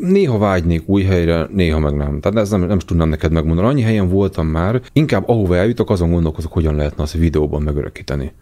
Néha 0.00 0.38
vágynék 0.38 0.88
új 0.88 1.02
helyre, 1.02 1.48
néha 1.52 1.78
meg 1.78 1.94
nem. 1.94 2.20
Tehát 2.20 2.38
ez 2.38 2.50
nem, 2.50 2.60
nem 2.60 2.78
tudnám 2.78 3.08
neked 3.08 3.32
megmondani. 3.32 3.68
Annyi 3.68 3.82
helyen 3.82 4.08
voltam 4.08 4.46
már, 4.46 4.80
inkább 4.92 5.28
ahova 5.28 5.56
eljutok, 5.56 5.90
azon 5.90 6.10
gondolkozok, 6.10 6.52
hogyan 6.52 6.74
lehetne 6.74 7.02
azt 7.02 7.12
videóban 7.12 7.62
megörökíteni 7.62 8.32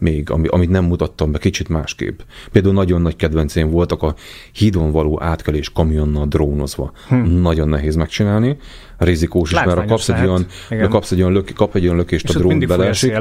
még, 0.00 0.30
ami, 0.30 0.46
amit 0.48 0.70
nem 0.70 0.84
mutattam 0.84 1.32
be, 1.32 1.38
kicsit 1.38 1.68
másképp. 1.68 2.20
Például 2.52 2.74
nagyon 2.74 3.02
nagy 3.02 3.16
kedvencén 3.16 3.70
voltak 3.70 4.02
a 4.02 4.14
hídon 4.52 4.90
való 4.90 5.22
átkelés 5.22 5.70
kamionnal 5.70 6.26
drónozva. 6.26 6.92
Hm. 7.08 7.16
Nagyon 7.16 7.68
nehéz 7.68 7.94
megcsinálni, 7.94 8.56
rizikós 8.98 9.52
is, 9.52 9.64
mert 9.64 9.78
a 9.78 9.84
kapsz 9.84 10.08
egy, 10.08 10.26
olyan, 10.26 10.46
kapsz 10.88 11.10
egy 11.10 11.20
olyan, 11.20 11.32
lök, 11.32 11.52
kap 11.54 11.74
egy 11.74 11.84
olyan 11.84 11.96
lökést 11.96 12.28
és 12.28 12.34
a 12.34 12.38
drón 12.38 12.58
beleesik. 12.58 13.18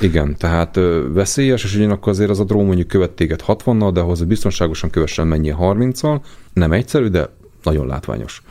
Igen, 0.00 0.36
tehát 0.38 0.76
ö, 0.76 1.12
veszélyes, 1.12 1.64
és 1.64 1.74
ugyanakkor 1.74 2.12
azért 2.12 2.30
az 2.30 2.40
a 2.40 2.44
drón 2.44 2.64
mondjuk 2.64 2.88
követ 2.88 3.10
téged 3.10 3.42
60-nal, 3.46 3.90
de 3.92 4.00
ahhoz 4.00 4.24
biztonságosan 4.24 4.90
kövessen 4.90 5.26
mennyi 5.26 5.54
30-al. 5.58 6.20
Nem 6.52 6.72
egyszerű, 6.72 7.06
de 7.06 7.28
nagyon 7.62 7.86
látványos. 7.86 8.42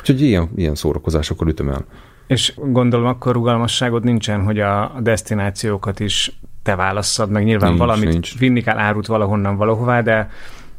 Úgyhogy 0.00 0.20
ilyen, 0.20 0.50
ilyen 0.56 0.74
szórakozásokkal 0.74 1.48
ütöm 1.48 1.68
el. 1.68 1.84
És 2.30 2.54
gondolom 2.56 3.06
akkor 3.06 3.32
rugalmasságod 3.32 4.04
nincsen, 4.04 4.42
hogy 4.44 4.60
a 4.60 4.92
destinációkat 5.00 6.00
is 6.00 6.32
te 6.62 6.74
válasszad, 6.74 7.30
meg 7.30 7.44
nyilván 7.44 7.68
nincs, 7.68 7.80
valamit 7.80 8.08
nincs. 8.08 8.38
vinni 8.38 8.62
kell 8.62 8.78
árut 8.78 9.06
valahonnan 9.06 9.56
valahová, 9.56 10.00
de 10.00 10.30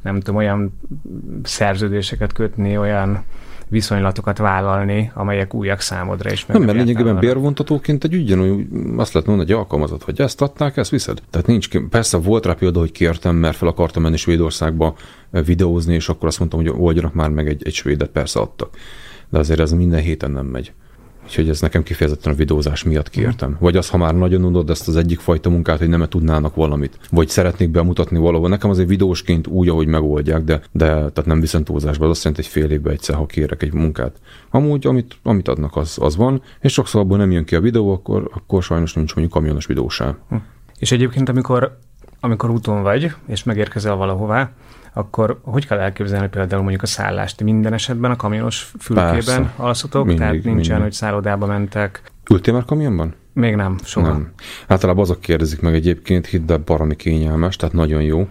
nem 0.02 0.20
tudom, 0.20 0.36
olyan 0.36 0.80
szerződéseket 1.44 2.34
kötni, 2.34 2.78
olyan 2.78 3.24
viszonylatokat 3.68 4.38
vállalni, 4.38 5.12
amelyek 5.14 5.54
újak 5.54 5.80
számodra 5.80 6.32
is. 6.32 6.46
Nem, 6.46 6.62
mert 6.62 6.78
lényegében 6.78 7.20
bérvontatóként 7.20 8.04
egy 8.04 8.16
ugyanúgy 8.16 8.68
azt 8.98 9.14
lehet 9.14 9.28
mondani, 9.28 9.52
hogy 9.52 9.60
alkalmazott, 9.60 10.04
hogy 10.04 10.22
ezt 10.22 10.42
adták, 10.42 10.78
ezt 10.78 10.92
viszed. 10.92 11.22
Tehát 11.30 11.48
nincs, 11.48 11.70
persze 11.90 12.18
volt 12.18 12.46
rá 12.46 12.54
példa, 12.54 12.80
hogy 12.80 12.92
kértem, 12.92 13.36
mert 13.36 13.58
fel 13.58 13.68
akartam 13.68 14.04
menni 14.04 14.18
Svédországba 14.18 14.96
videózni, 15.30 15.94
és 15.94 16.10
akkor 16.10 16.28
azt 16.28 16.40
mondtam, 16.40 16.60
hogy 16.60 16.74
oldjanak 16.78 17.14
már 17.14 17.30
meg 17.30 17.48
egy, 17.48 17.66
egy 17.66 17.74
svédet, 17.74 18.10
persze 18.10 18.40
adtak. 18.40 18.78
De 19.30 19.38
azért 19.40 19.60
ez 19.60 19.72
minden 19.72 20.02
héten 20.02 20.32
nem 20.32 20.46
megy. 20.46 20.74
Úgyhogy 21.24 21.50
ez 21.50 21.62
nekem 21.62 21.84
kifejezetten 21.84 22.34
a 22.34 22.36
videózás 22.36 22.84
miatt 22.84 23.10
kértem. 23.10 23.58
Vagy 23.60 23.78
az, 23.78 23.90
ha 23.90 23.98
már 23.98 24.16
nagyon 24.16 24.44
unod 24.44 24.70
ezt 24.70 24.88
az 24.88 24.96
egyik 24.96 25.20
fajta 25.20 25.50
munkát, 25.50 25.78
hogy 25.78 25.90
nem 25.90 26.06
tudnának 26.10 26.56
valamit. 26.56 26.98
Vagy 27.10 27.28
szeretnék 27.28 27.70
bemutatni 27.70 28.18
valahol. 28.18 28.50
Nekem 28.50 28.70
azért 28.70 28.88
videósként 28.88 29.48
úgy, 29.48 29.70
ahogy 29.70 29.88
megoldják, 29.88 30.44
de, 30.44 30.62
de 30.72 30.88
tehát 30.88 31.26
nem 31.26 31.40
viszont 31.40 31.66
túlzásba. 31.66 32.04
Az 32.04 32.10
azt 32.12 32.24
jelenti, 32.24 32.44
hogy 32.44 32.52
fél 32.52 32.72
évben 32.72 32.94
egyszer, 32.94 33.16
ha 33.16 33.26
kérek 33.26 33.64
egy 33.64 33.74
munkát. 33.74 34.16
Amúgy, 34.50 34.86
amit, 34.86 35.18
amit 35.24 35.48
adnak, 35.48 35.76
az, 35.76 35.98
az 36.02 36.16
van, 36.16 36.42
és 36.60 36.74
sokszor 36.74 37.02
abból 37.02 37.18
nem 37.18 37.32
jön 37.32 37.46
ki 37.46 37.56
a 37.56 37.62
videó, 37.62 37.94
akkor, 37.94 38.30
akkor 38.34 38.64
sajnos 38.64 38.94
nincs 38.94 39.16
mondjuk 39.16 39.36
kamionos 39.36 39.66
videó. 39.66 39.92
Hm. 40.30 40.36
És 40.80 40.92
egyébként, 40.92 41.30
amikor, 41.30 41.78
amikor 42.20 42.50
úton 42.50 42.82
vagy, 42.82 43.12
és 43.28 43.44
megérkezel 43.44 43.96
valahová, 43.96 44.52
akkor 44.94 45.40
hogy 45.44 45.68
kell 45.68 45.80
elképzelni 45.80 46.28
például 46.28 46.62
mondjuk 46.62 46.82
a 46.82 46.86
szállást? 46.86 47.44
Minden 47.44 47.74
esetben 47.74 48.12
a 48.12 48.16
kamionos 48.16 48.72
fülkében 48.80 49.52
alszotok? 49.56 50.06
Mindig, 50.06 50.22
tehát 50.22 50.34
nincsen, 50.34 50.54
mindig. 50.54 50.82
hogy 50.82 50.92
szállodába 50.92 51.46
mentek? 51.46 52.02
Ültél 52.32 52.54
már 52.54 52.66
kamionban? 52.66 53.14
Még 53.34 53.56
nem, 53.56 53.78
soha. 53.84 54.08
Nem. 54.08 54.32
Általában 54.68 55.04
azok 55.04 55.20
kérdezik 55.20 55.62
meg 55.62 55.74
egyébként, 55.74 56.26
hidd, 56.26 56.52
el, 56.52 56.58
baromi 56.58 56.96
kényelmes, 56.96 57.56
tehát 57.56 57.76
nagyon 57.76 58.02
jó. 58.02 58.28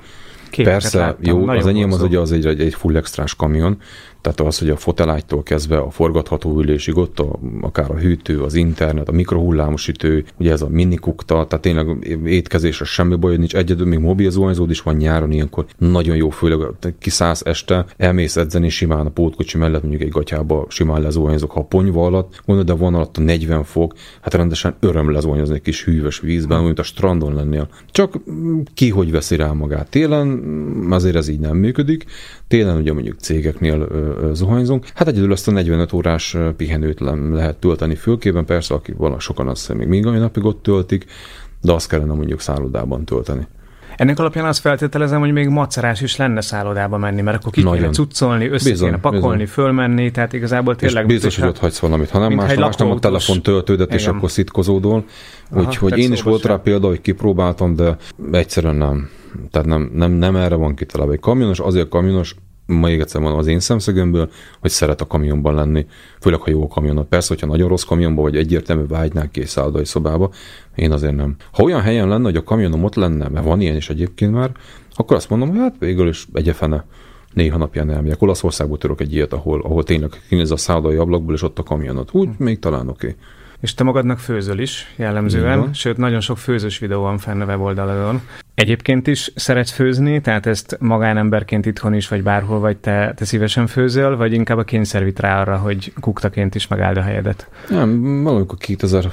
Képeket 0.51 0.81
Persze, 0.81 0.99
láttam, 0.99 1.39
jó, 1.39 1.49
az 1.49 1.67
enyém 1.67 1.93
az 1.93 2.03
ugye 2.03 2.19
az 2.19 2.33
egy, 2.33 2.47
egy 2.47 2.75
full 2.75 2.97
extrás 2.97 3.35
kamion, 3.35 3.79
tehát 4.21 4.41
az, 4.41 4.59
hogy 4.59 4.71
a 4.71 4.77
fotelágytól 4.77 5.43
kezdve 5.43 5.79
a 5.79 5.91
forgatható 5.91 6.59
ülésig 6.59 6.97
ott 6.97 7.19
a, 7.19 7.39
akár 7.61 7.91
a 7.91 7.97
hűtő, 7.97 8.43
az 8.43 8.55
internet, 8.55 9.09
a 9.09 9.13
mikrohullámos 9.13 9.89
ütő, 9.89 10.25
ugye 10.39 10.53
ez 10.53 10.63
a 10.63 10.69
minikukta, 10.69 11.47
tehát 11.47 11.61
tényleg 11.61 12.09
étkezésre 12.25 12.85
semmi 12.85 13.17
baj, 13.17 13.37
nincs 13.37 13.55
egyedül, 13.55 13.87
még 13.87 13.99
mobil 13.99 14.31
zuhanyzód 14.31 14.71
is 14.71 14.81
van 14.81 14.97
nyáron 14.97 15.33
ilyenkor, 15.33 15.67
nagyon 15.79 16.17
jó, 16.17 16.31
főleg 16.31 16.59
kiszállsz 16.99 17.43
este, 17.45 17.85
elmész 17.97 18.37
edzeni 18.37 18.69
simán 18.69 19.07
a 19.07 19.11
pótkocsi 19.11 19.59
mellett, 19.59 19.81
mondjuk 19.81 20.03
egy 20.03 20.09
gatyába 20.09 20.67
simán 20.69 21.03
lezuhanyzok, 21.03 21.51
ha 21.51 21.61
a 21.61 21.65
ponyva 21.65 22.07
alatt, 22.07 22.43
mondod, 22.45 22.67
de 22.67 22.73
van 22.73 22.95
alatt 22.95 23.17
a 23.17 23.21
40 23.21 23.65
fok, 23.65 23.95
hát 24.21 24.35
rendesen 24.35 24.75
öröm 24.81 25.11
lezuhanyozni 25.11 25.55
egy 25.55 25.63
kis 25.63 25.85
hűvös 25.85 26.21
vízben, 26.21 26.63
mint 26.63 26.79
a 26.79 26.83
strandon 26.83 27.35
lennél. 27.35 27.69
Csak 27.91 28.19
ki 28.75 28.91
hogy 28.91 29.11
veszi 29.11 29.37
rá 29.37 29.53
magát. 29.53 29.91
Télen 29.91 30.43
azért 30.91 31.17
ez 31.17 31.29
így 31.29 31.41
nem 31.41 31.57
működik, 31.57 32.05
télen 32.51 32.77
ugye 32.77 32.93
mondjuk 32.93 33.19
cégeknél 33.19 33.89
zuhanyzunk. 34.33 34.87
Hát 34.95 35.09
egyedül 35.09 35.33
azt 35.33 35.49
a 35.49 35.51
45 35.51 35.93
órás 35.93 36.37
pihenőt 36.57 37.01
lehet 37.33 37.57
tölteni 37.57 37.95
fülkében, 37.95 38.45
persze, 38.45 38.75
aki 38.75 38.95
valami 38.97 39.21
sokan 39.21 39.49
azt 39.49 39.75
még 39.75 39.89
még 39.89 40.05
napig 40.05 40.45
ott 40.45 40.63
töltik, 40.63 41.05
de 41.61 41.73
azt 41.73 41.89
kellene 41.89 42.13
mondjuk 42.13 42.41
szállodában 42.41 43.05
tölteni. 43.05 43.47
Ennek 43.97 44.19
alapján 44.19 44.45
azt 44.45 44.61
feltételezem, 44.61 45.21
hogy 45.21 45.33
még 45.33 45.49
macerás 45.49 46.01
is 46.01 46.17
lenne 46.17 46.41
szállodába 46.41 46.99
menni, 46.99 47.21
mert 47.21 47.37
akkor 47.37 47.53
ki 47.53 47.63
Nagyon. 47.63 47.79
kéne 47.79 47.93
cuccolni, 47.93 48.49
össze 48.49 48.71
bizony, 48.71 48.89
kéne 48.89 49.01
pakolni, 49.01 49.39
bizony. 49.39 49.47
fölmenni, 49.47 50.11
tehát 50.11 50.33
igazából 50.33 50.77
tényleg... 50.77 51.05
És 51.05 51.13
biztos, 51.13 51.39
hogy 51.39 51.49
ott 51.49 51.59
hagysz 51.59 51.79
valamit, 51.79 52.11
ha 52.11 52.19
nem 52.19 52.33
más, 52.33 52.55
más 52.55 52.77
nem 52.77 52.91
a 52.91 52.99
telefon 52.99 53.43
töltődet, 53.43 53.95
és 53.95 54.07
akkor 54.07 54.31
szitkozódol. 54.31 55.05
Úgyhogy 55.51 55.99
én 55.99 56.13
is 56.13 56.23
volt 56.23 56.45
rá 56.45 56.57
példa, 56.57 56.87
hogy 56.87 57.01
kipróbáltam, 57.01 57.77
de 57.77 57.97
egyszerűen 58.33 58.77
nem. 58.77 59.09
Tehát 59.51 59.69
nem, 59.69 59.91
nem, 59.95 60.13
nem 60.13 60.37
erre 60.37 60.55
van 60.55 60.75
kitalálva. 60.75 61.13
Egy 61.13 61.21
kamionos 61.21 61.61
azért 61.61 61.89
kamionos, 61.89 62.35
még 62.67 63.01
egyszer 63.01 63.21
mondom 63.21 63.39
az 63.39 63.47
én 63.47 63.61
szemszögömből, 63.61 64.31
hogy 64.61 64.71
szeret 64.71 65.01
a 65.01 65.07
kamionban 65.07 65.55
lenni, 65.55 65.87
főleg 66.21 66.41
ha 66.41 66.51
jó 66.51 66.63
a 66.63 66.67
kamionot. 66.67 67.09
Persze, 67.09 67.29
hogyha 67.29 67.47
nagyon 67.47 67.69
rossz 67.69 67.85
kamionban, 67.85 68.25
vagy 68.25 68.37
egyértelmű 68.37 68.87
vágynák 68.87 69.31
ki 69.31 69.45
szállodai 69.45 69.85
szobába, 69.85 70.31
én 70.75 70.93
azért 70.93 71.17
nem. 71.17 71.37
Ha 71.53 71.63
olyan 71.63 71.81
helyen 71.81 72.09
lenne, 72.09 72.25
hogy 72.25 72.37
a 72.37 72.43
kamionom 72.43 72.85
ott 72.85 72.95
lenne, 72.95 73.29
mert 73.29 73.47
van 73.47 73.61
ilyen 73.61 73.77
is 73.77 73.91
egyébként 73.91 74.33
már, 74.33 74.51
akkor 74.95 75.17
azt 75.17 75.31
mondom, 75.31 75.49
hogy 75.49 75.59
hát 75.59 75.75
végül 75.79 76.09
is 76.09 76.27
egyefene 76.33 76.85
néha 77.33 77.59
napján 77.59 77.91
elmegyek. 77.91 78.23
Olaszországból 78.23 78.79
tudok 78.79 79.01
egy 79.01 79.13
ilyet, 79.13 79.33
ahol, 79.33 79.61
ahol 79.61 79.85
tényleg 79.85 80.11
kinéz 80.29 80.51
a 80.51 80.57
szállodai 80.57 80.97
ablakból, 80.97 81.35
és 81.35 81.43
ott 81.43 81.59
a 81.59 81.63
kamionot. 81.63 82.09
Úgy 82.13 82.29
még 82.39 82.59
talán 82.59 82.89
oké. 82.89 83.07
Okay. 83.07 83.19
És 83.61 83.75
te 83.75 83.85
magadnak 83.85 84.19
főzöl 84.19 84.59
is 84.59 84.93
jellemzően, 84.97 85.59
Igen. 85.59 85.73
sőt 85.73 85.97
nagyon 85.97 86.21
sok 86.21 86.39
főzős 86.39 86.79
videó 86.79 87.03
van 87.03 87.19
fenn 87.19 87.41
a 87.41 87.45
weboldalon. 87.45 88.21
Egyébként 88.55 89.07
is 89.07 89.33
szeretsz 89.35 89.71
főzni, 89.71 90.21
tehát 90.21 90.47
ezt 90.47 90.77
magánemberként 90.81 91.67
itthon 91.67 91.95
is, 91.95 92.09
vagy 92.09 92.23
bárhol 92.23 92.59
vagy 92.59 92.77
te, 92.77 93.13
te 93.17 93.25
szívesen 93.25 93.67
főzöl, 93.67 94.17
vagy 94.17 94.33
inkább 94.33 94.59
a 94.59 94.65
kényszer 94.65 95.13
rá 95.17 95.41
arra, 95.41 95.57
hogy 95.57 95.93
kuktaként 96.01 96.55
is 96.55 96.69
megáld 96.69 96.97
a 96.97 97.03
helyedet? 97.03 97.49
Nem, 97.69 98.23
valamikor 98.23 98.59
2000 98.59 99.11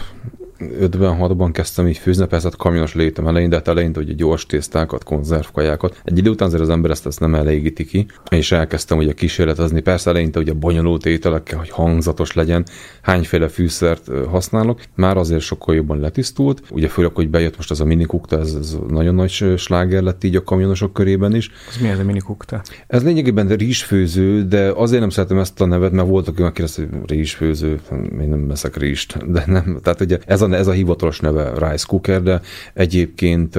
56-ban 0.60 1.50
kezdtem 1.54 1.88
így 1.88 1.98
főzni, 1.98 2.26
persze 2.26 2.48
hát 2.48 2.58
kamionos 2.58 2.94
létem 2.94 3.28
elején, 3.28 3.50
de 3.50 3.56
hát 3.56 3.68
eleinte 3.68 4.00
ugye 4.00 4.14
gyors 4.14 4.46
tésztákat, 4.46 5.04
konzervkajákat. 5.04 6.02
Egy 6.04 6.18
idő 6.18 6.30
után 6.30 6.48
azért 6.48 6.64
az 6.64 6.70
ember 6.70 6.92
ezt, 6.92 7.06
ezt 7.06 7.20
nem 7.20 7.36
elégíti 7.36 7.86
ki, 7.86 8.06
és 8.30 8.52
elkezdtem 8.52 8.98
ugye 8.98 9.14
kísérletezni. 9.14 9.82
Persze 9.82 10.10
eleinte 10.10 10.40
ugye 10.40 10.54
bonyolult 10.54 11.06
ételekkel, 11.06 11.58
hogy 11.58 11.70
hangzatos 11.70 12.34
legyen, 12.34 12.66
hányféle 13.02 13.48
fűszert 13.48 14.10
használok. 14.30 14.82
Már 14.96 15.18
azért 15.18 15.42
sokkal 15.42 15.76
jobban 15.76 16.00
letisztult. 16.00 16.62
Ugye 16.70 16.88
főleg, 16.88 17.12
hogy 17.16 17.30
bejött 17.30 17.56
most 17.56 17.72
ez 17.72 17.80
a 17.80 17.86
minikukta, 17.86 18.40
ez, 18.40 18.54
ez 18.54 18.78
nagyon 18.88 19.16
nagy 19.16 19.30
sláger 19.58 20.04
lett 20.04 20.24
így 20.24 20.36
a 20.36 20.44
kamionosok 20.44 20.94
körében 20.94 21.36
is. 21.36 21.52
Ez 21.70 21.82
mi 21.82 21.88
ez 21.88 22.00
a 22.00 22.04
minikukta? 22.04 22.62
Ez 22.88 23.04
lényegében 23.04 23.48
rizsfőző, 23.48 24.44
de 24.44 24.72
azért 24.72 25.02
nem 25.02 25.10
szeretem 25.10 25.40
ezt 25.40 25.62
a 25.62 25.66
nevet, 25.66 25.92
mert 25.92 26.08
voltak 26.08 26.40
olyanok, 26.40 26.58
akik 26.58 26.76
hogy 26.76 26.88
rizsfőző, 27.06 27.80
én 28.22 28.30
nem 28.30 28.48
veszek 28.48 28.76
rizst, 28.78 29.32
de 29.32 29.44
nem. 29.46 29.80
Tehát 29.84 30.02
ugye 30.02 30.20
ez 30.26 30.42
a, 30.42 30.47
ez 30.54 30.68
a 30.68 30.72
hivatalos 30.72 31.20
neve 31.20 31.70
Rice 31.70 31.86
Cooker, 31.88 32.22
de 32.24 32.42
egyébként 32.74 33.56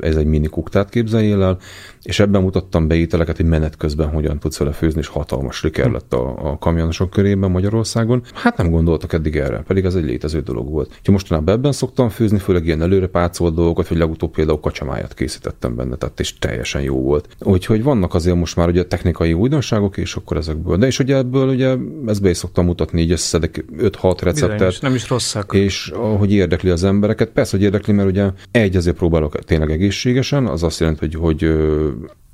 ez 0.00 0.16
egy 0.16 0.26
mini 0.26 0.46
kuktát 0.46 0.88
képzeljél 0.88 1.42
el, 1.42 1.58
és 2.02 2.20
ebben 2.20 2.42
mutattam 2.42 2.88
be 2.88 2.94
ételeket, 2.94 3.36
hogy 3.36 3.46
menet 3.46 3.76
közben 3.76 4.08
hogyan 4.08 4.38
tudsz 4.38 4.58
vele 4.58 4.72
főzni, 4.72 5.00
és 5.00 5.06
hatalmas 5.06 5.56
siker 5.56 5.86
hm. 5.86 5.92
lett 5.92 6.12
a, 6.12 6.50
a 6.50 6.58
kamionosok 6.58 7.10
körében 7.10 7.50
Magyarországon. 7.50 8.22
Hát 8.34 8.56
nem 8.56 8.70
gondoltak 8.70 9.12
eddig 9.12 9.36
erre, 9.36 9.62
pedig 9.66 9.84
ez 9.84 9.94
egy 9.94 10.04
létező 10.04 10.40
dolog 10.40 10.70
volt. 10.70 10.88
Úgyhogy 10.88 11.14
mostanában 11.14 11.54
ebben 11.54 11.72
szoktam 11.72 12.08
főzni, 12.08 12.38
főleg 12.38 12.66
ilyen 12.66 12.82
előre 12.82 13.06
pácolt 13.06 13.54
dolgokat, 13.54 13.88
vagy 13.88 13.98
legutóbb 13.98 14.30
például 14.30 14.60
kacsamáját 14.60 15.14
készítettem 15.14 15.76
benne, 15.76 15.96
tehát 15.96 16.20
és 16.20 16.38
teljesen 16.38 16.82
jó 16.82 17.02
volt. 17.02 17.28
Úgyhogy 17.40 17.82
vannak 17.82 18.14
azért 18.14 18.36
most 18.36 18.56
már 18.56 18.68
ugye 18.68 18.84
technikai 18.84 19.32
újdonságok, 19.32 19.96
és 19.96 20.14
akkor 20.14 20.36
ezekből. 20.36 20.76
De 20.76 20.86
és 20.86 20.98
ugye 20.98 21.16
ebből 21.16 21.48
ugye 21.48 21.76
ezt 22.06 22.22
be 22.22 22.30
is 22.30 22.36
szoktam 22.36 22.64
mutatni, 22.64 23.00
így 23.00 23.12
összeszedek 23.12 23.64
5-6 23.78 24.18
receptet. 24.22 24.52
Bizonyos, 24.52 24.80
nem 24.80 24.94
is 24.94 25.08
rosszak. 25.08 25.54
És 25.54 25.88
ahogy 25.88 26.32
érdekli 26.32 26.70
az 26.70 26.84
embereket, 26.84 27.30
persze, 27.30 27.56
hogy 27.56 27.64
érdekli, 27.64 27.92
mert 27.92 28.08
ugye 28.08 28.30
egy 28.50 28.76
azért 28.76 28.96
próbálok 28.96 29.38
tényleg 29.38 29.70
egészségesen, 29.70 30.46
az 30.46 30.62
azt 30.62 30.80
jelenti, 30.80 31.00
hogy, 31.00 31.14
hogy 31.14 31.58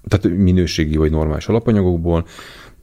tehát 0.09 0.37
minőségi 0.37 0.97
vagy 0.97 1.11
normális 1.11 1.49
alapanyagokból, 1.49 2.25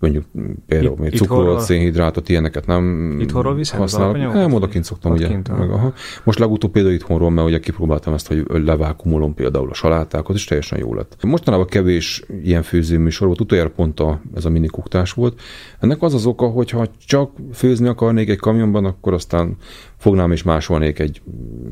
mondjuk 0.03 0.25
például 0.67 0.95
még 0.99 1.15
cukrot, 1.15 1.59
szénhidrátot, 1.59 2.29
ilyeneket 2.29 2.65
nem 2.65 3.15
Itthonról 3.19 3.55
viszed 3.55 3.79
használok. 3.79 4.33
Nem, 4.33 4.53
odakint 4.53 4.83
szoktam, 4.83 5.11
ugye. 5.11 5.27
Kint, 5.27 5.57
meg, 5.57 5.71
aha. 5.71 5.93
Most 6.23 6.39
legutóbb 6.39 6.71
például 6.71 6.93
itthonról, 6.93 7.29
mert 7.29 7.47
ugye 7.47 7.59
kipróbáltam 7.59 8.13
ezt, 8.13 8.27
hogy 8.27 8.45
levákumolom 8.47 9.33
például 9.33 9.69
a 9.69 9.73
salátákat, 9.73 10.35
és 10.35 10.45
teljesen 10.45 10.79
jó 10.79 10.93
lett. 10.93 11.17
Mostanában 11.21 11.65
kevés 11.65 12.23
ilyen 12.43 12.63
főzőműsor 12.63 13.27
volt, 13.27 13.41
utoljára 13.41 13.69
pont 13.69 13.99
a, 13.99 14.21
ez 14.35 14.45
a 14.45 14.49
mini 14.49 14.67
kuktás 14.67 15.11
volt. 15.11 15.41
Ennek 15.79 16.01
az 16.01 16.13
az 16.13 16.25
oka, 16.25 16.47
hogy 16.47 16.69
ha 16.69 16.87
csak 17.05 17.31
főzni 17.53 17.87
akarnék 17.87 18.29
egy 18.29 18.39
kamionban, 18.39 18.85
akkor 18.85 19.13
aztán 19.13 19.57
fognám 20.03 20.31
és 20.31 20.43
másolnék 20.43 20.99
egy 20.99 21.21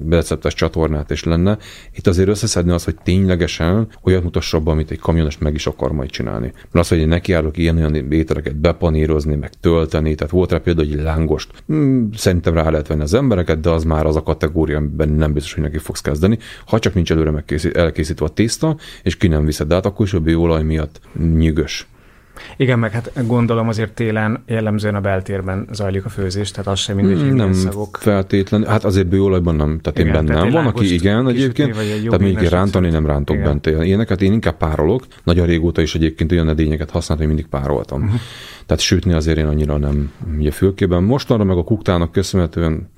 receptes 0.10 0.54
csatornát, 0.54 1.12
és 1.12 1.24
lenne. 1.24 1.58
Itt 1.96 2.08
azért 2.08 2.30
összeszedni 2.30 2.72
az, 2.72 2.84
hogy 2.84 2.96
ténylegesen 3.04 3.88
olyat 4.04 4.24
mutassa 4.24 4.58
abban, 4.58 4.74
amit 4.74 4.92
egy 4.92 5.00
kamionos 5.00 5.38
meg 5.38 5.54
is 5.54 5.68
akar 5.68 5.92
majd 5.92 6.10
csinálni. 6.10 6.46
Mert 6.54 6.86
az, 6.86 6.88
hogy 6.88 6.98
én 6.98 7.08
nekiállok 7.08 7.58
ilyen-olyan 7.58 8.12
ételeket 8.12 8.56
bepanírozni, 8.56 9.36
meg 9.36 9.50
tölteni, 9.60 10.16
tehát 10.16 10.34
volt 10.34 10.52
rá 10.52 10.58
például 10.58 10.88
egy 10.88 11.02
lángost. 11.02 11.52
Hmm, 11.68 12.10
szerintem 12.14 12.54
rá 12.54 12.70
lehet 12.70 12.88
venni 12.88 13.02
az 13.02 13.14
embereket, 13.14 13.60
de 13.60 13.70
az 13.70 13.84
már 13.84 14.06
az 14.06 14.16
a 14.16 14.24
kategória, 14.24 14.78
amiben 14.78 15.10
nem 15.10 15.34
biztos, 15.34 15.54
hogy 15.54 15.64
neki 15.64 15.78
fogsz 15.78 16.02
kezdeni. 16.02 16.38
Ha 16.66 16.80
csak 16.80 16.94
nincs 16.94 17.12
előre 17.12 17.32
megkészít, 17.32 17.78
elkészítve 17.78 18.26
a 18.26 18.30
tészta, 18.30 18.78
és 19.04 19.18
ki 19.18 19.28
nem 19.28 19.46
viszed 19.46 19.72
át, 19.72 19.86
akkor 19.86 20.06
is 20.06 20.14
a 20.14 20.22
olaj 20.36 20.64
miatt 20.64 21.00
nyűgös. 21.18 21.91
Igen, 22.58 22.80
meg 22.80 22.92
hát 22.92 23.28
gondolom 23.28 23.68
azért 23.68 23.92
télen 23.92 24.44
jellemzően 24.46 24.96
a 24.96 25.02
beltérben 25.02 25.68
zajlik 25.72 26.06
a 26.06 26.10
főzés, 26.10 26.52
tehát 26.52 26.68
az 26.68 26.80
sem 26.80 26.96
mindegy, 26.96 27.20
hogy 27.22 27.34
Nem 27.34 27.54
szagok. 27.54 27.98
feltétlenül, 28.02 28.68
hát 28.68 28.84
azért 28.84 29.08
bőolajban 29.08 29.56
nem, 29.56 29.80
tehát 29.82 30.00
igen, 30.00 30.16
én 30.16 30.26
bennem 30.26 30.50
van, 30.50 30.66
aki 30.66 30.94
igen 30.94 31.28
egyébként, 31.28 31.76
tehát 31.76 32.20
még 32.20 32.38
rántani 32.38 32.90
nem 32.90 33.06
rántok 33.06 33.36
igen. 33.36 33.48
bent 33.48 33.66
ilyeneket, 33.86 34.22
én 34.22 34.34
inkább 34.34 34.58
párolok, 34.58 35.06
nagyon 35.24 35.46
régóta 35.46 35.82
is 35.82 35.96
egyébként 35.96 36.32
olyan 36.32 36.50
edényeket 36.50 36.90
használtam, 36.90 37.28
hogy 37.28 37.36
mindig 37.36 37.52
pároltam. 37.52 38.02
Uh-huh. 38.02 38.20
Tehát 38.66 38.84
sütni 38.84 39.14
azért 39.14 39.38
én 39.38 39.46
annyira 39.46 39.78
nem 39.78 40.12
ugye 40.38 40.52
fülkében. 40.52 41.04
Mostanra 41.04 41.44
meg 41.44 41.58
a 41.58 41.64
kuktának 41.64 42.12
köszönhetően 42.12 42.90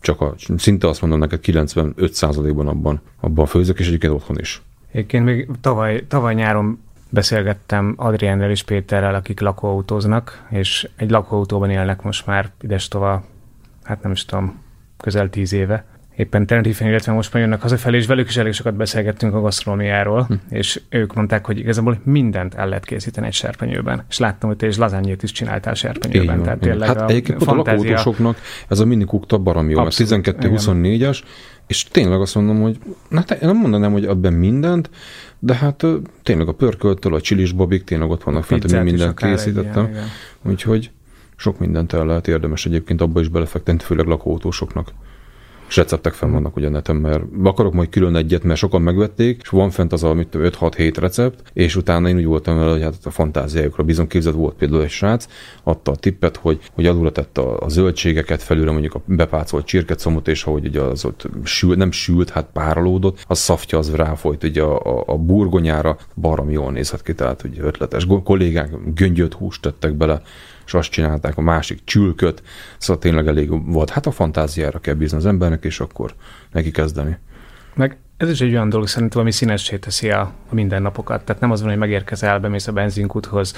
csak 0.00 0.20
a, 0.20 0.34
szinte 0.56 0.88
azt 0.88 1.00
mondom 1.00 1.18
neked 1.18 1.40
95%-ban 1.42 2.68
abban, 2.68 3.00
abban 3.20 3.46
főzök, 3.46 3.78
és 3.78 3.86
egyébként 3.86 4.12
otthon 4.12 4.38
is. 4.38 4.62
Egyébként 4.92 5.24
még 5.24 5.48
tavaly, 5.60 6.04
tavaly 6.08 6.34
nyáron 6.34 6.78
Beszélgettem 7.10 7.94
Adriennel 7.96 8.50
és 8.50 8.62
Péterrel, 8.62 9.14
akik 9.14 9.40
lakóautóznak, 9.40 10.46
és 10.50 10.88
egy 10.96 11.10
lakóautóban 11.10 11.70
élnek 11.70 12.02
most 12.02 12.26
már 12.26 12.50
idestova, 12.60 13.24
hát 13.82 14.02
nem 14.02 14.12
is 14.12 14.24
tudom, 14.24 14.62
közel 14.96 15.30
tíz 15.30 15.52
éve. 15.52 15.84
Éppen 16.16 16.46
tenerife 16.46 16.88
illetve 16.88 17.12
most 17.12 17.32
már 17.32 17.42
jönnek 17.42 17.60
hazafelé, 17.60 17.96
és 17.96 18.06
velük 18.06 18.28
is 18.28 18.36
elég 18.36 18.52
sokat 18.52 18.74
beszélgettünk 18.74 19.34
a 19.34 19.40
gasztronómiáról, 19.40 20.22
hm. 20.22 20.34
és 20.48 20.80
ők 20.88 21.14
mondták, 21.14 21.46
hogy 21.46 21.58
igazából 21.58 22.00
mindent 22.02 22.54
el 22.54 22.68
lehet 22.68 22.84
készíteni 22.84 23.26
egy 23.26 23.32
serpenyőben. 23.32 24.04
És 24.08 24.18
láttam, 24.18 24.48
hogy 24.48 24.58
te 24.58 24.66
is 24.66 24.76
lazányét 24.76 25.22
is 25.22 25.32
csináltál 25.32 25.74
serpenyőben. 25.74 26.42
Tehát 26.42 26.58
tényleg 26.58 26.88
hát 26.88 27.00
a 27.00 27.08
egyébként 27.08 27.42
fantázia... 27.42 27.72
a 27.72 27.82
lakóautósoknak 27.82 28.38
ez 28.68 28.78
a 28.78 28.84
mini 28.84 29.04
kukta 29.04 29.38
barom 29.38 29.70
jó, 29.70 29.82
12-24-es, 29.82 31.20
és 31.66 31.84
tényleg 31.84 32.20
azt 32.20 32.34
mondom, 32.34 32.60
hogy 32.60 32.78
na 33.08 33.22
te, 33.22 33.38
nem 33.40 33.56
mondanám, 33.56 33.92
hogy 33.92 34.04
abban 34.04 34.32
mindent, 34.32 34.90
de 35.38 35.54
hát 35.54 35.86
tényleg 36.22 36.48
a 36.48 36.52
pörköltől, 36.52 37.14
a 37.14 37.20
csilis 37.20 37.52
babik 37.52 37.84
tényleg 37.84 38.10
ott 38.10 38.22
vannak 38.22 38.44
fent, 38.44 38.70
hogy 38.70 38.82
mindent 38.82 39.18
készítettem. 39.18 39.84
Egy 39.84 40.50
Úgyhogy 40.50 40.90
sok 41.36 41.58
mindent 41.58 41.92
el 41.92 42.06
lehet 42.06 42.28
érdemes 42.28 42.66
egyébként 42.66 43.00
abba 43.00 43.20
is 43.20 43.28
belefektetni, 43.28 43.84
főleg 43.84 44.06
lakóautósoknak 44.06 44.92
és 45.68 45.76
receptek 45.76 46.12
fenn 46.12 46.32
vannak 46.32 46.56
ugye 46.56 46.68
neten, 46.68 46.96
mert 46.96 47.22
akarok 47.42 47.72
majd 47.72 47.88
külön 47.88 48.16
egyet, 48.16 48.42
mert 48.42 48.58
sokan 48.58 48.82
megvették, 48.82 49.40
és 49.42 49.48
van 49.48 49.70
fent 49.70 49.92
az 49.92 50.04
a 50.04 50.14
5-6-7 50.14 50.96
recept, 51.00 51.42
és 51.52 51.76
utána 51.76 52.08
én 52.08 52.16
úgy 52.16 52.24
voltam 52.24 52.58
vele, 52.58 52.70
hogy 52.70 52.82
hát 52.82 52.94
a 53.04 53.10
fantáziájukra 53.10 53.82
bizony 53.82 54.06
képzett 54.06 54.34
volt 54.34 54.54
például 54.54 54.82
egy 54.82 54.90
srác, 54.90 55.28
adta 55.62 55.90
a 55.92 55.96
tippet, 55.96 56.36
hogy, 56.36 56.60
hogy 56.72 56.86
alulra 56.86 57.12
tette 57.12 57.40
a, 57.40 57.60
a 57.60 57.68
zöldségeket, 57.68 58.42
felülre 58.42 58.70
mondjuk 58.70 58.94
a 58.94 59.02
bepácolt 59.04 59.66
csirkecomot, 59.66 60.28
és 60.28 60.44
ahogy 60.44 60.66
ugye 60.66 60.80
az 60.80 61.04
ott 61.04 61.28
sül, 61.44 61.74
nem 61.74 61.90
sült, 61.90 62.30
hát 62.30 62.48
párolódott, 62.52 63.24
a 63.26 63.34
szaftja 63.34 63.78
az 63.78 63.94
ráfolyt 63.94 64.44
ugye 64.44 64.62
a, 64.62 64.98
a, 64.98 65.02
a 65.06 65.16
burgonyára, 65.16 65.96
barom 66.14 66.50
jól 66.50 66.72
nézhet 66.72 67.02
ki, 67.02 67.14
tehát 67.14 67.42
ugye 67.44 67.62
ötletes. 67.62 68.06
Kollégák 68.24 68.70
göngyöt 68.94 69.34
húst 69.34 69.62
tettek 69.62 69.94
bele, 69.94 70.22
és 70.66 70.74
azt 70.74 70.90
csinálták, 70.90 71.36
a 71.36 71.40
másik 71.40 71.84
csülköt, 71.84 72.42
szóval 72.78 73.02
tényleg 73.02 73.26
elég 73.26 73.72
volt. 73.72 73.90
Hát 73.90 74.06
a 74.06 74.10
fantáziára 74.10 74.78
kell 74.78 74.94
bízni 74.94 75.16
az 75.16 75.26
embernek, 75.26 75.64
és 75.64 75.80
akkor 75.80 76.14
neki 76.52 76.70
kezdeni. 76.70 77.18
Meg 77.74 77.96
ez 78.16 78.30
is 78.30 78.40
egy 78.40 78.52
olyan 78.52 78.68
dolog 78.68 78.88
szerintem, 78.88 79.20
ami 79.20 79.30
színessé 79.30 79.76
teszi 79.76 80.10
a, 80.10 80.20
a 80.50 80.54
mindennapokat. 80.54 81.24
Tehát 81.24 81.40
nem 81.40 81.50
az 81.50 81.60
van, 81.60 81.70
hogy 81.70 81.78
megérkezel, 81.78 82.40
bemész 82.40 82.66
a 82.66 82.72
benzinkuthoz, 82.72 83.54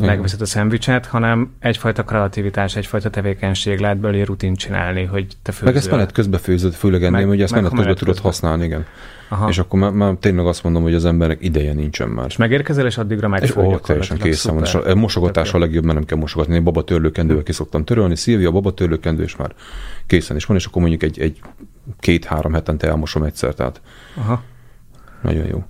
megveszed 0.00 0.40
a 0.40 0.44
szendvicset, 0.44 1.06
hanem 1.06 1.52
egyfajta 1.58 2.04
kreativitás, 2.04 2.76
egyfajta 2.76 3.10
tevékenység 3.10 3.78
lehet 3.78 3.98
belőle 3.98 4.24
rutin 4.24 4.54
csinálni, 4.54 5.04
hogy 5.04 5.26
te 5.42 5.52
főzöl. 5.52 5.66
Meg 5.66 5.76
ezt 5.76 5.90
menet 5.90 6.12
közben 6.12 6.40
főzöd, 6.40 6.72
főleg 6.72 7.04
ennél, 7.04 7.26
hogy 7.26 7.42
ezt 7.42 7.52
menet 7.52 7.68
közben, 7.68 7.84
menet 7.84 7.98
tudod 7.98 8.18
használni, 8.18 8.64
igen. 8.64 8.86
Aha. 9.28 9.48
És 9.48 9.58
akkor 9.58 9.80
már, 9.80 9.90
már, 9.90 10.14
tényleg 10.20 10.46
azt 10.46 10.62
mondom, 10.62 10.82
hogy 10.82 10.94
az 10.94 11.04
embernek 11.04 11.38
ideje 11.40 11.72
nincsen 11.72 12.08
már. 12.08 12.26
És 12.28 12.36
megérkezel, 12.36 12.86
és 12.86 12.98
addigra 12.98 13.28
meg 13.28 13.42
És 13.42 13.56
ó, 13.56 13.78
teljesen 13.78 14.18
készen 14.18 14.54
van. 14.54 14.64
És 14.64 14.74
a 14.74 14.94
mosogatás 14.94 15.54
a 15.54 15.58
legjobb, 15.58 15.84
mert 15.84 15.96
nem 15.96 16.04
kell 16.06 16.18
mosogatni. 16.18 16.54
Én 16.54 16.64
baba 16.64 16.84
törlőkendővel 16.84 17.42
ki 17.42 17.52
szoktam 17.52 17.84
törölni, 17.84 18.16
Szilvia 18.16 18.50
baba 18.50 18.74
törlőkendő, 18.74 19.22
és 19.22 19.36
már 19.36 19.54
készen 20.06 20.36
is 20.36 20.44
van, 20.44 20.56
és 20.56 20.66
akkor 20.66 20.80
mondjuk 20.80 21.02
egy, 21.02 21.20
egy 21.20 21.40
két-három 21.98 22.52
hetente 22.52 22.88
elmosom 22.88 23.22
egyszer, 23.22 23.54
tehát 23.54 23.80
Aha. 24.16 24.42
nagyon 25.22 25.46
jó. 25.46 25.64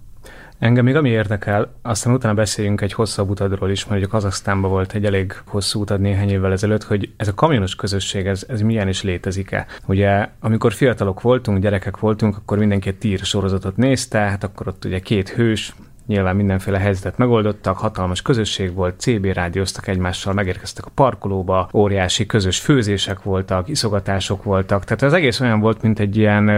Engem 0.63 0.85
még 0.85 0.97
ami 0.97 1.09
érdekel, 1.09 1.73
aztán 1.83 2.15
utána 2.15 2.35
beszéljünk 2.35 2.81
egy 2.81 2.93
hosszabb 2.93 3.31
utadról 3.31 3.71
is, 3.71 3.87
mert 3.87 4.01
ugye 4.01 4.11
Kazaksztánban 4.11 4.71
volt 4.71 4.93
egy 4.93 5.05
elég 5.05 5.35
hosszú 5.47 5.81
utad 5.81 6.01
néhány 6.01 6.31
évvel 6.31 6.53
ezelőtt, 6.53 6.83
hogy 6.83 7.13
ez 7.17 7.29
a 7.29 7.35
kamionos 7.35 7.75
közösség, 7.75 8.27
ez, 8.27 8.45
ez 8.49 8.61
milyen 8.61 8.89
is 8.89 9.03
létezik-e. 9.03 9.67
Ugye, 9.87 10.29
amikor 10.41 10.73
fiatalok 10.73 11.21
voltunk, 11.21 11.59
gyerekek 11.59 11.97
voltunk, 11.97 12.37
akkor 12.37 12.59
mindenki 12.59 12.89
egy 12.89 12.99
tír 12.99 13.19
sorozatot 13.19 13.77
nézte, 13.77 14.19
hát 14.19 14.45
akkor 14.45 14.69
ott 14.69 14.85
ugye 14.85 14.99
két 14.99 15.29
hős, 15.29 15.75
Nyilván 16.07 16.36
mindenféle 16.36 16.78
helyzetet 16.78 17.18
megoldottak, 17.18 17.78
hatalmas 17.78 18.22
közösség 18.22 18.74
volt, 18.74 19.00
CB 19.00 19.24
rádióztak 19.24 19.86
egymással, 19.86 20.32
megérkeztek 20.32 20.86
a 20.86 20.90
parkolóba, 20.94 21.68
óriási 21.72 22.26
közös 22.26 22.59
főzések 22.59 23.22
voltak, 23.22 23.68
iszogatások 23.68 24.42
voltak, 24.42 24.84
tehát 24.84 25.03
az 25.03 25.12
egész 25.12 25.40
olyan 25.40 25.61
volt, 25.61 25.82
mint 25.82 25.98
egy 25.98 26.16
ilyen, 26.16 26.48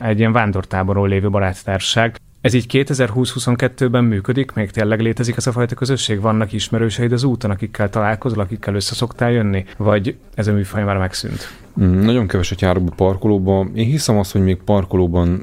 egy 0.00 0.18
ilyen 0.18 0.32
vándortáborról 0.32 1.08
lévő 1.08 1.30
baráttárság. 1.30 2.16
Ez 2.40 2.54
így 2.54 2.66
2020-22-ben 2.68 4.04
működik, 4.04 4.52
még 4.52 4.70
tényleg 4.70 5.00
létezik 5.00 5.36
ez 5.36 5.46
a 5.46 5.52
fajta 5.52 5.74
közösség? 5.74 6.20
Vannak 6.20 6.52
ismerőseid 6.52 7.12
az 7.12 7.24
úton, 7.24 7.50
akikkel 7.50 7.90
találkozol, 7.90 8.40
akikkel 8.40 8.74
össze 8.74 8.94
szoktál 8.94 9.30
jönni? 9.30 9.64
Vagy 9.76 10.16
ez 10.34 10.46
a 10.46 10.52
műfaj 10.52 10.84
már 10.84 10.96
megszűnt? 10.96 11.61
Mm, 11.80 12.04
nagyon 12.04 12.26
keveset 12.26 12.60
járok 12.60 12.82
be 12.82 12.92
parkolóba. 12.96 13.66
Én 13.74 13.86
hiszem 13.86 14.18
azt, 14.18 14.32
hogy 14.32 14.42
még 14.42 14.56
parkolóban 14.56 15.42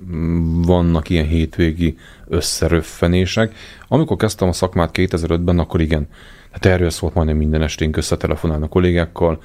vannak 0.66 1.10
ilyen 1.10 1.28
hétvégi 1.28 1.98
összeröffenések. 2.28 3.56
Amikor 3.88 4.18
kezdtem 4.18 4.48
a 4.48 4.54
szakmát 4.54 4.90
2005-ben, 4.94 5.60
akkor 5.60 5.82
igen, 5.82 6.08
hát 6.52 6.66
erről 6.66 6.90
szólt 6.90 7.14
majdnem 7.14 7.38
minden 7.38 7.62
esténk 7.62 7.98
összetelefonálni 7.98 8.64
a 8.64 8.68
kollégákkal, 8.68 9.42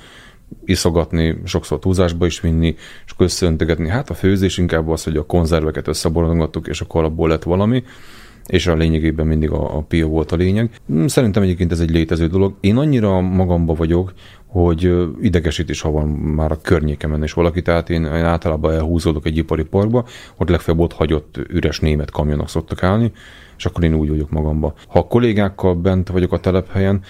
iszogatni, 0.65 1.41
sokszor 1.45 1.79
túlzásba 1.79 2.27
is 2.27 2.41
vinni, 2.41 2.75
és 3.07 3.13
akkor 3.13 3.27
összeöntegetni. 3.27 3.89
Hát 3.89 4.11
a 4.11 4.15
főzés 4.15 4.59
inkább 4.59 4.89
az, 4.89 5.05
hogy 5.05 5.17
a 5.17 5.27
konzerveket 5.27 5.89
összeborongattuk, 5.89 6.67
és 6.67 6.81
akkor 6.81 7.05
abból 7.05 7.29
lett 7.29 7.43
valami 7.43 7.83
és 8.47 8.67
a 8.67 8.75
lényegében 8.75 9.27
mindig 9.27 9.51
a, 9.51 9.77
a 9.77 9.81
pia 9.81 10.07
volt 10.07 10.33
a 10.33 10.37
lényeg. 10.37 10.71
Szerintem 11.07 11.43
egyébként 11.43 11.73
ez 11.73 11.81
egy 11.81 11.91
létező 11.91 12.27
dolog. 12.27 12.55
Én 12.61 12.77
annyira 12.77 13.21
magamba 13.21 13.75
vagyok, 13.75 14.13
hogy 14.55 15.09
idegesít 15.23 15.71
is, 15.71 15.81
ha 15.81 15.91
van 15.91 16.09
már 16.09 16.53
a 16.53 16.61
környékemen 16.63 17.23
is 17.23 17.33
valaki, 17.33 17.63
tehát 17.63 17.91
én, 17.91 18.05
én 18.05 18.25
általában 18.25 18.73
elhúzódok 18.73 19.27
egy 19.27 19.37
ipari 19.37 19.63
parkba, 19.63 20.05
ott 20.37 20.49
legfeljebb 20.49 20.83
ott 20.83 20.93
hagyott 20.93 21.37
üres 21.49 21.81
német 21.81 22.11
kamionok 22.11 22.49
szoktak 22.49 22.83
állni, 22.83 23.13
és 23.57 23.67
akkor 23.67 23.85
én 23.85 23.95
úgy 23.95 24.09
vagyok 24.09 24.31
magamba. 24.31 24.75
Ha 24.89 24.99
a 24.99 25.07
kollégákkal 25.07 25.75
bent 25.75 26.09
vagyok 26.09 26.33
a 26.33 26.39
telephelyen, 26.41 27.01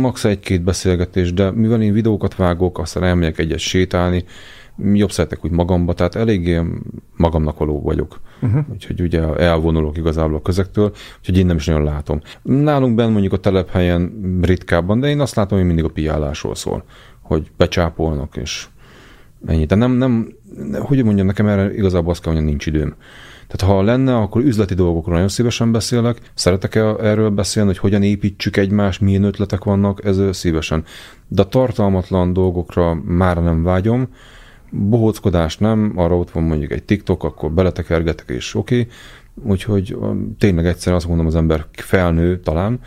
max. 0.00 0.24
egy-két 0.24 0.62
beszélgetés, 0.62 1.32
de 1.32 1.50
mivel 1.50 1.82
én 1.82 1.92
videókat 1.92 2.36
vágok, 2.36 2.78
aztán 2.78 3.04
elmegyek 3.04 3.38
egyet 3.38 3.58
sétálni, 3.58 4.24
jobb 4.78 5.10
szeretek 5.10 5.44
úgy 5.44 5.50
magamba, 5.50 5.94
tehát 5.94 6.14
eléggé 6.14 6.60
magamnak 7.16 7.58
való 7.58 7.80
vagyok. 7.80 8.20
Uh-huh. 8.42 8.64
Úgyhogy 8.72 9.00
ugye 9.00 9.36
elvonulok 9.36 9.96
igazából 9.96 10.36
a 10.36 10.42
közektől, 10.42 10.92
úgyhogy 11.18 11.38
én 11.38 11.46
nem 11.46 11.56
is 11.56 11.66
nagyon 11.66 11.84
látom. 11.84 12.20
Nálunk 12.42 12.94
benn 12.94 13.12
mondjuk 13.12 13.32
a 13.32 13.36
telephelyen 13.36 14.12
ritkábban, 14.42 15.00
de 15.00 15.08
én 15.08 15.20
azt 15.20 15.34
látom, 15.34 15.58
hogy 15.58 15.66
mindig 15.66 15.84
a 15.84 15.88
piálásról 15.88 16.54
szól, 16.54 16.84
hogy 17.20 17.50
becsápolnak, 17.56 18.36
és 18.36 18.66
ennyi. 19.46 19.64
De 19.64 19.74
nem, 19.74 19.92
nem, 19.92 20.32
hogy 20.78 21.04
mondjam, 21.04 21.26
nekem 21.26 21.46
erre 21.46 21.74
igazából 21.74 22.10
azt 22.10 22.22
kell, 22.22 22.32
hogy 22.32 22.44
nincs 22.44 22.66
időm. 22.66 22.94
Tehát 23.46 23.74
ha 23.74 23.82
lenne, 23.82 24.16
akkor 24.16 24.42
üzleti 24.42 24.74
dolgokról 24.74 25.14
nagyon 25.14 25.28
szívesen 25.28 25.72
beszélek, 25.72 26.20
szeretek 26.34 26.74
-e 26.74 26.94
erről 27.00 27.30
beszélni, 27.30 27.68
hogy 27.68 27.78
hogyan 27.78 28.02
építsük 28.02 28.56
egymást, 28.56 29.00
milyen 29.00 29.22
ötletek 29.22 29.64
vannak, 29.64 30.04
ez 30.04 30.36
szívesen. 30.36 30.84
De 31.28 31.42
a 31.42 31.48
tartalmatlan 31.48 32.32
dolgokra 32.32 32.94
már 32.94 33.42
nem 33.42 33.62
vágyom, 33.62 34.08
bohóckodás 34.72 35.58
nem, 35.58 35.92
arra 35.96 36.18
ott 36.18 36.30
van 36.30 36.42
mondjuk 36.42 36.70
egy 36.70 36.82
TikTok, 36.82 37.24
akkor 37.24 37.50
beletekergetek, 37.50 38.28
és 38.28 38.54
oké. 38.54 38.80
Okay. 38.80 38.92
Úgyhogy 39.42 39.96
tényleg 40.38 40.66
egyszerűen 40.66 40.96
azt 40.96 41.08
mondom, 41.08 41.26
az 41.26 41.36
ember 41.36 41.64
felnő 41.72 42.40
talán, 42.40 42.80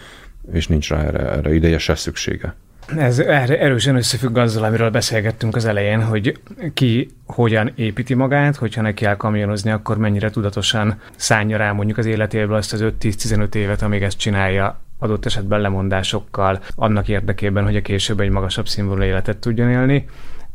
és 0.51 0.67
nincs 0.67 0.89
rá 0.89 1.03
erre, 1.03 1.31
erre 1.31 1.53
ideje 1.53 1.77
se 1.77 1.95
szüksége. 1.95 2.55
Ez 2.97 3.19
erősen 3.19 3.95
összefügg 3.95 4.37
azzal, 4.37 4.63
amiről 4.63 4.89
beszélgettünk 4.89 5.55
az 5.55 5.65
elején, 5.65 6.03
hogy 6.03 6.39
ki 6.73 7.09
hogyan 7.25 7.71
építi 7.75 8.13
magát, 8.13 8.55
hogyha 8.55 8.81
neki 8.81 9.03
kell 9.03 9.15
kamionozni, 9.15 9.71
akkor 9.71 9.97
mennyire 9.97 10.29
tudatosan 10.29 10.99
szánja 11.15 11.57
rá 11.57 11.71
mondjuk 11.71 11.97
az 11.97 12.05
életéből 12.05 12.55
azt 12.55 12.73
az 12.73 12.83
5-10-15 13.01 13.55
évet, 13.55 13.81
amíg 13.81 14.01
ezt 14.01 14.17
csinálja 14.17 14.79
adott 14.99 15.25
esetben 15.25 15.61
lemondásokkal, 15.61 16.59
annak 16.75 17.07
érdekében, 17.07 17.63
hogy 17.63 17.75
a 17.75 17.81
később 17.81 18.19
egy 18.19 18.29
magasabb 18.29 18.67
színvonalú 18.67 19.03
életet 19.03 19.37
tudjon 19.37 19.69
élni. 19.69 20.05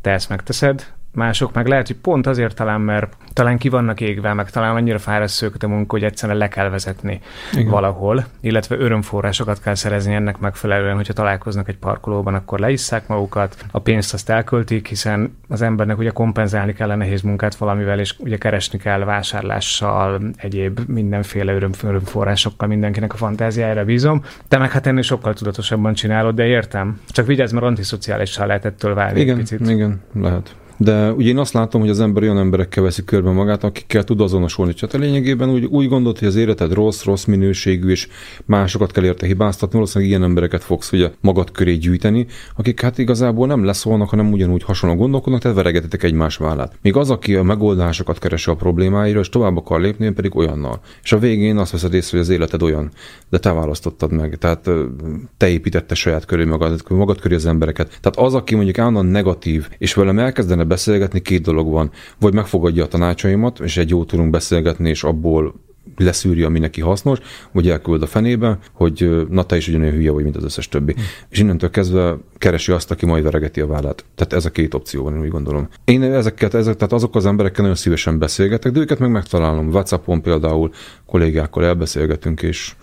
Te 0.01 0.11
ezt 0.11 0.29
megteszed, 0.29 0.93
mások 1.13 1.53
meg 1.53 1.67
lehet, 1.67 1.87
hogy 1.87 1.97
pont 1.97 2.27
azért 2.27 2.55
talán, 2.55 2.81
mert 2.81 3.17
talán 3.33 3.59
ki 3.59 3.69
vannak 3.69 4.01
égve, 4.01 4.33
meg 4.33 4.51
talán 4.51 4.75
annyira 4.75 4.99
fáraszt 4.99 5.43
őket 5.43 5.63
a 5.63 5.69
munka, 5.69 5.91
hogy 5.91 6.05
egyszerűen 6.05 6.39
le 6.39 6.49
kell 6.49 6.69
vezetni 6.69 7.21
Igen. 7.53 7.71
valahol, 7.71 8.25
illetve 8.41 8.77
örömforrásokat 8.77 9.61
kell 9.61 9.75
szerezni 9.75 10.15
ennek 10.15 10.39
megfelelően, 10.39 10.97
hogyha 10.97 11.13
találkoznak 11.13 11.69
egy 11.69 11.77
parkolóban, 11.77 12.35
akkor 12.35 12.59
leisszák 12.59 13.07
magukat, 13.07 13.65
a 13.71 13.79
pénzt 13.79 14.13
azt 14.15 14.31
elköltik, 14.31 14.89
hiszen 14.89 15.37
az 15.49 15.63
embernek 15.63 15.99
ugye 15.99 16.11
kompenzálni 16.11 16.73
kell 16.73 16.91
a 16.91 16.97
nehéz 16.97 17.23
munkát 17.23 17.55
valamivel, 17.55 17.99
és 17.99 18.15
ugye 18.19 18.37
keresni 18.37 18.79
kell 18.79 19.05
vásárlással, 19.05 20.21
egyéb 20.37 20.81
mindenféle 20.87 21.53
öröm, 21.53 21.71
örömforrásokkal 21.83 22.69
mindenkinek 22.69 23.13
a 23.13 23.17
fantáziájára 23.17 23.85
bízom. 23.85 24.23
Te 24.49 24.59
meg 24.59 24.71
hát 24.71 24.87
ennél 24.87 25.03
sokkal 25.03 25.35
tudatosabban 25.35 25.95
csinálod, 25.95 26.35
de 26.35 26.47
értem. 26.47 27.01
Csak 27.09 27.27
vigyázz, 27.27 27.53
mert 27.53 27.65
antiszociálissá 27.65 28.47
lehet 28.47 28.65
ettől 28.65 28.95
válni 28.95 29.21
igen, 29.21 29.37
picit. 29.37 29.69
Igen, 29.69 30.01
lehet. 30.15 30.55
De 30.83 31.13
ugye 31.13 31.29
én 31.29 31.39
azt 31.39 31.53
látom, 31.53 31.81
hogy 31.81 31.91
az 31.91 32.01
ember 32.01 32.23
olyan 32.23 32.39
emberekkel 32.39 32.83
veszi 32.83 33.05
körbe 33.05 33.31
magát, 33.31 33.65
akikkel 33.65 34.05
tud 34.05 34.21
azonosulni. 34.21 34.75
Tehát 34.75 34.95
a 34.95 34.99
lényegében 34.99 35.51
úgy, 35.51 35.65
úgy 35.65 35.89
gondolt, 35.89 36.19
hogy 36.19 36.29
az 36.29 36.37
életed 36.37 36.73
rossz, 36.73 37.05
rossz 37.05 37.25
minőségű, 37.25 37.91
és 37.91 38.09
másokat 38.45 38.93
kell 38.93 39.05
érte 39.05 39.27
hibáztatni, 39.27 39.75
valószínűleg 39.75 40.13
ilyen 40.13 40.23
embereket 40.23 40.63
fogsz 40.63 40.93
ugye 40.93 41.11
magad 41.21 41.51
köré 41.51 41.75
gyűjteni, 41.75 42.27
akik 42.57 42.81
hát 42.81 42.99
igazából 42.99 43.47
nem 43.47 43.65
leszólnak, 43.65 44.09
hanem 44.09 44.33
ugyanúgy 44.33 44.63
hasonló 44.63 44.97
gondolkodnak, 44.97 45.41
tehát 45.41 45.57
veregetetek 45.57 46.03
egymás 46.03 46.37
vállát. 46.37 46.73
Míg 46.83 46.97
az, 46.97 47.11
aki 47.11 47.35
a 47.35 47.43
megoldásokat 47.43 48.19
keresi 48.19 48.51
a 48.51 48.55
problémáira, 48.55 49.21
és 49.21 49.29
tovább 49.29 49.57
akar 49.57 49.81
lépni, 49.81 50.11
pedig 50.11 50.37
olyannal. 50.37 50.81
És 51.03 51.13
a 51.13 51.19
végén 51.19 51.57
azt 51.57 51.73
veszed 51.73 51.95
észre, 51.95 52.17
hogy 52.17 52.27
az 52.27 52.33
életed 52.33 52.63
olyan, 52.63 52.91
de 53.31 53.39
te 53.39 53.53
választottad 53.53 54.13
meg. 54.13 54.37
Tehát 54.39 54.71
te 55.37 55.49
építette 55.49 55.95
saját 55.95 56.25
köré 56.25 56.45
magad, 56.45 56.83
magad 56.89 57.21
köré 57.21 57.35
az 57.35 57.47
embereket. 57.47 57.99
Tehát 58.01 58.29
az, 58.29 58.35
aki 58.35 58.55
mondjuk 58.55 58.79
állandóan 58.79 59.07
negatív, 59.07 59.69
és 59.79 59.95
velem 59.95 60.19
elkezdene 60.19 60.69
beszélgetni, 60.71 61.21
két 61.21 61.43
dolog 61.43 61.71
van. 61.71 61.91
Vagy 62.21 62.35
megfogadja 62.35 62.85
a 62.85 62.89
tanácsaimat, 62.89 63.61
és 63.61 63.77
egy 63.77 63.91
jó 63.91 64.05
tudunk 64.05 64.31
beszélgetni, 64.31 64.89
és 64.89 65.05
abból 65.05 65.55
leszűri, 65.97 66.43
ami 66.43 66.59
neki 66.59 66.81
hasznos, 66.81 67.19
vagy 67.53 67.69
elküld 67.69 68.03
a 68.03 68.07
fenébe, 68.07 68.59
hogy 68.73 69.27
na 69.31 69.43
te 69.43 69.57
is 69.57 69.69
ugyanolyan 69.69 69.95
hülye 69.95 70.11
vagy, 70.11 70.23
mint 70.23 70.37
az 70.37 70.45
összes 70.45 70.69
többi. 70.69 70.95
Mm. 70.99 71.03
És 71.29 71.39
innentől 71.39 71.71
kezdve 71.71 72.17
keresi 72.39 72.73
azt, 72.73 72.91
aki 72.91 73.07
majd 73.07 73.23
veregeti 73.23 73.61
a 73.61 73.67
vállát. 73.67 74.05
Tehát 74.15 74.33
ez 74.33 74.45
a 74.45 74.51
két 74.51 74.75
opció 74.75 75.03
van, 75.03 75.15
én 75.15 75.21
úgy 75.21 75.29
gondolom. 75.29 75.69
Én 75.85 76.03
ezeket, 76.03 76.55
ezek, 76.55 76.77
tehát 76.77 76.93
azok 76.93 77.17
az 77.17 77.27
emberekkel 77.27 77.61
nagyon 77.61 77.77
szívesen 77.77 78.19
beszélgetek, 78.19 78.73
de 78.73 78.81
őket 78.81 78.99
meg 78.99 79.11
megtalálom. 79.11 79.69
WhatsAppon 79.69 80.23
például 80.23 80.71
kollégákkal 81.07 81.65
elbeszélgetünk, 81.65 82.43
és 82.43 82.75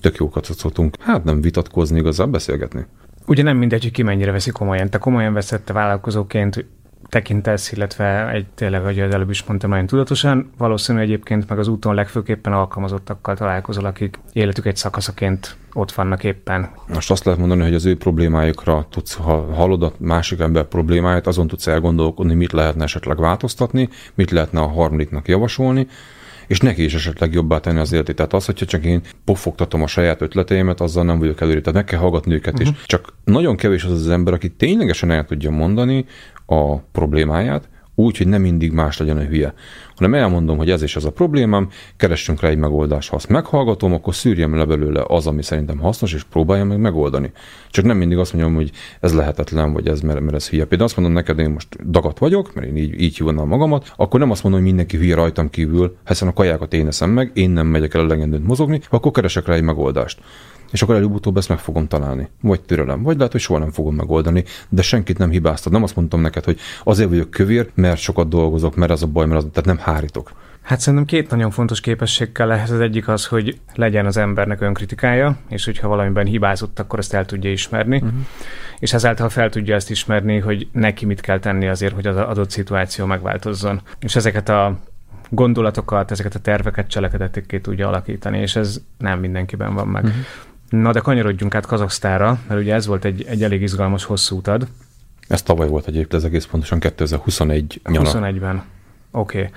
tök 0.00 0.16
jókat 0.16 0.44
szoktunk. 0.44 0.94
Hát 0.98 1.24
nem 1.24 1.40
vitatkozni, 1.40 1.98
igazából 1.98 2.32
beszélgetni. 2.32 2.86
Ugye 3.26 3.42
nem 3.42 3.56
mindegy, 3.56 3.82
hogy 3.82 3.92
ki 3.92 4.02
mennyire 4.02 4.32
veszi 4.32 4.50
komolyan. 4.50 4.90
Te 4.90 4.98
komolyan 4.98 5.32
veszette 5.32 5.72
vállalkozóként 5.72 6.64
tekintesz, 7.12 7.72
illetve 7.72 8.30
egy 8.30 8.46
tényleg, 8.54 8.82
hogy 8.82 9.00
az 9.00 9.14
előbb 9.14 9.30
is 9.30 9.44
mondtam, 9.44 9.70
nagyon 9.70 9.86
tudatosan. 9.86 10.50
Valószínű 10.58 11.00
egyébként 11.00 11.48
meg 11.48 11.58
az 11.58 11.68
úton 11.68 11.94
legfőképpen 11.94 12.52
alkalmazottakkal 12.52 13.36
találkozol, 13.36 13.84
akik 13.84 14.18
életük 14.32 14.66
egy 14.66 14.76
szakaszaként 14.76 15.56
ott 15.72 15.92
vannak 15.92 16.24
éppen. 16.24 16.70
Most 16.88 17.10
azt 17.10 17.24
lehet 17.24 17.40
mondani, 17.40 17.62
hogy 17.62 17.74
az 17.74 17.84
ő 17.84 17.96
problémájukra 17.96 18.86
tudsz, 18.90 19.14
ha 19.14 19.54
hallod 19.54 19.82
a 19.82 19.92
másik 19.98 20.40
ember 20.40 20.64
problémáját, 20.64 21.26
azon 21.26 21.46
tudsz 21.46 21.66
elgondolkodni, 21.66 22.34
mit 22.34 22.52
lehetne 22.52 22.84
esetleg 22.84 23.18
változtatni, 23.18 23.88
mit 24.14 24.30
lehetne 24.30 24.60
a 24.60 24.68
harmadiknak 24.68 25.28
javasolni, 25.28 25.86
és 26.46 26.60
neki 26.60 26.84
is 26.84 26.94
esetleg 26.94 27.32
jobbá 27.32 27.58
tenni 27.58 27.78
az 27.78 27.92
életét. 27.92 28.16
Tehát 28.16 28.32
az, 28.32 28.44
hogyha 28.44 28.66
csak 28.66 28.84
én 28.84 29.00
pofogtatom 29.24 29.82
a 29.82 29.86
saját 29.86 30.20
ötleteimet, 30.20 30.80
azzal 30.80 31.04
nem 31.04 31.18
vagyok 31.18 31.40
előre. 31.40 31.60
Tehát 31.60 31.74
meg 31.74 31.84
kell 31.84 31.98
hallgatni 31.98 32.34
őket 32.34 32.52
uh-huh. 32.52 32.68
is. 32.68 32.74
Mhm. 32.74 32.82
Csak 32.86 33.12
nagyon 33.24 33.56
kevés 33.56 33.84
az 33.84 33.92
az 33.92 34.08
ember, 34.08 34.34
aki 34.34 34.50
ténylegesen 34.50 35.10
el 35.10 35.24
tudja 35.24 35.50
mondani 35.50 36.04
a 36.46 36.76
problémáját, 36.76 37.68
úgy, 37.94 38.16
hogy 38.16 38.28
nem 38.28 38.40
mindig 38.40 38.72
más 38.72 38.98
legyen 38.98 39.16
a 39.16 39.22
hülye, 39.22 39.54
hanem 39.94 40.14
elmondom, 40.14 40.56
hogy 40.56 40.70
ez 40.70 40.82
és 40.82 40.96
ez 40.96 41.04
a 41.04 41.12
problémám, 41.12 41.68
keressünk 41.96 42.40
rá 42.40 42.48
egy 42.48 42.56
megoldást. 42.56 43.10
Ha 43.10 43.16
azt 43.16 43.28
meghallgatom, 43.28 43.92
akkor 43.92 44.14
szűrjem 44.14 44.56
le 44.56 44.64
belőle 44.64 45.04
az, 45.06 45.26
ami 45.26 45.42
szerintem 45.42 45.78
hasznos, 45.78 46.14
és 46.14 46.22
próbáljam 46.24 46.68
meg 46.68 46.78
megoldani. 46.78 47.32
Csak 47.70 47.84
nem 47.84 47.96
mindig 47.96 48.18
azt 48.18 48.32
mondom, 48.32 48.54
hogy 48.54 48.70
ez 49.00 49.14
lehetetlen, 49.14 49.72
vagy 49.72 49.88
ez, 49.88 50.00
mert, 50.00 50.20
mert 50.20 50.34
ez 50.34 50.48
hülye. 50.48 50.64
Például 50.64 50.88
azt 50.88 50.96
mondom 50.96 51.14
neked, 51.14 51.38
én 51.38 51.50
most 51.50 51.90
dagat 51.90 52.18
vagyok, 52.18 52.54
mert 52.54 52.66
én 52.66 52.76
így, 52.76 53.00
így 53.00 53.16
hívnám 53.16 53.46
magamat, 53.46 53.92
akkor 53.96 54.20
nem 54.20 54.30
azt 54.30 54.42
mondom, 54.42 54.60
hogy 54.60 54.70
mindenki 54.70 54.96
hülye 54.96 55.14
rajtam 55.14 55.50
kívül, 55.50 55.96
hiszen 56.06 56.28
a 56.28 56.32
kajákat 56.32 56.74
én 56.74 56.86
eszem 56.86 57.10
meg, 57.10 57.30
én 57.34 57.50
nem 57.50 57.66
megyek 57.66 57.94
el 57.94 58.00
elegendőt 58.00 58.46
mozogni, 58.46 58.80
akkor 58.90 59.10
keresek 59.10 59.46
rá 59.46 59.54
egy 59.54 59.62
megoldást 59.62 60.20
és 60.72 60.82
akkor 60.82 60.94
előbb-utóbb 60.94 61.36
ezt 61.36 61.48
meg 61.48 61.58
fogom 61.58 61.88
találni. 61.88 62.28
Vagy 62.40 62.60
türelem, 62.60 63.02
vagy 63.02 63.16
lehet, 63.16 63.32
hogy 63.32 63.40
soha 63.40 63.58
nem 63.58 63.70
fogom 63.70 63.94
megoldani, 63.94 64.44
de 64.68 64.82
senkit 64.82 65.18
nem 65.18 65.30
hibáztat. 65.30 65.72
Nem 65.72 65.82
azt 65.82 65.96
mondtam 65.96 66.20
neked, 66.20 66.44
hogy 66.44 66.58
azért 66.84 67.08
vagyok 67.08 67.30
kövér, 67.30 67.70
mert 67.74 68.00
sokat 68.00 68.28
dolgozok, 68.28 68.76
mert 68.76 68.90
az 68.90 69.02
a 69.02 69.06
baj, 69.06 69.26
mert 69.26 69.44
az, 69.44 69.48
tehát 69.52 69.78
nem 69.78 69.92
hárítok. 69.92 70.32
Hát 70.62 70.80
szerintem 70.80 71.06
két 71.08 71.30
nagyon 71.30 71.50
fontos 71.50 71.80
képesség 71.80 72.32
kell 72.32 72.50
ehhez. 72.50 72.70
Az 72.70 72.80
egyik 72.80 73.08
az, 73.08 73.26
hogy 73.26 73.58
legyen 73.74 74.06
az 74.06 74.16
embernek 74.16 74.60
önkritikája, 74.60 75.36
és 75.48 75.64
hogyha 75.64 75.88
valamiben 75.88 76.26
hibázott, 76.26 76.78
akkor 76.78 76.98
ezt 76.98 77.14
el 77.14 77.24
tudja 77.24 77.50
ismerni. 77.50 77.96
Uh-huh. 77.96 78.12
És 78.78 78.92
ezáltal 78.92 79.28
fel 79.28 79.50
tudja 79.50 79.74
ezt 79.74 79.90
ismerni, 79.90 80.38
hogy 80.38 80.68
neki 80.72 81.06
mit 81.06 81.20
kell 81.20 81.38
tenni 81.38 81.68
azért, 81.68 81.94
hogy 81.94 82.06
az 82.06 82.16
adott 82.16 82.50
szituáció 82.50 83.06
megváltozzon. 83.06 83.80
És 84.00 84.16
ezeket 84.16 84.48
a 84.48 84.78
gondolatokat, 85.28 86.10
ezeket 86.10 86.34
a 86.34 86.38
terveket 86.38 86.88
cselekedetekké 86.88 87.58
tudja 87.58 87.88
alakítani, 87.88 88.38
és 88.38 88.56
ez 88.56 88.80
nem 88.98 89.18
mindenkiben 89.18 89.74
van 89.74 89.88
meg. 89.88 90.04
Uh-huh. 90.04 90.20
Na 90.72 90.92
de 90.92 91.00
kanyarodjunk 91.00 91.54
át 91.54 91.66
Kazaksztára, 91.66 92.38
mert 92.48 92.60
ugye 92.60 92.74
ez 92.74 92.86
volt 92.86 93.04
egy, 93.04 93.24
egy 93.28 93.42
elég 93.42 93.62
izgalmas 93.62 94.04
hosszú 94.04 94.36
utad. 94.36 94.66
Ez 95.28 95.42
tavaly 95.42 95.68
volt 95.68 95.86
egyébként, 95.86 96.14
ez 96.14 96.24
egész 96.24 96.44
pontosan 96.44 96.80
2021 96.80 97.80
nyara. 97.88 98.10
21-ben. 98.12 98.62
Oké. 99.10 99.38
Okay. 99.38 99.50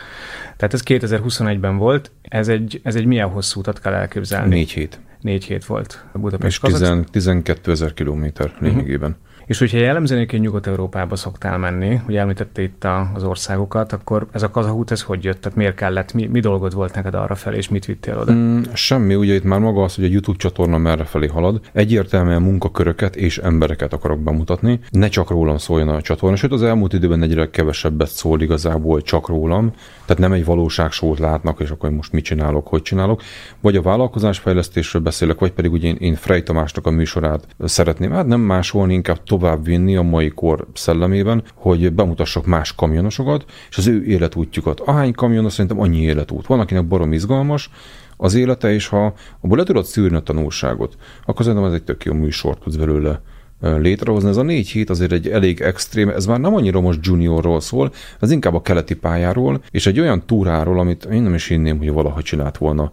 Tehát 0.58 0.74
ez 0.74 0.82
2021-ben 0.86 1.78
volt. 1.78 2.12
Ez 2.22 2.48
egy, 2.48 2.80
ez 2.84 2.96
egy 2.96 3.06
milyen 3.06 3.28
hosszú 3.28 3.60
utat 3.60 3.80
kell 3.80 3.94
elképzelni? 3.94 4.56
Négy 4.56 4.72
hét. 4.72 5.00
Négy 5.26 5.44
hét 5.44 5.66
volt 5.66 6.06
a 6.12 6.18
Budapest 6.18 6.64
És 6.66 6.72
10, 6.72 6.94
12 7.12 7.72
ezer 7.72 7.94
kilométer 7.94 8.52
lényegében. 8.60 9.10
Uh-huh. 9.10 9.26
És 9.46 9.60
hogyha 9.60 9.78
jellemzően 9.78 10.28
hogy 10.30 10.40
Nyugat-Európába 10.40 11.16
szoktál 11.16 11.58
menni, 11.58 12.00
ugye 12.08 12.20
említette 12.20 12.62
itt 12.62 12.84
a, 12.84 13.12
az 13.14 13.24
országokat, 13.24 13.94
akkor 13.94 14.28
ez 14.32 14.44
a 14.44 14.52
kazahút, 14.52 14.92
ez 14.92 15.02
hogy 15.02 15.24
jött? 15.24 15.42
Tehát 15.42 15.58
miért 15.58 15.76
kellett, 15.76 16.14
mi, 16.14 16.26
mi 16.26 16.40
dolgod 16.40 16.74
volt 16.74 16.96
neked 16.96 17.14
arra 17.14 17.36
felé, 17.36 17.58
és 17.58 17.70
mit 17.70 17.86
vittél 17.86 18.18
oda? 18.18 18.34
Mm, 18.34 18.62
semmi, 18.74 19.16
ugye 19.16 19.34
itt 19.34 19.44
már 19.44 19.60
maga 19.60 19.84
az, 19.84 19.96
hogy 19.96 20.04
a 20.04 20.08
YouTube 20.08 20.38
csatorna 20.38 20.78
merre 20.78 21.04
felé 21.04 21.28
halad. 21.28 21.60
Egyértelműen 21.74 22.42
munkaköröket 22.42 23.16
és 23.16 23.38
embereket 23.38 23.94
akarok 23.94 24.20
bemutatni. 24.20 24.80
Ne 24.90 25.08
csak 25.08 25.30
rólam 25.30 25.58
szóljon 25.58 25.90
a 25.90 26.02
csatorna, 26.02 26.36
sőt 26.36 26.52
az 26.52 26.64
elmúlt 26.64 26.94
időben 26.94 27.24
egyre 27.24 27.50
kevesebbet 27.50 28.10
szól 28.10 28.42
igazából 28.42 29.02
csak 29.02 29.28
rólam. 29.28 29.74
Tehát 30.06 30.22
nem 30.22 30.34
egy 30.34 30.46
valóságsót 30.46 31.20
látnak, 31.20 31.60
és 31.60 31.70
akkor 31.70 31.90
most 31.90 32.12
mit 32.12 32.24
csinálok, 32.24 32.68
hogy 32.68 32.82
csinálok. 32.82 33.22
Vagy 33.62 33.76
a 33.76 33.82
vállalkozásfejlesztésről 33.82 35.02
beszélek, 35.16 35.40
vagy 35.40 35.52
pedig 35.52 35.72
ugye 35.72 35.88
én, 35.88 35.96
én 36.00 36.16
Frey 36.16 36.44
Tamásnak 36.44 36.86
a 36.86 36.92
műsorát 36.92 37.48
szeretném, 37.60 38.12
hát 38.12 38.26
nem 38.26 38.42
másolni, 38.42 38.94
inkább 38.94 39.24
tovább 39.24 39.66
vinni 39.66 39.96
a 39.96 40.02
mai 40.02 40.30
kor 40.30 40.68
szellemében, 40.74 41.44
hogy 41.54 41.94
bemutassak 41.94 42.46
más 42.46 42.76
kamionosokat, 42.76 43.46
és 43.70 43.78
az 43.78 43.88
ő 43.88 44.04
életútjukat. 44.04 44.80
Ahány 44.80 45.14
kamionos 45.14 45.54
szerintem 45.54 45.80
annyi 45.80 46.02
életút. 46.02 46.48
Van, 46.48 46.60
akinek 46.60 46.88
barom 46.88 47.14
izgalmas, 47.14 47.70
az 48.18 48.34
élete, 48.34 48.74
és 48.74 48.88
ha 48.88 49.14
abból 49.42 49.58
le 49.58 49.64
tudod 49.64 49.86
szűrni 49.86 50.16
a 50.16 50.20
tanulságot, 50.20 50.96
akkor 51.26 51.46
szerintem 51.46 51.70
ez 51.70 51.76
egy 51.76 51.84
tök 51.84 52.04
jó 52.04 52.14
műsort 52.14 52.60
tudsz 52.60 52.76
belőle 52.76 53.22
létrehozni. 53.60 54.30
Ez 54.30 54.38
a 54.38 54.44
négy 54.44 54.70
hét 54.70 54.90
azért 54.90 55.12
egy 55.12 55.28
elég 55.28 55.62
extrém, 55.62 56.10
ez 56.10 56.26
már 56.26 56.40
nem 56.40 56.56
annyira 56.56 56.82
most 56.82 57.06
juniorról 57.06 57.60
szól, 57.60 57.92
ez 58.20 58.32
inkább 58.32 58.54
a 58.54 58.62
keleti 58.62 58.96
pályáról, 58.96 59.62
és 59.72 59.88
egy 59.88 60.00
olyan 60.00 60.26
túráról, 60.26 60.80
amit 60.80 61.06
én 61.06 61.22
nem 61.22 61.34
is 61.34 61.48
hinném, 61.48 61.78
hogy 61.78 61.92
valahogy 61.92 62.24
csinált 62.24 62.58
volna 62.58 62.92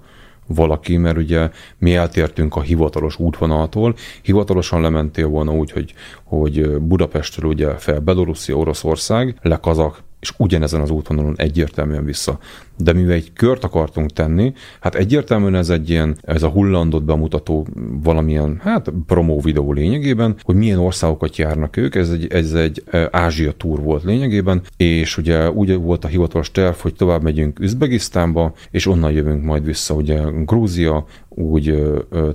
valaki, 0.54 0.96
mert 0.96 1.16
ugye 1.16 1.50
mi 1.78 1.94
eltértünk 1.94 2.56
a 2.56 2.60
hivatalos 2.60 3.18
útvonaltól. 3.18 3.94
Hivatalosan 4.22 4.80
lementél 4.80 5.26
volna 5.26 5.52
úgy, 5.52 5.70
hogy, 5.70 5.94
hogy 6.24 6.78
Budapestről 6.80 7.50
ugye 7.50 7.68
fel 7.68 8.00
Belorusszia, 8.00 8.56
Oroszország, 8.56 9.36
le 9.42 9.56
Kazak, 9.56 10.02
és 10.20 10.32
ugyanezen 10.36 10.80
az 10.80 10.90
útvonalon 10.90 11.34
egyértelműen 11.36 12.04
vissza. 12.04 12.38
De 12.82 12.92
mivel 12.92 13.14
egy 13.14 13.32
kört 13.32 13.64
akartunk 13.64 14.12
tenni, 14.12 14.52
hát 14.80 14.94
egyértelműen 14.94 15.54
ez 15.54 15.70
egy 15.70 15.90
ilyen, 15.90 16.16
ez 16.22 16.42
a 16.42 16.48
hullandot 16.48 17.04
bemutató 17.04 17.66
valamilyen, 18.02 18.58
hát 18.62 18.92
promó 19.06 19.40
videó 19.40 19.72
lényegében, 19.72 20.36
hogy 20.42 20.54
milyen 20.54 20.78
országokat 20.78 21.36
járnak 21.36 21.76
ők, 21.76 21.94
ez 21.94 22.10
egy, 22.10 22.26
ez 22.32 22.52
egy 22.52 22.82
Ázsia 23.10 23.52
túr 23.52 23.80
volt 23.80 24.04
lényegében, 24.04 24.62
és 24.76 25.16
ugye 25.16 25.50
úgy 25.50 25.76
volt 25.76 26.04
a 26.04 26.08
hivatalos 26.08 26.50
terv, 26.50 26.74
hogy 26.74 26.94
tovább 26.94 27.22
megyünk 27.22 27.58
Üzbegisztánba, 27.58 28.52
és 28.70 28.86
onnan 28.86 29.12
jövünk 29.12 29.44
majd 29.44 29.64
vissza, 29.64 29.94
ugye 29.94 30.20
Grúzia, 30.44 31.06
úgy 31.28 31.82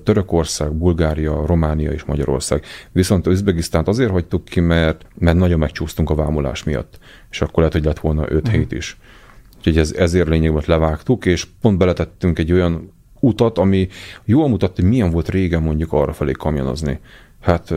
Törökország, 0.03 0.73
Bulgária, 0.73 1.45
Románia 1.45 1.91
és 1.91 2.03
Magyarország. 2.03 2.63
Viszont 2.91 3.27
Üzbegisztánt 3.27 3.87
azért 3.87 4.11
hagytuk 4.11 4.45
ki, 4.45 4.59
mert, 4.59 5.05
mert 5.17 5.37
nagyon 5.37 5.59
megcsúsztunk 5.59 6.09
a 6.09 6.15
vámulás 6.15 6.63
miatt, 6.63 6.99
és 7.29 7.41
akkor 7.41 7.57
lehet, 7.57 7.73
hogy 7.73 7.85
lett 7.85 7.99
volna 7.99 8.21
5 8.29 8.31
uh-huh. 8.31 8.53
hét 8.53 8.71
is. 8.71 8.97
Úgyhogy 9.67 9.81
ez, 9.81 9.91
ezért 9.91 10.27
lényegben 10.27 10.63
levágtuk, 10.65 11.25
és 11.25 11.47
pont 11.61 11.77
beletettünk 11.77 12.39
egy 12.39 12.51
olyan 12.51 12.91
utat, 13.19 13.57
ami 13.57 13.87
jól 14.25 14.49
mutatta, 14.49 14.81
hogy 14.81 14.89
milyen 14.89 15.11
volt 15.11 15.29
régen 15.29 15.61
mondjuk 15.61 15.93
arra 15.93 16.13
felé 16.13 16.31
kamionozni. 16.31 16.99
Hát 17.41 17.73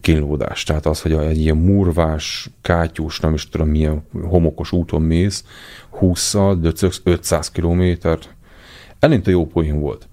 kínlódás. 0.00 0.62
Tehát 0.62 0.86
az, 0.86 1.02
hogy 1.02 1.12
egy 1.12 1.38
ilyen 1.38 1.56
murvás, 1.56 2.50
kátyús, 2.62 3.20
nem 3.20 3.34
is 3.34 3.48
tudom 3.48 3.68
milyen 3.68 4.02
homokos 4.22 4.72
úton 4.72 5.02
mész, 5.02 5.44
20-szal, 6.00 7.00
500 7.04 7.50
kilométert, 7.50 8.34
Elint 9.00 9.26
jó 9.26 9.46
poén 9.46 9.80
volt. 9.80 10.08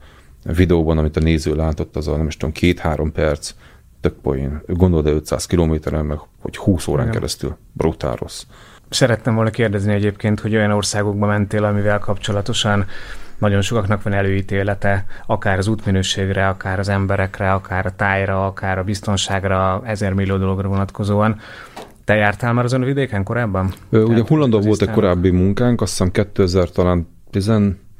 A 0.45 0.51
videóban, 0.51 0.97
amit 0.97 1.17
a 1.17 1.19
néző 1.19 1.55
látott, 1.55 1.95
az 1.95 2.07
a 2.07 2.17
nem 2.17 2.27
is 2.27 2.37
tudom, 2.37 2.53
két-három 2.53 3.11
perc, 3.11 3.53
tök 4.01 4.13
poén. 4.13 4.61
Gondolod, 4.67 5.07
500 5.07 5.45
kilométeren, 5.45 6.05
meg 6.05 6.17
hogy 6.39 6.57
20 6.57 6.87
órán 6.87 7.01
Igen. 7.01 7.15
keresztül. 7.15 7.57
Brutál 7.73 8.15
rossz. 8.15 8.43
Szerettem 8.89 9.35
volna 9.35 9.49
kérdezni 9.49 9.93
egyébként, 9.93 10.39
hogy 10.39 10.55
olyan 10.55 10.71
országokba 10.71 11.25
mentél, 11.25 11.63
amivel 11.63 11.99
kapcsolatosan 11.99 12.85
nagyon 13.37 13.61
sokaknak 13.61 14.03
van 14.03 14.13
előítélete, 14.13 15.05
akár 15.25 15.57
az 15.57 15.67
útminőségre, 15.67 16.47
akár 16.47 16.79
az 16.79 16.89
emberekre, 16.89 17.51
akár 17.51 17.85
a 17.85 17.95
tájra, 17.95 18.45
akár 18.45 18.77
a 18.77 18.83
biztonságra, 18.83 19.81
ezer 19.85 20.13
millió 20.13 20.37
dologra 20.37 20.67
vonatkozóan. 20.67 21.39
Te 22.03 22.15
jártál 22.15 22.53
már 22.53 22.63
azon 22.63 22.81
a 22.81 22.85
vidéken 22.85 23.23
korábban? 23.23 23.73
Ö, 23.89 24.03
ugye 24.03 24.23
Hullandó 24.27 24.59
volt 24.59 24.81
egy 24.81 24.91
korábbi 24.91 25.29
munkánk, 25.29 25.81
azt 25.81 25.91
hiszem 25.91 26.11
2000 26.11 26.69
talán 26.69 27.07
10 27.31 27.51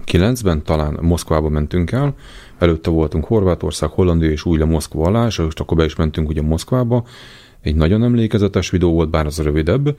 2009-ben 0.07 0.63
talán 0.63 0.97
Moszkvába 1.01 1.49
mentünk 1.49 1.91
el, 1.91 2.15
előtte 2.57 2.89
voltunk 2.89 3.25
Horvátország, 3.25 3.89
Hollandia 3.89 4.29
és 4.29 4.45
új 4.45 4.57
le 4.57 4.65
Moszkva 4.65 5.05
alá, 5.05 5.25
és 5.27 5.37
akkor 5.37 5.77
be 5.77 5.85
is 5.85 5.95
mentünk 5.95 6.29
ugye 6.29 6.41
Moszkvába. 6.41 7.03
Egy 7.61 7.75
nagyon 7.75 8.03
emlékezetes 8.03 8.69
videó 8.69 8.93
volt, 8.93 9.09
bár 9.09 9.25
az 9.25 9.41
rövidebb. 9.41 9.97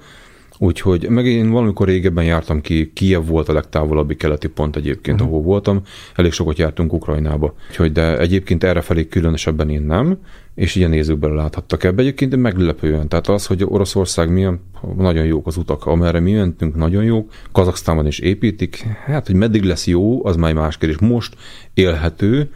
Úgyhogy 0.58 1.08
meg 1.08 1.26
én 1.26 1.50
valamikor 1.50 1.86
régebben 1.86 2.24
jártam 2.24 2.60
ki, 2.60 2.92
Kiev 2.94 3.26
volt 3.26 3.48
a 3.48 3.52
legtávolabbi 3.52 4.16
keleti 4.16 4.48
pont 4.48 4.76
egyébként, 4.76 5.20
uh-huh. 5.20 5.34
ahol 5.34 5.46
voltam, 5.46 5.82
elég 6.14 6.32
sokat 6.32 6.58
jártunk 6.58 6.92
Ukrajnába. 6.92 7.54
Úgyhogy 7.68 7.92
de 7.92 8.18
egyébként 8.18 8.64
erre 8.64 8.80
felé 8.80 9.08
különösebben 9.08 9.70
én 9.70 9.82
nem, 9.82 10.18
és 10.54 10.74
ilyen 10.74 10.90
nézők 10.90 11.18
bele 11.18 11.34
láthattak 11.34 11.84
ebbe. 11.84 12.02
Egyébként 12.02 12.36
meglepően, 12.36 13.08
tehát 13.08 13.28
az, 13.28 13.46
hogy 13.46 13.64
Oroszország 13.64 14.32
milyen 14.32 14.60
nagyon 14.96 15.24
jók 15.24 15.46
az 15.46 15.56
utak, 15.56 15.86
amerre 15.86 16.20
mi 16.20 16.32
mentünk, 16.32 16.76
nagyon 16.76 17.04
jók, 17.04 17.32
Kazaksztánban 17.52 18.06
is 18.06 18.18
építik, 18.18 18.86
hát, 19.04 19.26
hogy 19.26 19.36
meddig 19.36 19.62
lesz 19.62 19.86
jó, 19.86 20.26
az 20.26 20.36
már 20.36 20.54
más 20.54 20.78
kérdés. 20.78 20.98
Most 20.98 21.36
élhető 21.74 22.50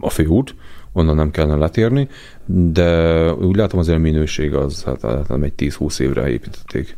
a 0.00 0.10
főút, 0.10 0.54
onnan 0.92 1.16
nem 1.16 1.30
kellene 1.30 1.56
letérni, 1.56 2.08
de 2.46 3.32
úgy 3.34 3.56
látom 3.56 3.78
az 3.78 3.86
minőség 3.86 4.54
az, 4.54 4.84
hát, 4.84 5.00
hát 5.00 5.28
nem 5.28 5.42
egy 5.42 5.52
10-20 5.56 6.00
évre 6.00 6.28
építették. 6.28 6.96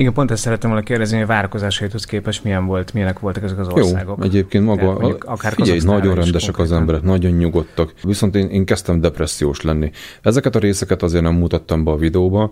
Igen, 0.00 0.12
pont 0.12 0.30
ezt 0.30 0.42
szerettem 0.42 0.70
volna 0.70 0.84
kérdezni, 0.84 1.14
hogy 1.14 1.24
a 1.24 1.28
várakozásaithoz 1.28 2.04
képest 2.04 2.44
milyen 2.44 2.66
volt, 2.66 2.92
milyenek 2.92 3.18
voltak 3.18 3.42
ezek 3.42 3.58
az 3.58 3.68
országok. 3.68 4.18
Jó, 4.18 4.24
egyébként 4.24 4.64
maga, 4.64 4.80
Tehát, 4.80 4.98
mondjuk, 4.98 5.24
akár 5.24 5.52
figyelj, 5.52 5.80
nagyon 5.84 6.14
rendesek 6.14 6.58
az 6.58 6.72
emberek, 6.72 7.02
nagyon 7.02 7.32
nyugodtak, 7.32 7.94
viszont 8.02 8.34
én, 8.34 8.48
én 8.48 8.64
kezdtem 8.64 9.00
depressziós 9.00 9.62
lenni. 9.62 9.90
Ezeket 10.22 10.56
a 10.56 10.58
részeket 10.58 11.02
azért 11.02 11.22
nem 11.22 11.34
mutattam 11.34 11.84
be 11.84 11.90
a 11.90 11.96
videóba, 11.96 12.50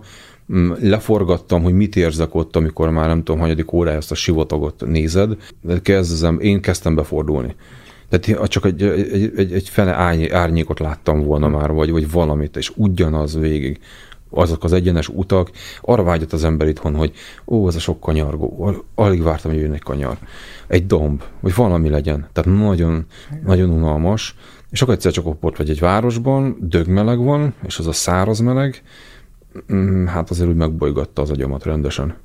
mm, 0.53 0.71
leforgattam, 0.81 1.63
hogy 1.63 1.73
mit 1.73 1.95
érzek 1.95 2.35
ott, 2.35 2.55
amikor 2.55 2.89
már 2.89 3.07
nem 3.07 3.23
tudom, 3.23 3.41
hanyadik 3.41 3.71
órája 3.71 3.97
ezt 3.97 4.11
a 4.11 4.15
sivatagot 4.15 4.85
nézed, 4.85 5.37
de 5.61 5.79
kezdem, 5.81 6.39
én 6.39 6.61
kezdtem 6.61 6.95
befordulni. 6.95 7.55
Tehát 8.09 8.49
csak 8.49 8.65
egy, 8.65 8.83
egy, 8.83 9.31
egy, 9.35 9.53
egy 9.53 9.69
fene 9.69 9.93
árnyékot 10.31 10.79
láttam 10.79 11.23
volna 11.23 11.47
már, 11.47 11.71
vagy, 11.71 11.91
vagy 11.91 12.11
valamit, 12.11 12.57
és 12.57 12.71
ugyanaz 12.75 13.39
végig 13.39 13.79
azok 14.29 14.63
az 14.63 14.73
egyenes 14.73 15.07
utak, 15.07 15.51
arra 15.81 16.03
vágyott 16.03 16.33
az 16.33 16.43
ember 16.43 16.67
itthon, 16.67 16.95
hogy 16.95 17.11
ó, 17.47 17.67
ez 17.67 17.75
a 17.75 17.79
sok 17.79 17.99
kanyargó, 17.99 18.75
alig 18.95 19.23
vártam, 19.23 19.51
hogy 19.51 19.59
jön 19.59 19.73
egy 19.73 19.83
kanyar. 19.83 20.17
Egy 20.67 20.85
domb, 20.85 21.23
vagy 21.39 21.55
valami 21.55 21.89
legyen. 21.89 22.27
Tehát 22.33 22.59
nagyon, 22.59 23.05
nagyon 23.43 23.69
unalmas. 23.69 24.35
És 24.69 24.81
akkor 24.81 24.93
egyszer 24.93 25.11
csak 25.11 25.25
ott 25.41 25.57
vagy 25.57 25.69
egy 25.69 25.79
városban, 25.79 26.57
dögmeleg 26.59 27.23
van, 27.23 27.53
és 27.65 27.79
az 27.79 27.87
a 27.87 27.91
száraz 27.91 28.39
meleg, 28.39 28.83
mm, 29.73 30.05
hát 30.05 30.29
azért 30.29 30.49
úgy 30.49 30.55
megbolygatta 30.55 31.21
az 31.21 31.29
agyamat 31.29 31.63
rendesen. 31.63 32.15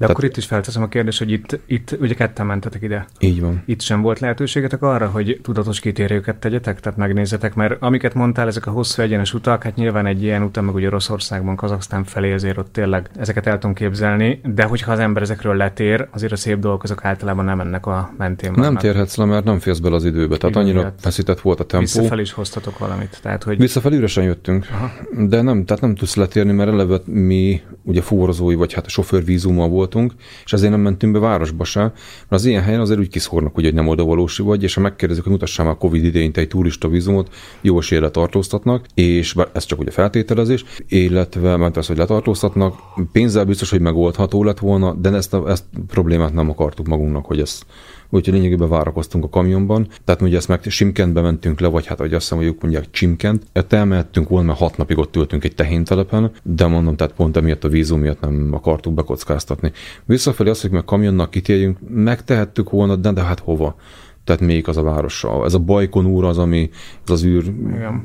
De 0.00 0.06
Tehát, 0.06 0.18
akkor 0.18 0.30
itt 0.30 0.36
is 0.36 0.46
felteszem 0.46 0.82
a 0.82 0.88
kérdést, 0.88 1.18
hogy 1.18 1.30
itt, 1.30 1.58
itt 1.66 1.96
ugye 2.00 2.14
ketten 2.14 2.46
mentetek 2.46 2.82
ide. 2.82 3.06
Így 3.18 3.40
van. 3.40 3.62
Itt 3.64 3.80
sem 3.80 4.00
volt 4.00 4.18
lehetőségetek 4.18 4.82
arra, 4.82 5.06
hogy 5.06 5.40
tudatos 5.42 5.80
kitérőket 5.80 6.36
tegyetek, 6.36 6.80
tehát 6.80 6.98
megnézzetek, 6.98 7.54
mert 7.54 7.82
amiket 7.82 8.14
mondtál, 8.14 8.46
ezek 8.46 8.66
a 8.66 8.70
hosszú 8.70 9.02
egyenes 9.02 9.34
utak, 9.34 9.62
hát 9.62 9.74
nyilván 9.74 10.06
egy 10.06 10.22
ilyen 10.22 10.42
utam, 10.42 10.64
meg 10.64 10.74
ugye 10.74 10.86
Oroszországban, 10.86 11.56
Kazaksztán 11.56 12.04
felé 12.04 12.32
azért 12.32 12.58
ott 12.58 12.72
tényleg 12.72 13.10
ezeket 13.16 13.46
el 13.46 13.58
tudom 13.58 13.74
képzelni, 13.74 14.40
de 14.54 14.64
hogyha 14.64 14.92
az 14.92 14.98
ember 14.98 15.22
ezekről 15.22 15.56
letér, 15.56 16.08
azért 16.10 16.32
a 16.32 16.36
szép 16.36 16.58
dolgok 16.58 16.82
azok 16.82 17.04
általában 17.04 17.44
nem 17.44 17.60
ennek 17.60 17.86
a 17.86 18.14
mentén 18.18 18.52
vannak. 18.52 18.72
Nem 18.72 18.80
térhetsz 18.80 19.16
le, 19.16 19.24
mert 19.24 19.44
nem 19.44 19.58
félsz 19.58 19.78
bele 19.78 19.94
az 19.94 20.04
időbe, 20.04 20.36
tehát 20.36 20.56
Igen, 20.56 20.66
annyira 20.66 20.94
feszített 20.98 21.40
volt 21.40 21.60
a 21.60 21.64
tempó. 21.64 21.84
Visszafel 21.84 22.18
is 22.18 22.32
hoztatok 22.32 22.78
valamit. 22.78 23.18
Tehát, 23.22 23.42
hogy... 23.42 23.58
Visszafel 23.58 23.92
üresen 23.92 24.24
jöttünk, 24.24 24.66
Aha. 24.72 24.90
de 25.26 25.42
nem, 25.42 25.64
tehát 25.64 25.82
nem 25.82 25.94
tudsz 25.94 26.14
letérni, 26.14 26.52
mert 26.52 26.70
eleve 26.70 27.00
mi 27.04 27.62
ugye 27.82 28.02
fuvarozói, 28.02 28.54
vagy 28.54 28.72
hát 28.72 28.86
a 28.86 28.88
sofőrvízummal 28.88 29.68
volt 29.68 29.89
voltunk, 29.92 30.14
és 30.44 30.52
ezért 30.52 30.70
nem 30.70 30.80
mentünk 30.80 31.12
be 31.12 31.18
városba 31.18 31.64
se, 31.64 31.80
mert 31.80 31.94
az 32.28 32.44
ilyen 32.44 32.62
helyen 32.62 32.80
azért 32.80 32.98
úgy 32.98 33.08
kiszórnak, 33.08 33.54
hogy 33.54 33.74
nem 33.74 33.88
oda 33.88 34.04
valósi 34.04 34.42
vagy, 34.42 34.62
és 34.62 34.74
ha 34.74 34.80
megkérdezik, 34.80 35.22
hogy 35.22 35.32
mutassam 35.32 35.66
már 35.66 35.76
Covid 35.76 36.04
idején 36.04 36.30
egy 36.34 36.48
turista 36.48 36.88
vízumot, 36.88 37.34
jó 37.60 37.78
esélye 37.78 38.10
tartóztatnak, 38.10 38.86
és 38.94 39.34
ez 39.52 39.64
csak 39.64 39.78
ugye 39.78 39.90
feltételezés, 39.90 40.64
illetve 40.88 41.56
mert 41.56 41.76
az, 41.76 41.86
hogy 41.86 41.96
letartóztatnak, 41.96 42.74
pénzzel 43.12 43.44
biztos, 43.44 43.70
hogy 43.70 43.80
megoldható 43.80 44.44
lett 44.44 44.58
volna, 44.58 44.94
de 44.94 45.10
ezt 45.10 45.34
a, 45.34 45.50
ezt 45.50 45.64
problémát 45.86 46.34
nem 46.34 46.50
akartuk 46.50 46.86
magunknak, 46.86 47.26
hogy 47.26 47.40
ezt 47.40 47.64
úgyhogy 48.10 48.34
lényegében 48.34 48.68
várakoztunk 48.68 49.24
a 49.24 49.28
kamionban. 49.28 49.88
Tehát 50.04 50.22
ugye 50.22 50.36
ezt 50.36 50.48
meg 50.48 50.60
Simkentbe 50.62 51.20
mentünk 51.20 51.60
le, 51.60 51.68
vagy 51.68 51.86
hát 51.86 51.98
ahogy 51.98 52.14
azt 52.14 52.28
hiszem, 52.28 52.44
hogy 52.44 52.56
mondják 52.60 52.90
Csimkent. 52.90 53.42
Ezt 53.52 53.72
elmehettünk 53.72 54.28
volna, 54.28 54.46
mert 54.46 54.58
hat 54.58 54.76
napig 54.76 54.98
ott 54.98 55.16
ültünk 55.16 55.44
egy 55.44 55.54
tehéntelepen, 55.54 56.30
de 56.42 56.66
mondom, 56.66 56.96
tehát 56.96 57.14
pont 57.14 57.36
emiatt 57.36 57.64
a 57.64 57.68
vízum 57.68 58.00
miatt 58.00 58.20
nem 58.20 58.48
akartuk 58.52 58.94
bekockáztatni. 58.94 59.72
Visszafelé 60.04 60.50
azt, 60.50 60.60
hogy 60.60 60.70
meg 60.70 60.84
kamionnak 60.84 61.30
kitérjünk, 61.30 61.78
megtehettük 61.88 62.70
volna, 62.70 62.96
de, 62.96 63.12
de 63.12 63.22
hát 63.22 63.38
hova? 63.38 63.76
Tehát 64.24 64.40
még 64.40 64.68
az 64.68 64.76
a 64.76 64.82
város. 64.82 65.24
Ez 65.44 65.54
a 65.54 65.58
Bajkon 65.58 66.06
úr 66.06 66.24
az, 66.24 66.38
ami 66.38 66.70
az 67.04 67.10
az 67.10 67.24
űr 67.24 67.44
Igen. 67.44 68.04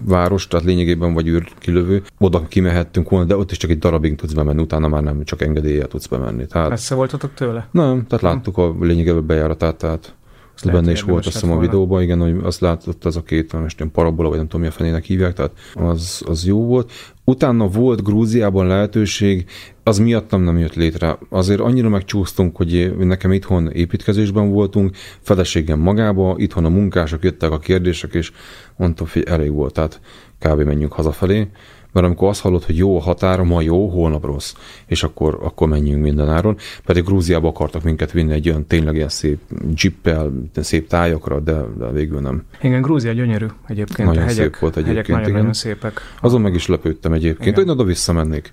város, 0.00 0.46
tehát 0.46 0.66
lényegében 0.66 1.14
vagy 1.14 1.28
űr 1.28 1.48
kilövő. 1.58 2.02
Oda 2.18 2.46
kimehettünk 2.48 3.08
volna, 3.08 3.26
de 3.26 3.36
ott 3.36 3.50
is 3.50 3.56
csak 3.56 3.70
egy 3.70 3.78
darabig 3.78 4.14
tudsz 4.14 4.32
bemenni, 4.32 4.62
utána 4.62 4.88
már 4.88 5.02
nem 5.02 5.24
csak 5.24 5.42
engedélye 5.42 5.86
tudsz 5.86 6.06
bemenni. 6.06 6.46
Tehát, 6.46 6.68
Messze 6.68 6.94
voltatok 6.94 7.34
tőle? 7.34 7.68
Nem, 7.70 8.06
tehát 8.06 8.24
láttuk 8.24 8.58
a 8.58 8.74
lényegében 8.80 9.26
bejáratát, 9.26 9.76
tehát 9.76 10.14
azt 10.56 10.64
lehet, 10.64 10.80
benne 10.80 10.92
is 10.92 11.02
volt, 11.02 11.26
azt 11.26 11.40
hiszem 11.40 11.56
a 11.56 11.60
videóban, 11.60 12.02
igen, 12.02 12.20
hogy 12.20 12.36
azt 12.42 12.60
látott 12.60 13.04
az 13.04 13.16
a 13.16 13.22
két, 13.22 13.52
most 13.52 13.78
ilyen 13.78 13.90
parabola, 13.90 14.28
vagy 14.28 14.36
nem 14.36 14.46
tudom, 14.46 14.60
mi 14.60 14.66
a 14.66 14.70
fenének 14.70 15.04
hívják, 15.04 15.32
tehát 15.32 15.52
az, 15.74 16.22
az 16.26 16.46
jó 16.46 16.64
volt. 16.64 16.92
Utána 17.24 17.66
volt 17.68 18.02
Grúziában 18.02 18.66
lehetőség, 18.66 19.46
az 19.82 19.98
miattam 19.98 20.42
nem 20.42 20.58
jött 20.58 20.74
létre. 20.74 21.18
Azért 21.28 21.60
annyira 21.60 21.88
megcsúsztunk, 21.88 22.56
hogy 22.56 22.94
nekem 22.98 23.32
itthon 23.32 23.70
építkezésben 23.70 24.50
voltunk, 24.50 24.96
feleségem 25.20 25.78
magába, 25.78 26.34
itthon 26.38 26.64
a 26.64 26.68
munkások 26.68 27.24
jöttek 27.24 27.50
a 27.50 27.58
kérdések, 27.58 28.14
és 28.14 28.32
mondtam, 28.76 29.06
hogy 29.12 29.22
elég 29.22 29.52
volt, 29.52 29.72
tehát 29.72 30.00
kb. 30.38 30.60
menjünk 30.60 30.92
hazafelé 30.92 31.48
mert 31.96 32.08
amikor 32.08 32.28
azt 32.28 32.40
hallod, 32.40 32.64
hogy 32.64 32.76
jó 32.76 32.96
a 32.96 33.00
határa, 33.00 33.44
ma 33.44 33.60
jó, 33.60 33.88
holnap 33.88 34.24
rossz, 34.24 34.54
és 34.86 35.02
akkor, 35.02 35.38
akkor 35.42 35.68
menjünk 35.68 36.02
mindenáron. 36.02 36.56
Pedig 36.84 37.04
Grúziába 37.04 37.48
akartak 37.48 37.82
minket 37.82 38.12
vinni 38.12 38.32
egy 38.32 38.48
olyan 38.48 38.66
tényleg 38.66 38.94
ilyen 38.94 39.08
szép 39.08 39.38
jippel, 39.74 40.32
szép 40.54 40.88
tájakra, 40.88 41.40
de, 41.40 41.62
de 41.78 41.90
végül 41.90 42.20
nem. 42.20 42.42
Igen, 42.62 42.82
Grúzia 42.82 43.12
gyönyörű 43.12 43.46
egyébként. 43.66 44.08
Nagyon 44.08 44.22
a 44.22 44.26
hegyek, 44.26 44.42
szép 44.44 44.58
volt 44.58 44.76
egyébként. 44.76 45.06
Hegyek 45.06 45.20
nagyon, 45.20 45.36
nagyon 45.36 45.52
szépek. 45.52 46.00
Azon 46.20 46.40
meg 46.40 46.54
is 46.54 46.66
lepődtem 46.66 47.12
egyébként, 47.12 47.56
Igen. 47.56 47.64
hogy 47.64 47.68
oda 47.68 47.84
visszamennék 47.84 48.52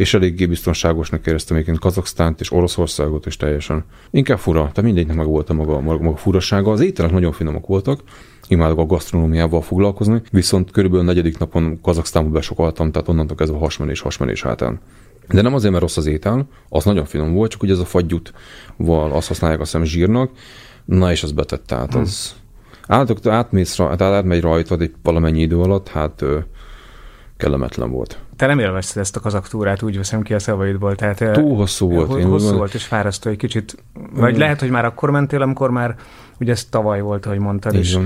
és 0.00 0.14
eléggé 0.14 0.46
biztonságosnak 0.46 1.26
éreztem 1.26 1.56
egyébként 1.56 1.78
Kazaksztánt 1.78 2.40
és 2.40 2.52
Oroszországot 2.52 3.26
is 3.26 3.36
teljesen. 3.36 3.84
Inkább 4.10 4.38
fura, 4.38 4.60
tehát 4.60 4.82
mindegynek 4.82 5.16
meg 5.16 5.26
volt 5.26 5.50
a 5.50 5.54
maga, 5.54 5.80
maga, 5.80 6.16
furasága. 6.16 6.70
Az 6.70 6.80
ételek 6.80 7.12
nagyon 7.12 7.32
finomok 7.32 7.66
voltak, 7.66 8.00
imádok 8.48 8.78
a 8.78 8.86
gasztronómiával 8.86 9.62
foglalkozni, 9.62 10.22
viszont 10.30 10.70
körülbelül 10.70 11.04
a 11.04 11.08
negyedik 11.08 11.38
napon 11.38 11.80
Kazaksztánba 11.82 12.30
besokaltam, 12.30 12.92
tehát 12.92 13.08
onnantól 13.08 13.36
kezdve 13.36 13.58
hasmenés, 13.58 14.00
hasmenés 14.00 14.42
hátán. 14.42 14.80
De 15.28 15.42
nem 15.42 15.54
azért, 15.54 15.70
mert 15.70 15.82
rossz 15.82 15.96
az 15.96 16.06
étel, 16.06 16.48
az 16.68 16.84
nagyon 16.84 17.04
finom 17.04 17.32
volt, 17.32 17.50
csak 17.50 17.62
ugye 17.62 17.72
ez 17.72 17.78
a 17.78 17.84
fagyutval 17.84 19.12
azt 19.12 19.28
használják 19.28 19.60
a 19.60 19.64
szem 19.64 19.84
zsírnak, 19.84 20.30
na 20.84 21.10
és 21.10 21.22
az 21.22 21.32
betett, 21.32 21.66
tehát 21.66 21.94
az... 21.94 22.28
Hmm. 22.28 22.38
Állatok, 22.96 23.26
átmész, 23.26 23.74
tehát 23.74 24.00
átmegy 24.00 24.40
rajtad 24.40 24.80
egy 24.82 24.92
valamennyi 25.02 25.40
idő 25.40 25.58
alatt, 25.58 25.88
hát 25.88 26.24
kellemetlen 27.40 27.90
volt. 27.90 28.18
Te 28.36 28.46
nem 28.46 28.58
élvezted 28.58 29.02
ezt 29.02 29.16
a 29.16 29.20
kazaktúrát, 29.20 29.82
úgy 29.82 29.96
veszem 29.96 30.22
ki 30.22 30.34
a 30.34 30.38
szavaidból. 30.38 30.94
Tehát, 30.94 31.32
Túl 31.32 31.56
hosszú 31.56 31.90
volt. 31.90 32.18
Én 32.18 32.26
hosszú 32.26 32.56
volt 32.56 32.74
és 32.74 32.84
fárasztó 32.84 33.30
egy 33.30 33.36
kicsit. 33.36 33.76
Vagy 34.12 34.34
mm. 34.34 34.38
lehet, 34.38 34.60
hogy 34.60 34.70
már 34.70 34.84
akkor 34.84 35.10
mentél, 35.10 35.42
amikor 35.42 35.70
már, 35.70 35.94
ugye 36.40 36.52
ez 36.52 36.64
tavaly 36.64 37.00
volt, 37.00 37.26
ahogy 37.26 37.38
mondtad, 37.38 37.74
és 37.74 37.98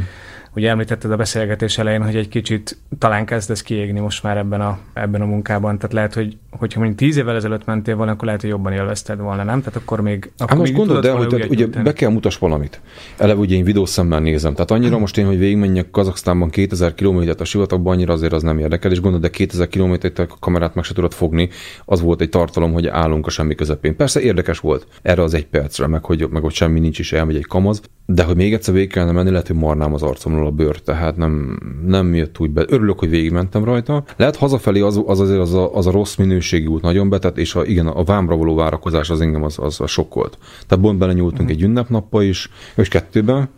ugye 0.55 0.69
említetted 0.69 1.11
a 1.11 1.17
beszélgetés 1.17 1.79
elején, 1.79 2.03
hogy 2.05 2.17
egy 2.17 2.29
kicsit 2.29 2.79
talán 2.99 3.27
kezdesz 3.27 3.63
kiégni 3.63 4.01
most 4.01 4.23
már 4.23 4.37
ebben 4.37 4.61
a, 4.61 4.79
ebben 4.93 5.21
a 5.21 5.25
munkában. 5.25 5.77
Tehát 5.77 5.93
lehet, 5.93 6.15
hogy 6.15 6.37
hogyha 6.51 6.79
mondjuk 6.79 7.01
tíz 7.01 7.17
évvel 7.17 7.37
ezelőtt 7.37 7.65
mentél 7.65 7.97
volna, 7.97 8.13
akkor 8.13 8.25
lehet, 8.25 8.41
hogy 8.41 8.51
jobban 8.51 8.73
élvezted 8.73 9.19
volna, 9.19 9.43
nem? 9.43 9.59
Tehát 9.59 9.77
akkor 9.77 10.01
még. 10.01 10.31
Akkor 10.37 10.49
hát 10.49 10.59
most 10.59 10.73
gondolod 10.73 11.05
el, 11.05 11.17
hogy 11.17 11.27
tehát, 11.27 11.51
ugye 11.51 11.67
be 11.67 11.93
kell 11.93 12.11
mutas 12.11 12.39
valamit. 12.39 12.81
Eleve 13.17 13.41
ugye 13.41 13.57
én 13.57 13.65
videószemmel 13.65 14.21
nézem. 14.21 14.53
Tehát 14.53 14.71
annyira 14.71 14.99
most 14.99 15.19
én, 15.19 15.27
hogy 15.27 15.39
végigmenjek 15.39 15.91
Kazaksztánban 15.91 16.51
2000 16.51 16.95
kilométert 16.95 17.41
a 17.41 17.45
sivatagban, 17.45 17.95
annyira 17.95 18.13
azért 18.13 18.33
az 18.33 18.43
nem 18.43 18.59
érdekel, 18.59 18.91
és 18.91 19.01
gondolod, 19.01 19.25
de 19.25 19.31
2000 19.31 19.69
kilométert 19.69 20.19
a 20.19 20.27
kamerát 20.41 20.75
meg 20.75 20.85
se 20.85 20.95
tudod 20.95 21.13
fogni, 21.13 21.49
az 21.85 22.01
volt 22.01 22.21
egy 22.21 22.29
tartalom, 22.29 22.73
hogy 22.73 22.87
állunk 22.87 23.27
a 23.27 23.31
semmi 23.31 23.55
közepén. 23.55 23.97
Persze 23.97 24.21
érdekes 24.21 24.59
volt 24.59 24.87
erre 25.03 25.23
az 25.23 25.35
egy 25.35 25.47
percre, 25.47 25.87
meg 25.87 26.05
hogy, 26.05 26.29
meg 26.31 26.43
hogy 26.43 26.53
semmi 26.53 26.81
nincs 26.81 26.99
is, 26.99 27.13
elmegy 27.13 27.37
egy 27.37 27.47
kamaz, 27.47 27.81
de 28.07 28.23
hogy 28.23 28.37
még 28.37 28.53
egyszer 28.53 28.75
végig 28.75 28.93
kellene 28.93 29.13
menni, 29.13 29.31
lehet, 29.31 29.47
hogy 29.47 29.57
marnám 29.57 29.95
az 29.95 30.03
arcomról 30.03 30.44
a 30.47 30.51
bőr, 30.51 30.81
tehát 30.81 31.17
nem, 31.17 31.59
nem 31.87 32.15
jött 32.15 32.39
úgy 32.39 32.51
be. 32.51 32.65
Örülök, 32.69 32.99
hogy 32.99 33.11
végigmentem 33.11 33.65
rajta. 33.65 34.05
Lehet 34.17 34.37
hazafelé 34.37 34.81
az, 34.81 35.03
az 35.07 35.21
azért 35.21 35.41
az 35.41 35.55
a, 35.55 35.75
az 35.75 35.87
a 35.87 35.91
rossz 35.91 36.17
minőségi 36.17 36.67
út 36.67 36.83
nagyon 36.83 37.09
betett, 37.09 37.39
és 37.39 37.55
a, 37.55 37.65
igen, 37.65 37.87
a 37.87 38.05
vámra 38.05 38.37
való 38.37 38.55
várakozás 38.55 39.11
az 39.11 39.21
engem 39.21 39.43
az, 39.43 39.59
az, 39.59 39.81
az 39.81 39.91
sokkolt. 39.91 40.39
Tehát 40.67 40.85
bont 40.85 40.99
bele 40.99 41.13
nyúltunk 41.13 41.49
mm. 41.49 41.53
egy 41.53 41.63
ünnepnappa 41.63 42.23
is, 42.23 42.51
és 42.77 42.89
kettőben, 42.89 43.49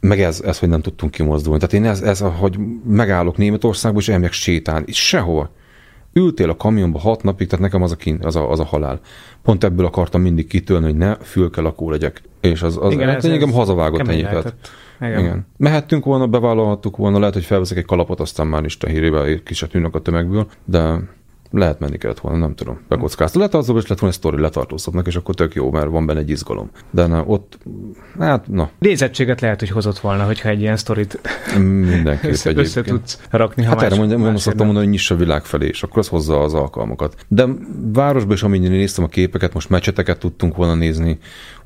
meg 0.00 0.20
ez, 0.20 0.40
ez, 0.40 0.58
hogy 0.58 0.68
nem 0.68 0.80
tudtunk 0.80 1.12
kimozdulni. 1.12 1.58
Tehát 1.58 1.74
én 1.74 1.84
ez, 1.90 2.02
ez 2.02 2.24
hogy 2.38 2.58
megállok 2.86 3.36
Németországban, 3.36 4.00
és 4.00 4.08
elmegyek 4.08 4.32
sétálni, 4.32 4.92
sehova 4.92 5.50
ültél 6.16 6.50
a 6.50 6.56
kamionba 6.56 6.98
hat 6.98 7.22
napig, 7.22 7.48
tehát 7.48 7.64
nekem 7.64 7.82
az 7.82 7.92
a, 7.92 7.96
kín, 7.96 8.18
az 8.22 8.36
a, 8.36 8.50
az 8.50 8.60
a 8.60 8.64
halál. 8.64 9.00
Pont 9.42 9.64
ebből 9.64 9.86
akartam 9.86 10.20
mindig 10.20 10.46
kitölni, 10.46 10.84
hogy 10.84 10.96
ne 10.96 11.14
fülkelakó 11.14 11.90
legyek. 11.90 12.22
És 12.40 12.62
az, 12.62 12.78
az 12.80 12.92
Igen, 12.92 13.08
ez, 13.08 13.24
engem 13.24 13.52
hazavágott 13.52 14.08
ennyi. 14.08 14.22
Tehát, 14.22 14.54
igen. 15.00 15.20
Igen. 15.20 15.46
Mehettünk 15.56 16.04
volna, 16.04 16.26
bevállalhattuk 16.26 16.96
volna, 16.96 17.18
lehet, 17.18 17.34
hogy 17.34 17.44
felveszek 17.44 17.78
egy 17.78 17.84
kalapot, 17.84 18.20
aztán 18.20 18.46
már 18.46 18.64
Isten 18.64 18.90
hírével 18.90 19.42
kicsit 19.42 19.70
tűnök 19.70 19.94
a 19.94 20.00
tömegből, 20.00 20.46
de 20.64 21.00
lehet 21.50 21.78
menni 21.78 21.96
kellett 21.96 22.20
volna, 22.20 22.38
nem 22.38 22.54
tudom. 22.54 22.80
Bekockáztam. 22.88 23.40
Lehet 23.40 23.54
az, 23.54 23.66
hogy 23.66 23.74
lett 23.74 23.98
volna 23.98 24.06
egy 24.06 24.12
sztori, 24.12 24.40
letartóztatnak, 24.40 25.06
és 25.06 25.16
akkor 25.16 25.34
tök 25.34 25.54
jó, 25.54 25.70
mert 25.70 25.88
van 25.88 26.06
benne 26.06 26.18
egy 26.18 26.30
izgalom. 26.30 26.70
De 26.90 27.06
na, 27.06 27.24
ott, 27.26 27.58
hát, 28.18 28.48
na. 28.48 28.70
Nézettséget 28.78 29.40
lehet, 29.40 29.60
hogy 29.60 29.70
hozott 29.70 29.98
volna, 29.98 30.24
hogyha 30.24 30.48
egy 30.48 30.60
ilyen 30.60 30.76
sztorit 30.76 31.20
Mindenképp 31.58 32.30
össze, 32.30 32.52
össze 32.54 32.82
tudsz 32.82 33.20
rakni. 33.30 33.64
Hát 33.64 33.82
erre 33.82 33.96
mondjam, 33.96 34.20
mondom, 34.20 34.36
szoktam 34.36 34.64
mondani, 34.66 34.86
hogy 34.86 34.94
nyissa 34.94 35.14
a 35.14 35.18
világ 35.18 35.44
felé, 35.44 35.66
és 35.66 35.82
akkor 35.82 35.98
az 35.98 36.08
hozza 36.08 36.40
az 36.40 36.54
alkalmakat. 36.54 37.14
De 37.28 37.46
városban 37.92 38.34
is, 38.34 38.42
amint 38.42 38.68
néztem 38.68 39.04
a 39.04 39.08
képeket, 39.08 39.54
most 39.54 39.68
mecseteket 39.68 40.18
tudtunk 40.18 40.56
volna 40.56 40.74
nézni, 40.74 41.18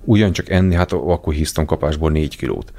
ugyancsak 0.05 0.49
enni, 0.49 0.75
hát 0.75 0.93
akkor 0.93 1.33
hisztam 1.33 1.65
kapásból 1.65 2.11
négy 2.11 2.37
kilót 2.37 2.73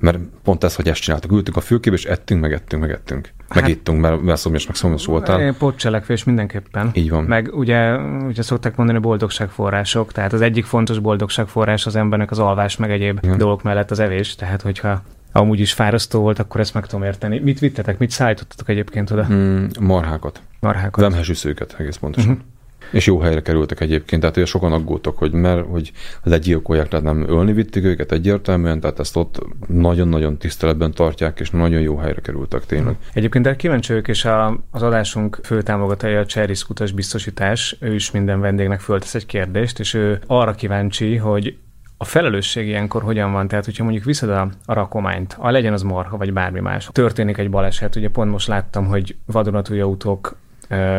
mert 0.00 0.18
pont 0.42 0.64
ez, 0.64 0.74
hogy 0.74 0.88
ezt 0.88 1.00
csináltuk. 1.00 1.32
Ültünk 1.32 1.56
a 1.56 1.60
fülkébe, 1.60 1.96
és 1.96 2.04
ettünk, 2.04 2.40
meg 2.40 2.52
ettünk, 2.52 2.82
meg 2.82 2.90
ettünk. 2.90 3.32
Hát, 3.48 3.60
meg 3.60 3.70
ittunk, 3.70 4.00
mert, 4.00 4.22
mert 4.22 4.40
szomjas, 4.40 4.66
meg 4.66 4.76
szomjas 4.76 5.06
voltál. 5.06 5.54
Potcselekvés 5.54 6.24
mindenképpen. 6.24 6.90
Így 6.92 7.10
van. 7.10 7.24
Meg 7.24 7.50
ugye, 7.54 7.96
ugye 8.26 8.42
szokták 8.42 8.76
mondani 8.76 8.98
boldogságforrások, 8.98 10.12
tehát 10.12 10.32
az 10.32 10.40
egyik 10.40 10.64
fontos 10.64 10.98
boldogságforrás 10.98 11.86
az 11.86 11.96
embernek 11.96 12.30
az 12.30 12.38
alvás, 12.38 12.76
meg 12.76 12.90
egyéb 12.90 13.18
Igen. 13.22 13.38
dolgok 13.38 13.62
mellett 13.62 13.90
az 13.90 13.98
evés, 13.98 14.34
tehát 14.34 14.62
hogyha 14.62 15.02
amúgy 15.32 15.60
is 15.60 15.72
fárasztó 15.72 16.20
volt, 16.20 16.38
akkor 16.38 16.60
ezt 16.60 16.74
meg 16.74 16.86
tudom 16.86 17.04
érteni. 17.04 17.38
Mit 17.38 17.58
vittetek, 17.58 17.98
mit 17.98 18.10
szállítottatok 18.10 18.68
egyébként 18.68 19.10
oda? 19.10 19.26
Mm, 19.32 19.66
marhákat. 19.80 20.42
Marhákat. 20.60 21.02
Vemhesű 21.02 21.34
szőket, 21.34 21.74
egész 21.78 21.96
pontosan. 21.96 22.30
Uh-huh. 22.30 22.46
És 22.90 23.06
jó 23.06 23.18
helyre 23.18 23.42
kerültek 23.42 23.80
egyébként, 23.80 24.20
tehát 24.22 24.46
sokan 24.46 24.72
aggódtak, 24.72 25.18
hogy 25.18 25.32
mert 25.32 25.66
hogy 25.66 25.92
legyilkolják, 26.22 26.88
tehát 26.88 27.04
nem 27.04 27.28
ölni 27.28 27.52
vitték 27.52 27.84
őket 27.84 28.12
egyértelműen, 28.12 28.80
tehát 28.80 28.98
ezt 28.98 29.16
ott 29.16 29.40
nagyon-nagyon 29.66 30.36
tiszteletben 30.38 30.92
tartják, 30.92 31.40
és 31.40 31.50
nagyon 31.50 31.80
jó 31.80 31.96
helyre 31.96 32.20
kerültek 32.20 32.66
tényleg. 32.66 32.96
Egyébként 33.12 33.44
de 33.44 33.56
kíváncsi 33.56 33.92
ők, 33.92 34.08
és 34.08 34.24
a, 34.24 34.60
az 34.70 34.82
adásunk 34.82 35.38
fő 35.42 35.62
támogatója 35.62 36.20
a 36.20 36.26
Cseris 36.26 36.64
Kutas 36.64 36.92
Biztosítás, 36.92 37.76
ő 37.80 37.94
is 37.94 38.10
minden 38.10 38.40
vendégnek 38.40 38.80
föltesz 38.80 39.14
egy 39.14 39.26
kérdést, 39.26 39.78
és 39.78 39.94
ő 39.94 40.20
arra 40.26 40.52
kíváncsi, 40.52 41.16
hogy 41.16 41.56
a 42.00 42.04
felelősség 42.04 42.66
ilyenkor 42.66 43.02
hogyan 43.02 43.32
van? 43.32 43.48
Tehát, 43.48 43.64
hogyha 43.64 43.84
mondjuk 43.84 44.04
viszed 44.04 44.30
a, 44.30 44.50
a 44.64 44.72
rakományt, 44.72 45.36
a 45.38 45.50
legyen 45.50 45.72
az 45.72 45.82
marha, 45.82 46.16
vagy 46.16 46.32
bármi 46.32 46.60
más, 46.60 46.88
történik 46.92 47.38
egy 47.38 47.50
baleset, 47.50 47.96
ugye 47.96 48.08
pont 48.08 48.30
most 48.30 48.48
láttam, 48.48 48.86
hogy 48.86 49.16
vadonatúj 49.26 49.80
autók 49.80 50.36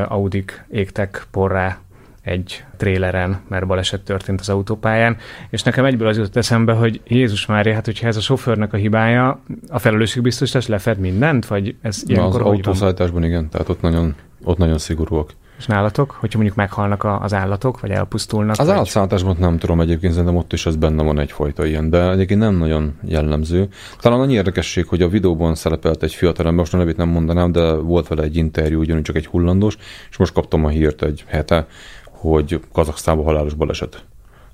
Audik 0.07 0.65
égtek 0.72 1.26
porrá 1.32 1.80
egy 2.22 2.63
tréleren, 2.78 3.39
mert 3.47 3.67
baleset 3.67 4.01
történt 4.01 4.39
az 4.39 4.49
autópályán, 4.49 5.17
és 5.49 5.63
nekem 5.63 5.86
egyből 5.86 6.07
az 6.07 6.17
jutott 6.17 6.36
eszembe, 6.36 6.74
hogy 6.74 7.01
Jézus 7.07 7.45
Mária, 7.45 7.74
hát 7.74 7.86
hogyha 7.86 8.07
ez 8.07 8.17
a 8.17 8.22
sofőrnek 8.22 8.74
a 8.74 8.78
hibája, 8.78 9.39
a 9.70 9.80
felelősségbiztosítás 9.80 10.67
lefed 10.67 10.99
mindent, 10.99 11.45
vagy 11.45 11.76
ez 11.82 12.03
ilyenkor 12.05 12.41
Az 12.41 12.47
autószállításban 12.47 13.24
igen, 13.24 13.49
tehát 13.49 13.70
ott 13.70 13.82
nagyon, 13.82 14.15
ott 14.43 14.57
nagyon 14.57 14.78
szigorúak. 14.78 15.34
És 15.60 15.66
nálatok, 15.66 16.12
hogyha 16.12 16.38
mondjuk 16.38 16.57
meghalnak 16.57 17.03
az 17.03 17.34
állatok, 17.34 17.80
vagy 17.80 17.89
elpusztulnak? 17.89 18.60
Az 18.60 18.66
vagy... 18.66 18.76
állatszállításban 18.76 19.36
nem 19.39 19.57
tudom 19.57 19.82
egyébként, 19.82 20.14
szerintem 20.14 20.38
ott 20.38 20.53
is 20.53 20.66
ez 20.66 20.76
benne 20.76 21.03
van 21.03 21.20
egyfajta 21.20 21.66
ilyen, 21.66 21.89
de 21.89 22.12
egyébként 22.12 22.39
nem 22.39 22.55
nagyon 22.55 22.97
jellemző. 23.03 23.68
Talán 23.99 24.20
annyi 24.20 24.34
érdekesség, 24.34 24.88
hogy 24.88 25.01
a 25.01 25.07
videóban 25.07 25.55
szerepelt 25.55 26.03
egy 26.03 26.14
fiatal 26.14 26.45
ember, 26.45 26.60
most 26.60 26.74
a 26.74 26.78
nevét 26.78 26.97
nem 26.97 27.10
mondanám, 27.10 27.51
de 27.51 27.74
volt 27.74 28.07
vele 28.07 28.24
egy 28.24 28.36
interjú, 28.36 28.80
ugyanúgy 28.80 29.03
csak 29.03 29.16
egy 29.16 29.26
hullandós, 29.26 29.78
és 30.10 30.18
most 30.18 30.34
kaptam 30.34 30.66
a 30.66 30.70
hírt 30.70 31.03
egy 31.03 31.24
hete, 31.28 31.68
hogy 32.03 32.60
Kazaksztánban 32.74 33.26
halálos 33.26 33.53
baleset 33.53 34.03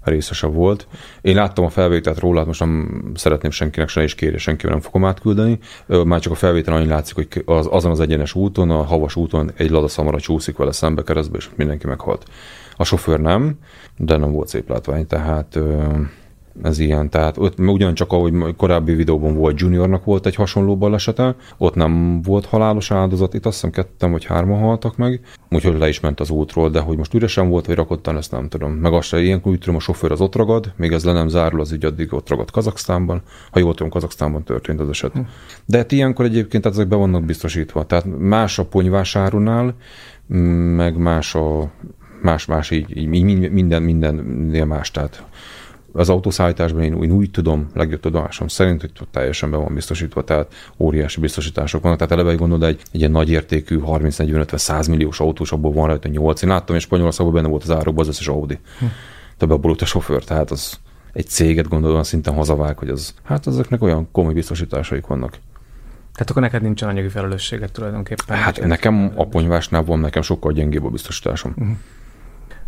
részese 0.10 0.47
volt. 0.47 0.88
Én 1.22 1.36
láttam 1.36 1.66
a 1.66 1.70
felvételt 1.70 2.20
róla, 2.20 2.38
hát 2.38 2.47
most 2.47 2.60
nem 2.60 3.03
szeretném 3.16 3.51
senkinek 3.51 3.89
se 3.89 4.03
is 4.03 4.16
kérni, 4.16 4.38
senkivel 4.38 4.72
nem 4.72 4.82
fogom 4.82 5.06
átküldeni. 5.06 5.60
Már 5.88 6.20
csak 6.20 6.32
a 6.32 6.36
felvétel 6.36 6.74
annyi 6.74 6.88
látszik, 6.88 7.16
hogy 7.16 7.43
az, 7.45 7.68
azon 7.72 7.91
az 7.91 7.99
egyenes 7.99 8.34
úton, 8.34 8.70
a 8.70 8.84
havas 8.84 9.16
úton 9.16 9.51
egy 9.56 9.70
ladaszamara 9.70 10.20
csúszik 10.20 10.58
vele 10.58 10.72
szembe 10.72 11.03
keresztbe, 11.03 11.38
és 11.38 11.49
mindenki 11.56 11.88
meghalt. 11.88 12.26
A 12.76 12.84
sofőr 12.84 13.20
nem, 13.20 13.60
de 13.97 14.18
nem 14.18 14.32
volt 14.32 14.47
szép 14.47 14.70
látvány, 14.70 15.08
tehát 15.08 15.60
ez 16.64 16.80
ilyen. 16.80 17.10
Tehát 17.10 17.38
ott 17.38 17.60
ugyancsak, 17.60 18.12
ahogy 18.12 18.56
korábbi 18.58 18.93
videóban 18.93 19.36
volt, 19.36 19.60
Juniornak 19.60 20.03
volt 20.03 20.26
egy 20.26 20.36
hasonló 20.36 20.78
balesete, 20.78 21.36
ott 21.58 21.76
nem 21.76 22.22
volt 22.22 22.45
halálos 22.45 22.91
áldozat, 22.91 23.34
itt 23.34 23.45
azt 23.45 23.53
hiszem 23.53 23.70
ketten 23.70 24.12
vagy 24.12 24.26
hárman 24.26 24.60
haltak 24.60 24.97
meg, 24.97 25.20
úgyhogy 25.49 25.78
le 25.78 25.88
is 25.88 25.99
ment 25.99 26.20
az 26.20 26.30
útról, 26.30 26.70
de 26.70 26.80
hogy 26.80 26.97
most 26.97 27.14
üresen 27.14 27.49
volt, 27.49 27.66
vagy 27.66 27.76
rakottan, 27.76 28.18
ezt 28.18 28.32
nem 28.32 28.47
tudom. 28.47 28.72
Meg 28.72 28.93
azt 28.93 29.14
ilyenkor 29.14 29.51
úgy 29.51 29.60
tudom, 29.60 29.76
a 29.76 29.80
sofőr 29.80 30.12
az 30.12 30.22
ott 30.22 30.36
ragad, 30.36 30.74
még 30.76 30.91
ez 30.91 31.06
le 31.06 31.14
nem 31.14 31.28
zárul 31.28 31.60
az 31.60 31.72
ügy, 31.72 31.86
addig 31.86 32.14
ott 32.14 32.30
ragad 32.30 32.51
Kazaksztánban, 32.51 33.22
ha 33.51 33.60
jól 33.60 33.74
tudom, 33.74 33.91
Kazaksztánban 33.91 34.43
történt 34.43 34.80
az 34.80 34.89
eset. 34.89 35.14
De 35.66 35.78
hát 35.78 35.91
ilyenkor 35.91 36.26
egyébként 36.26 36.64
tehát 36.64 36.78
ezek 36.78 36.89
be 36.89 36.95
vannak 36.95 37.24
biztosítva. 37.24 37.86
Tehát 37.86 38.06
más 38.20 38.60
a 38.60 38.66
ponyvásárunál, 38.66 39.76
meg 40.76 40.97
más 40.97 41.36
a 41.36 41.72
más-más 42.22 42.72
így, 42.72 42.97
így 42.97 43.08
minden, 43.51 43.84
mindennél 43.84 44.66
más. 44.66 44.91
Tehát 44.91 45.24
az 45.96 46.10
autószállításban 46.10 46.84
én, 46.84 47.04
én 47.04 47.12
úgy 47.12 47.32
tudom, 47.32 47.70
legjobb 47.74 48.00
tudomásom 48.00 48.48
szerint, 48.48 48.82
hogy 48.82 48.91
teljesen 49.12 49.52
be 49.52 49.58
van 49.58 49.74
biztosítva, 49.74 50.24
tehát 50.24 50.54
óriási 50.78 51.20
biztosítások 51.20 51.82
vannak. 51.82 51.98
Tehát 51.98 52.14
eleve 52.14 52.34
gondolod, 52.36 52.64
egy, 52.64 52.82
egy 52.91 53.00
ilyen 53.00 53.12
nagyértékű 53.12 53.80
30 53.80 54.18
40 54.18 54.39
50 54.39 54.60
100 54.60 54.88
milliós 54.88 55.20
autós, 55.20 55.52
abból 55.52 55.72
van 55.72 55.88
rajta 55.88 56.08
8. 56.08 56.41
Én 56.41 56.50
láttam, 56.50 56.76
és 56.76 56.84
Spanyolországban 56.84 57.34
benne 57.34 57.48
volt 57.48 57.64
az 57.64 57.72
áróban 57.72 58.00
az 58.00 58.08
összes 58.08 58.28
Audi. 58.28 58.60
Hm. 58.80 58.86
Több 59.38 59.52
abból 59.52 59.76
a 59.80 59.86
sofőr, 59.86 60.24
tehát 60.24 60.52
az 60.52 60.80
egy 61.14 61.28
céget 61.28 61.68
gondolom 61.68 62.04
szinten 62.04 62.34
hazavág, 62.34 62.78
hogy 62.78 62.89
az, 62.89 63.14
hát 63.24 63.48
ezeknek 63.48 63.82
olyan 63.82 64.08
komoly 64.12 64.34
biztosításaik 64.34 65.06
vannak. 65.06 65.38
Tehát 66.14 66.30
akkor 66.30 66.41
neked 66.41 66.62
nincsen 66.62 66.89
anyagi 66.89 67.08
felelősséget 67.08 67.72
tulajdonképpen. 67.72 68.38
Hát 68.38 68.66
nekem 68.66 69.12
a 69.16 69.28
ponyvásnál 69.28 69.84
van 69.84 70.00
nekem 70.00 70.22
sokkal 70.22 70.52
gyengébb 70.52 70.86
a 70.86 70.89
biztosításom. 70.89 71.54
Uh-huh. 71.58 71.76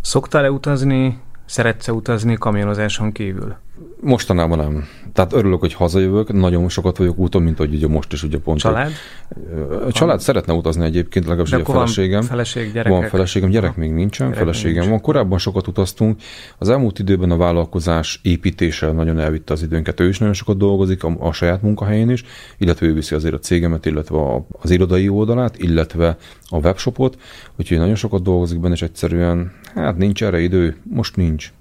Szoktál-e 0.01 0.51
utazni 0.51 1.19
Szeretsz 1.47 1.87
utazni 1.87 2.35
kamionozáson 2.35 3.11
kívül? 3.11 3.55
Mostanában 4.01 4.57
nem. 4.57 4.87
Tehát 5.13 5.33
örülök, 5.33 5.59
hogy 5.59 5.73
hazajövök, 5.73 6.33
nagyon 6.33 6.69
sokat 6.69 6.97
vagyok 6.97 7.17
úton, 7.17 7.41
mint 7.41 7.57
hogy 7.57 7.73
ugye 7.73 7.87
most 7.87 8.13
is 8.13 8.23
ugye 8.23 8.37
pont. 8.37 8.59
Család? 8.59 8.91
A 9.85 9.91
család 9.91 10.15
van. 10.15 10.19
szeretne 10.19 10.53
utazni 10.53 10.85
egyébként, 10.85 11.25
legalábbis 11.25 11.53
ugye 11.53 11.63
a 11.63 11.65
feleségem. 11.65 12.19
Van 12.19 12.29
feleség, 12.29 12.71
gyerekek? 12.73 12.99
Van 12.99 13.09
feleségem, 13.09 13.49
gyerek 13.49 13.75
még 13.75 13.91
nincsen, 13.91 14.27
gyerek 14.27 14.39
feleségem 14.39 14.73
nincs. 14.73 14.89
van. 14.89 15.01
Korábban 15.01 15.37
sokat 15.37 15.67
utaztunk. 15.67 16.21
Az 16.57 16.69
elmúlt 16.69 16.99
időben 16.99 17.31
a 17.31 17.37
vállalkozás 17.37 18.19
építése 18.23 18.91
nagyon 18.91 19.19
elvitte 19.19 19.53
az 19.53 19.61
időnket. 19.61 19.99
Ő 19.99 20.07
is 20.07 20.19
nagyon 20.19 20.33
sokat 20.33 20.57
dolgozik 20.57 21.03
a, 21.03 21.15
a 21.19 21.31
saját 21.31 21.61
munkahelyén 21.61 22.09
is, 22.09 22.23
illetve 22.57 22.85
ő 22.85 22.93
viszi 22.93 23.15
azért 23.15 23.33
a 23.33 23.39
cégemet, 23.39 23.85
illetve 23.85 24.17
az 24.61 24.69
irodai 24.69 25.09
oldalát, 25.09 25.57
illetve 25.57 26.17
a 26.49 26.57
webshopot, 26.57 27.21
úgyhogy 27.55 27.77
nagyon 27.77 27.95
sokat 27.95 28.23
dolgozik 28.23 28.59
benne, 28.59 28.73
és 28.73 28.81
egyszerűen 28.81 29.51
hát 29.75 29.97
nincs 29.97 30.23
erre 30.23 30.39
idő, 30.39 30.75
most 30.83 31.15
nincs. 31.15 31.53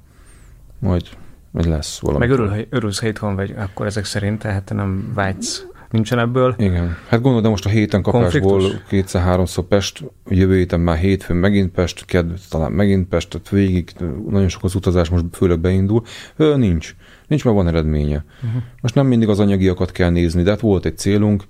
Majd 0.79 1.03
vagy 1.51 1.67
lesz 1.67 1.99
valami. 1.99 2.27
Meg 2.27 2.31
örül, 2.31 2.67
örülsz, 2.71 3.01
ha 3.01 3.07
itthon 3.07 3.35
vagy, 3.35 3.55
akkor 3.57 3.87
ezek 3.87 4.05
szerint, 4.05 4.39
tehát 4.39 4.73
nem 4.75 5.13
vágysz 5.15 5.67
nincsen 5.91 6.19
ebből. 6.19 6.55
Igen. 6.59 6.97
Hát 7.09 7.21
gondolod, 7.21 7.43
de 7.43 7.49
most 7.49 7.67
a 7.67 7.69
héten 7.69 8.03
kapásból 8.03 8.63
kétszer-háromszor 8.89 9.65
Pest, 9.65 10.05
jövő 10.29 10.57
héten 10.57 10.81
már 10.81 10.97
hétfőn 10.97 11.37
megint 11.37 11.73
Pest, 11.73 12.05
kedv 12.05 12.33
talán 12.51 12.73
megint 12.73 13.09
Pest, 13.09 13.31
tehát 13.31 13.49
végig 13.49 13.91
nagyon 14.29 14.49
sok 14.49 14.65
az 14.65 14.75
utazás 14.75 15.09
most 15.09 15.25
főleg 15.33 15.61
beindul. 15.61 16.03
Ö, 16.37 16.57
nincs. 16.57 16.95
Nincs, 17.27 17.45
mert 17.45 17.57
van 17.57 17.69
eredménye. 17.69 18.25
Uh-huh. 18.45 18.63
Most 18.81 18.95
nem 18.95 19.07
mindig 19.07 19.29
az 19.29 19.41
anyagiakat 19.41 19.93
kell 19.93 20.11
nézni, 20.11 20.43
de 20.43 20.51
hát 20.51 20.61
volt 20.61 20.85
egy 20.85 20.99
célunk, 20.99 21.45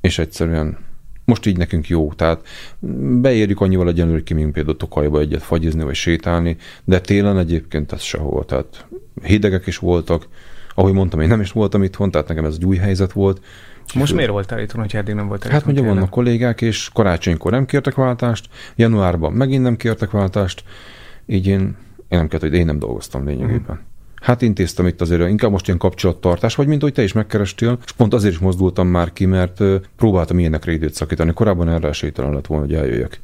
és 0.00 0.18
egyszerűen 0.18 0.78
most 1.28 1.46
így 1.46 1.56
nekünk 1.56 1.88
jó, 1.88 2.12
tehát 2.12 2.46
beérjük 3.20 3.60
annyival 3.60 3.88
egyenlő, 3.88 4.12
hogy 4.12 4.22
kimegyünk 4.22 4.52
például 4.52 4.76
Tokajba 4.76 5.20
egyet 5.20 5.42
fagyizni 5.42 5.82
vagy 5.82 5.94
sétálni, 5.94 6.56
de 6.84 7.00
télen 7.00 7.38
egyébként 7.38 7.92
ez 7.92 8.02
sehol, 8.02 8.44
tehát 8.44 8.86
hidegek 9.22 9.66
is 9.66 9.78
voltak, 9.78 10.28
ahogy 10.74 10.92
mondtam, 10.92 11.20
én 11.20 11.28
nem 11.28 11.40
is 11.40 11.52
voltam 11.52 11.82
itthon, 11.82 12.10
tehát 12.10 12.28
nekem 12.28 12.44
ez 12.44 12.54
egy 12.54 12.64
új 12.64 12.76
helyzet 12.76 13.12
volt. 13.12 13.40
Most 13.94 14.14
miért 14.14 14.30
voltál 14.30 14.60
itthon, 14.60 14.80
hogy 14.80 14.96
eddig 14.96 15.14
nem 15.14 15.28
voltál 15.28 15.52
Hát 15.52 15.66
ugye 15.66 15.82
vannak 15.82 16.10
kollégák, 16.10 16.60
és 16.60 16.90
karácsonykor 16.92 17.52
nem 17.52 17.66
kértek 17.66 17.94
váltást, 17.94 18.48
januárban 18.76 19.32
megint 19.32 19.62
nem 19.62 19.76
kértek 19.76 20.10
váltást, 20.10 20.64
így 21.26 21.46
én, 21.46 21.60
én 22.08 22.18
nem 22.18 22.28
kértem, 22.28 22.48
hogy 22.48 22.58
én 22.58 22.66
nem 22.66 22.78
dolgoztam 22.78 23.26
lényegében. 23.26 23.86
Hát 24.20 24.42
intéztem 24.42 24.86
itt 24.86 25.00
azért 25.00 25.28
inkább 25.28 25.50
most 25.50 25.66
ilyen 25.66 25.78
kapcsolattartás, 25.78 26.54
vagy 26.54 26.66
mint 26.66 26.82
hogy 26.82 26.92
te 26.92 27.02
is 27.02 27.12
megkerestél, 27.12 27.78
és 27.84 27.92
pont 27.92 28.14
azért 28.14 28.32
is 28.32 28.38
mozdultam 28.38 28.86
már 28.88 29.12
ki, 29.12 29.26
mert 29.26 29.62
próbáltam 29.96 30.38
ilyenekre 30.38 30.72
időt 30.72 30.94
szakítani. 30.94 31.32
Korábban 31.32 31.68
erre 31.68 31.88
esélytelen 31.88 32.32
lett 32.32 32.46
volna, 32.46 32.64
hogy 32.64 32.74
eljöjjek 32.74 33.20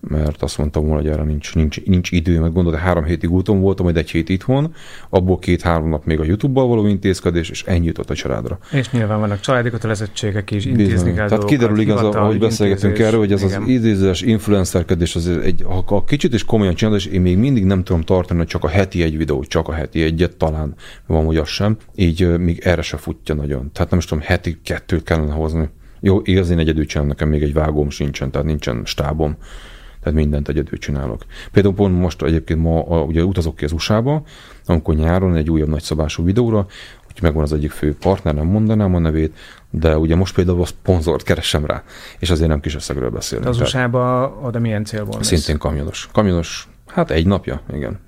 mert 0.00 0.42
azt 0.42 0.58
mondtam 0.58 0.86
volna, 0.86 1.00
hogy 1.00 1.10
erre 1.10 1.22
nincs, 1.22 1.54
nincs, 1.54 1.84
nincs 1.84 2.10
idő, 2.10 2.40
mert 2.40 2.52
gondolod, 2.52 2.80
három 2.80 3.04
hétig 3.04 3.30
úton 3.30 3.60
voltam, 3.60 3.84
majd 3.84 3.96
egy 3.96 4.10
hét 4.10 4.28
itthon, 4.28 4.74
abból 5.08 5.38
két-három 5.38 5.88
nap 5.88 6.04
még 6.04 6.20
a 6.20 6.24
YouTube-bal 6.24 6.66
való 6.66 6.86
intézkedés, 6.86 7.50
és 7.50 7.62
ennyi 7.64 7.86
jutott 7.86 8.10
a 8.10 8.14
családra. 8.14 8.58
És 8.72 8.90
nyilván 8.90 9.20
vannak 9.20 9.40
családi 9.40 9.70
kötelezettségek 9.70 10.50
is, 10.50 10.64
intézni 10.64 10.92
Bizony. 10.92 11.14
kell 11.14 11.28
Tehát 11.28 11.44
kiderül 11.44 11.78
igaz, 11.80 12.02
ahogy 12.02 12.38
beszélgetünk 12.38 12.98
erről, 12.98 13.18
hogy 13.18 13.32
ez 13.32 13.42
igen. 13.42 13.62
az 13.62 13.68
idézés 13.68 14.22
influencerkedés, 14.22 15.16
az 15.16 15.28
egy, 15.28 15.62
ha, 15.66 15.84
ha 15.86 16.04
kicsit 16.04 16.34
is 16.34 16.44
komolyan 16.44 16.74
csinálod, 16.74 17.00
és 17.00 17.06
én 17.06 17.20
még 17.20 17.38
mindig 17.38 17.64
nem 17.64 17.84
tudom 17.84 18.02
tartani, 18.02 18.38
hogy 18.38 18.48
csak 18.48 18.64
a 18.64 18.68
heti 18.68 19.02
egy 19.02 19.16
videó, 19.16 19.44
csak 19.44 19.68
a 19.68 19.72
heti 19.72 20.02
egyet, 20.02 20.36
talán 20.36 20.74
van, 21.06 21.24
hogy 21.24 21.36
az 21.36 21.48
sem, 21.48 21.76
így 21.94 22.38
még 22.38 22.60
erre 22.64 22.82
se 22.82 22.96
futja 22.96 23.34
nagyon. 23.34 23.70
Tehát 23.72 23.90
nem 23.90 23.98
is 23.98 24.04
tudom, 24.04 24.24
heti 24.26 24.58
kettőt 24.64 25.02
kellene 25.02 25.32
hozni. 25.32 25.68
Jó, 26.00 26.20
igaz, 26.24 26.50
én 26.50 26.58
egyedül 26.58 26.86
csinálom, 26.86 27.08
nekem 27.08 27.28
még 27.28 27.42
egy 27.42 27.52
vágóm 27.52 27.90
sincsen, 27.90 28.30
tehát 28.30 28.46
nincsen 28.46 28.82
stábom 28.84 29.36
tehát 30.08 30.22
mindent 30.24 30.48
egyedül 30.48 30.78
csinálok. 30.78 31.24
Például 31.52 31.74
pont 31.74 32.00
most 32.00 32.22
egyébként 32.22 32.62
ma 32.62 32.82
a, 32.82 33.02
ugye 33.02 33.24
utazok 33.24 33.56
ki 33.56 33.64
az 33.64 33.72
USA-ba, 33.72 34.22
amikor 34.66 34.94
nyáron 34.94 35.36
egy 35.36 35.50
újabb 35.50 35.68
nagyszabású 35.68 36.24
videóra, 36.24 36.66
úgyhogy 37.06 37.22
megvan 37.22 37.42
az 37.42 37.52
egyik 37.52 37.70
fő 37.70 37.94
partner, 37.94 38.34
nem 38.34 38.46
mondanám 38.46 38.94
a 38.94 38.98
nevét, 38.98 39.36
de 39.70 39.98
ugye 39.98 40.16
most 40.16 40.34
például 40.34 40.60
a 40.60 40.64
szponzort 40.64 41.22
keresem 41.22 41.66
rá, 41.66 41.82
és 42.18 42.30
azért 42.30 42.48
nem 42.48 42.60
kis 42.60 42.74
összegről 42.74 43.10
beszélünk. 43.10 43.48
Az 43.48 43.60
USA-ba 43.60 44.38
oda 44.42 44.58
milyen 44.58 44.84
célból 44.84 45.22
Szintén 45.22 45.58
kamionos. 45.58 46.08
Kamionos, 46.12 46.68
hát 46.86 47.10
egy 47.10 47.26
napja, 47.26 47.60
igen. 47.72 47.98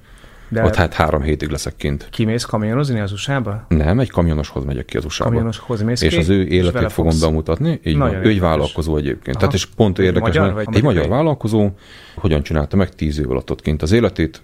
De 0.52 0.64
Ott 0.64 0.74
hát 0.74 0.94
három 0.94 1.22
hétig 1.22 1.48
leszek 1.48 1.76
kint. 1.76 2.08
Kimész 2.10 2.44
kamionozni 2.44 3.00
az 3.00 3.12
USA-ba? 3.12 3.64
Nem, 3.68 4.00
egy 4.00 4.10
kamionoshoz 4.10 4.64
megyek 4.64 4.84
ki 4.84 4.96
az 4.96 5.04
USA-ba. 5.04 5.30
Kamionoshoz 5.30 5.82
mész 5.82 6.02
És 6.02 6.12
ki, 6.12 6.18
az 6.18 6.28
ő 6.28 6.46
életét 6.46 6.92
fogom 6.92 7.10
fogsz... 7.10 7.24
bemutatni. 7.24 7.80
Így 7.84 7.96
van. 7.96 8.14
Ő 8.14 8.28
egy 8.28 8.40
vállalkozó 8.40 8.96
egyébként. 8.96 9.36
Aha. 9.36 9.38
Tehát 9.38 9.54
és 9.54 9.66
pont 9.66 9.98
érdekes, 9.98 10.34
magyar, 10.36 10.54
mert 10.54 10.76
egy 10.76 10.82
magyar 10.82 11.08
vállalkozó 11.08 11.70
hogyan 12.14 12.42
csinálta 12.42 12.76
meg 12.76 12.94
tíz 12.94 13.18
év 13.18 13.30
alatt 13.30 13.50
ott 13.50 13.60
kint 13.60 13.82
az 13.82 13.92
életét, 13.92 14.42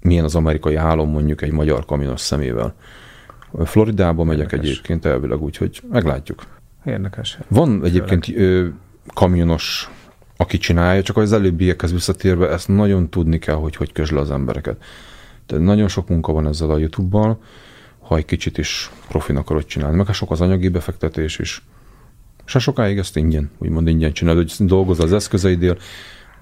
milyen 0.00 0.24
az 0.24 0.34
amerikai 0.34 0.74
álom 0.74 1.10
mondjuk 1.10 1.42
egy 1.42 1.52
magyar 1.52 1.84
kamionos 1.84 2.20
szemével. 2.20 2.74
Floridába 3.64 4.24
megyek 4.24 4.44
érdekes. 4.44 4.68
egyébként 4.70 5.04
elvileg, 5.04 5.42
úgyhogy 5.42 5.80
meglátjuk. 5.90 6.42
Érdekes. 6.84 7.38
Van 7.48 7.84
egyébként 7.84 8.28
ö, 8.28 8.66
kamionos 9.14 9.90
aki 10.40 10.58
csinálja, 10.58 11.02
csak 11.02 11.16
az 11.16 11.32
előbbiekhez 11.32 11.92
visszatérve 11.92 12.48
ezt 12.48 12.68
nagyon 12.68 13.10
tudni 13.10 13.38
kell, 13.38 13.54
hogy 13.54 13.76
hogy 13.76 13.92
közl 13.92 14.18
az 14.18 14.30
embereket. 14.30 14.82
Tehát 15.50 15.64
nagyon 15.64 15.88
sok 15.88 16.08
munka 16.08 16.32
van 16.32 16.46
ezzel 16.46 16.70
a 16.70 16.78
YouTube-bal, 16.78 17.38
ha 17.98 18.16
egy 18.16 18.24
kicsit 18.24 18.58
is 18.58 18.90
profin 19.08 19.36
akarod 19.36 19.64
csinálni. 19.64 19.96
Meg 19.96 20.06
sok 20.12 20.30
az 20.30 20.40
anyagi 20.40 20.68
befektetés 20.68 21.38
is. 21.38 21.62
Se 22.44 22.58
sokáig 22.58 22.98
ezt 22.98 23.16
ingyen, 23.16 23.50
úgymond 23.58 23.88
ingyen 23.88 24.12
csinálod, 24.12 24.50
hogy 24.56 24.66
dolgozz 24.66 25.00
az 25.00 25.12
eszközeidél, 25.12 25.76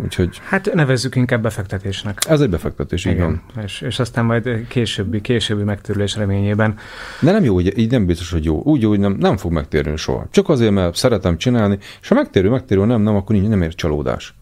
Úgyhogy... 0.05 0.41
Hát 0.45 0.75
nevezzük 0.75 1.17
inkább 1.17 1.43
befektetésnek. 1.43 2.19
Ez 2.29 2.41
egy 2.41 2.51
befektetés, 2.51 3.05
igen. 3.05 3.17
igen. 3.17 3.65
És, 3.65 3.81
és 3.81 3.99
aztán 3.99 4.25
majd 4.25 4.67
későbbi, 4.69 5.21
későbbi 5.21 5.63
megtérülés 5.63 6.17
reményében. 6.17 6.79
De 7.21 7.33
nem 7.33 7.45
jó, 7.45 7.55
hogy 7.55 7.79
így 7.79 7.91
nem 7.91 8.07
biztos, 8.07 8.31
hogy 8.31 8.45
jó. 8.45 8.63
Úgy 8.63 8.85
hogy 8.85 8.99
nem, 8.99 9.13
nem 9.13 9.37
fog 9.37 9.53
megtérni 9.53 9.97
soha. 9.97 10.27
Csak 10.31 10.49
azért, 10.49 10.73
mert 10.73 10.97
szeretem 10.97 11.37
csinálni, 11.37 11.79
és 12.01 12.09
ha 12.09 12.15
megtérül, 12.15 12.51
megtérül, 12.51 12.87
nem, 12.87 13.01
nem, 13.01 13.17
akkor 13.17 13.37
nincs, 13.37 13.49
nem 13.49 13.63
ér 13.63 13.75
csalódás. 13.75 14.35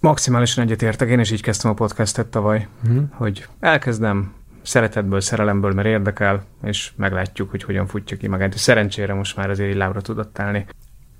Maximálisan 0.00 0.64
egyetértek, 0.64 1.08
én 1.08 1.20
is 1.20 1.30
így 1.30 1.42
kezdtem 1.42 1.70
a 1.70 1.74
podcastet 1.74 2.26
tavaly, 2.26 2.66
uh-huh. 2.84 3.02
hogy 3.10 3.46
elkezdem 3.60 4.32
szeretetből, 4.62 5.20
szerelemből, 5.20 5.72
mert 5.72 5.88
érdekel, 5.88 6.44
és 6.62 6.90
meglátjuk, 6.96 7.50
hogy 7.50 7.62
hogyan 7.62 7.86
futja 7.86 8.16
ki 8.16 8.28
magát. 8.28 8.56
Szerencsére 8.56 9.14
most 9.14 9.36
már 9.36 9.50
azért 9.50 9.70
így 9.70 9.76
lábra 9.76 10.00
tudott 10.00 10.38
állni. 10.38 10.66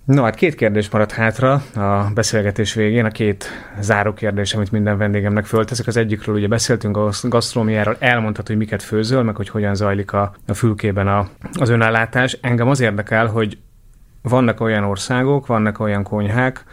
No, 0.04 0.22
hát 0.22 0.34
két 0.34 0.54
kérdés 0.54 0.90
maradt 0.90 1.12
hátra 1.12 1.52
a 1.74 2.10
beszélgetés 2.14 2.74
végén, 2.74 3.04
a 3.04 3.10
két 3.10 3.46
záró 3.80 4.12
kérdés, 4.12 4.54
amit 4.54 4.72
minden 4.72 4.98
vendégemnek 4.98 5.44
fölteszek. 5.44 5.86
Az 5.86 5.96
egyikről 5.96 6.34
ugye 6.34 6.48
beszéltünk 6.48 6.96
a 6.96 7.10
gasztronómiáról, 7.22 7.96
elmondtad, 7.98 8.46
hogy 8.46 8.56
miket 8.56 8.82
főzöl, 8.82 9.22
meg 9.22 9.36
hogy 9.36 9.48
hogyan 9.48 9.74
zajlik 9.74 10.12
a, 10.12 10.34
a 10.46 10.54
fülkében 10.54 11.08
a, 11.08 11.28
az 11.52 11.68
önállátás. 11.68 12.38
Engem 12.40 12.68
az 12.68 12.80
érdekel, 12.80 13.26
hogy 13.26 13.58
vannak 14.22 14.60
olyan 14.60 14.84
országok, 14.84 15.46
vannak 15.46 15.78
olyan 15.78 16.02
konyhák, 16.02 16.64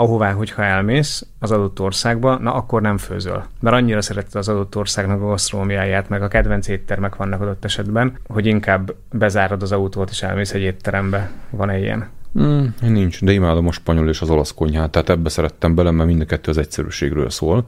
ahová, 0.00 0.32
hogyha 0.32 0.64
elmész 0.64 1.26
az 1.38 1.50
adott 1.50 1.80
országba, 1.80 2.38
na 2.38 2.54
akkor 2.54 2.82
nem 2.82 2.98
főzöl. 2.98 3.44
Mert 3.60 3.76
annyira 3.76 4.02
szereted 4.02 4.34
az 4.34 4.48
adott 4.48 4.76
országnak 4.76 5.22
a 5.22 5.26
gasztronómiáját, 5.26 6.08
meg 6.08 6.22
a 6.22 6.28
kedvenc 6.28 6.68
éttermek 6.68 7.16
vannak 7.16 7.40
adott 7.40 7.64
esetben, 7.64 8.18
hogy 8.28 8.46
inkább 8.46 8.94
bezárod 9.12 9.62
az 9.62 9.72
autót 9.72 10.10
és 10.10 10.22
elmész 10.22 10.52
egy 10.52 10.60
étterembe. 10.60 11.30
Van-e 11.50 11.78
ilyen? 11.78 12.08
Mm, 12.40 12.64
nincs, 12.80 13.24
de 13.24 13.32
imádom 13.32 13.66
a 13.66 13.72
spanyol 13.72 14.08
és 14.08 14.20
az 14.20 14.30
olasz 14.30 14.54
konyhát, 14.54 14.90
tehát 14.90 15.08
ebbe 15.08 15.28
szerettem 15.28 15.74
bele, 15.74 15.90
mert 15.90 16.08
mind 16.08 16.20
a 16.20 16.24
kettő 16.24 16.50
az 16.50 16.58
egyszerűségről 16.58 17.30
szól. 17.30 17.66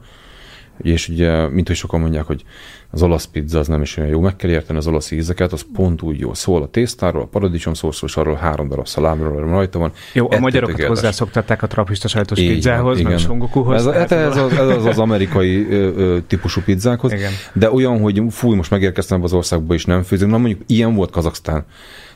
És 0.83 1.09
ugye, 1.09 1.47
mint 1.47 1.67
hogy 1.67 1.75
sokan 1.75 1.99
mondják, 1.99 2.23
hogy 2.23 2.43
az 2.91 3.01
olasz 3.01 3.25
pizza 3.25 3.59
az 3.59 3.67
nem 3.67 3.81
is 3.81 3.97
olyan 3.97 4.09
jó, 4.09 4.19
meg 4.19 4.35
kell 4.35 4.49
érteni 4.49 4.79
az 4.79 4.87
olasz 4.87 5.11
ízeket, 5.11 5.51
az 5.51 5.65
pont 5.73 6.01
úgy 6.01 6.19
jó. 6.19 6.33
Szól 6.33 6.61
a 6.61 6.67
tésztáról, 6.67 7.21
a 7.21 7.25
paradicsom 7.25 7.73
szószról, 7.73 8.09
és 8.09 8.17
arról 8.17 8.35
három 8.35 8.67
darab 8.67 8.87
szalámról 8.87 9.39
rajta 9.39 9.79
van. 9.79 9.91
Jó, 10.13 10.31
a 10.31 10.39
magyarokat 10.39 10.85
hozzászoktatták 10.85 11.61
a 11.61 11.67
trapista 11.67 12.07
sajtos 12.07 12.39
így, 12.39 12.53
pizzához, 12.53 12.99
igen. 12.99 13.11
meg 13.11 13.19
songokuhoz. 13.19 13.87
Ez, 13.87 13.95
ez, 13.95 14.11
ez, 14.11 14.37
az, 14.37 14.51
ez 14.51 14.67
az, 14.67 14.85
az 14.85 14.99
amerikai 14.99 15.67
ö, 15.69 15.91
ö, 15.95 16.17
típusú 16.27 16.61
pizzákhoz, 16.61 17.11
igen. 17.11 17.31
de 17.53 17.71
olyan, 17.71 17.99
hogy 17.99 18.21
fúj, 18.29 18.55
most 18.55 18.71
megérkeztem 18.71 19.23
az 19.23 19.33
országba, 19.33 19.73
és 19.73 19.85
nem 19.85 20.03
főzünk. 20.03 20.31
Na 20.31 20.37
mondjuk 20.37 20.61
ilyen 20.65 20.95
volt 20.95 21.11
Kazaksztán, 21.11 21.65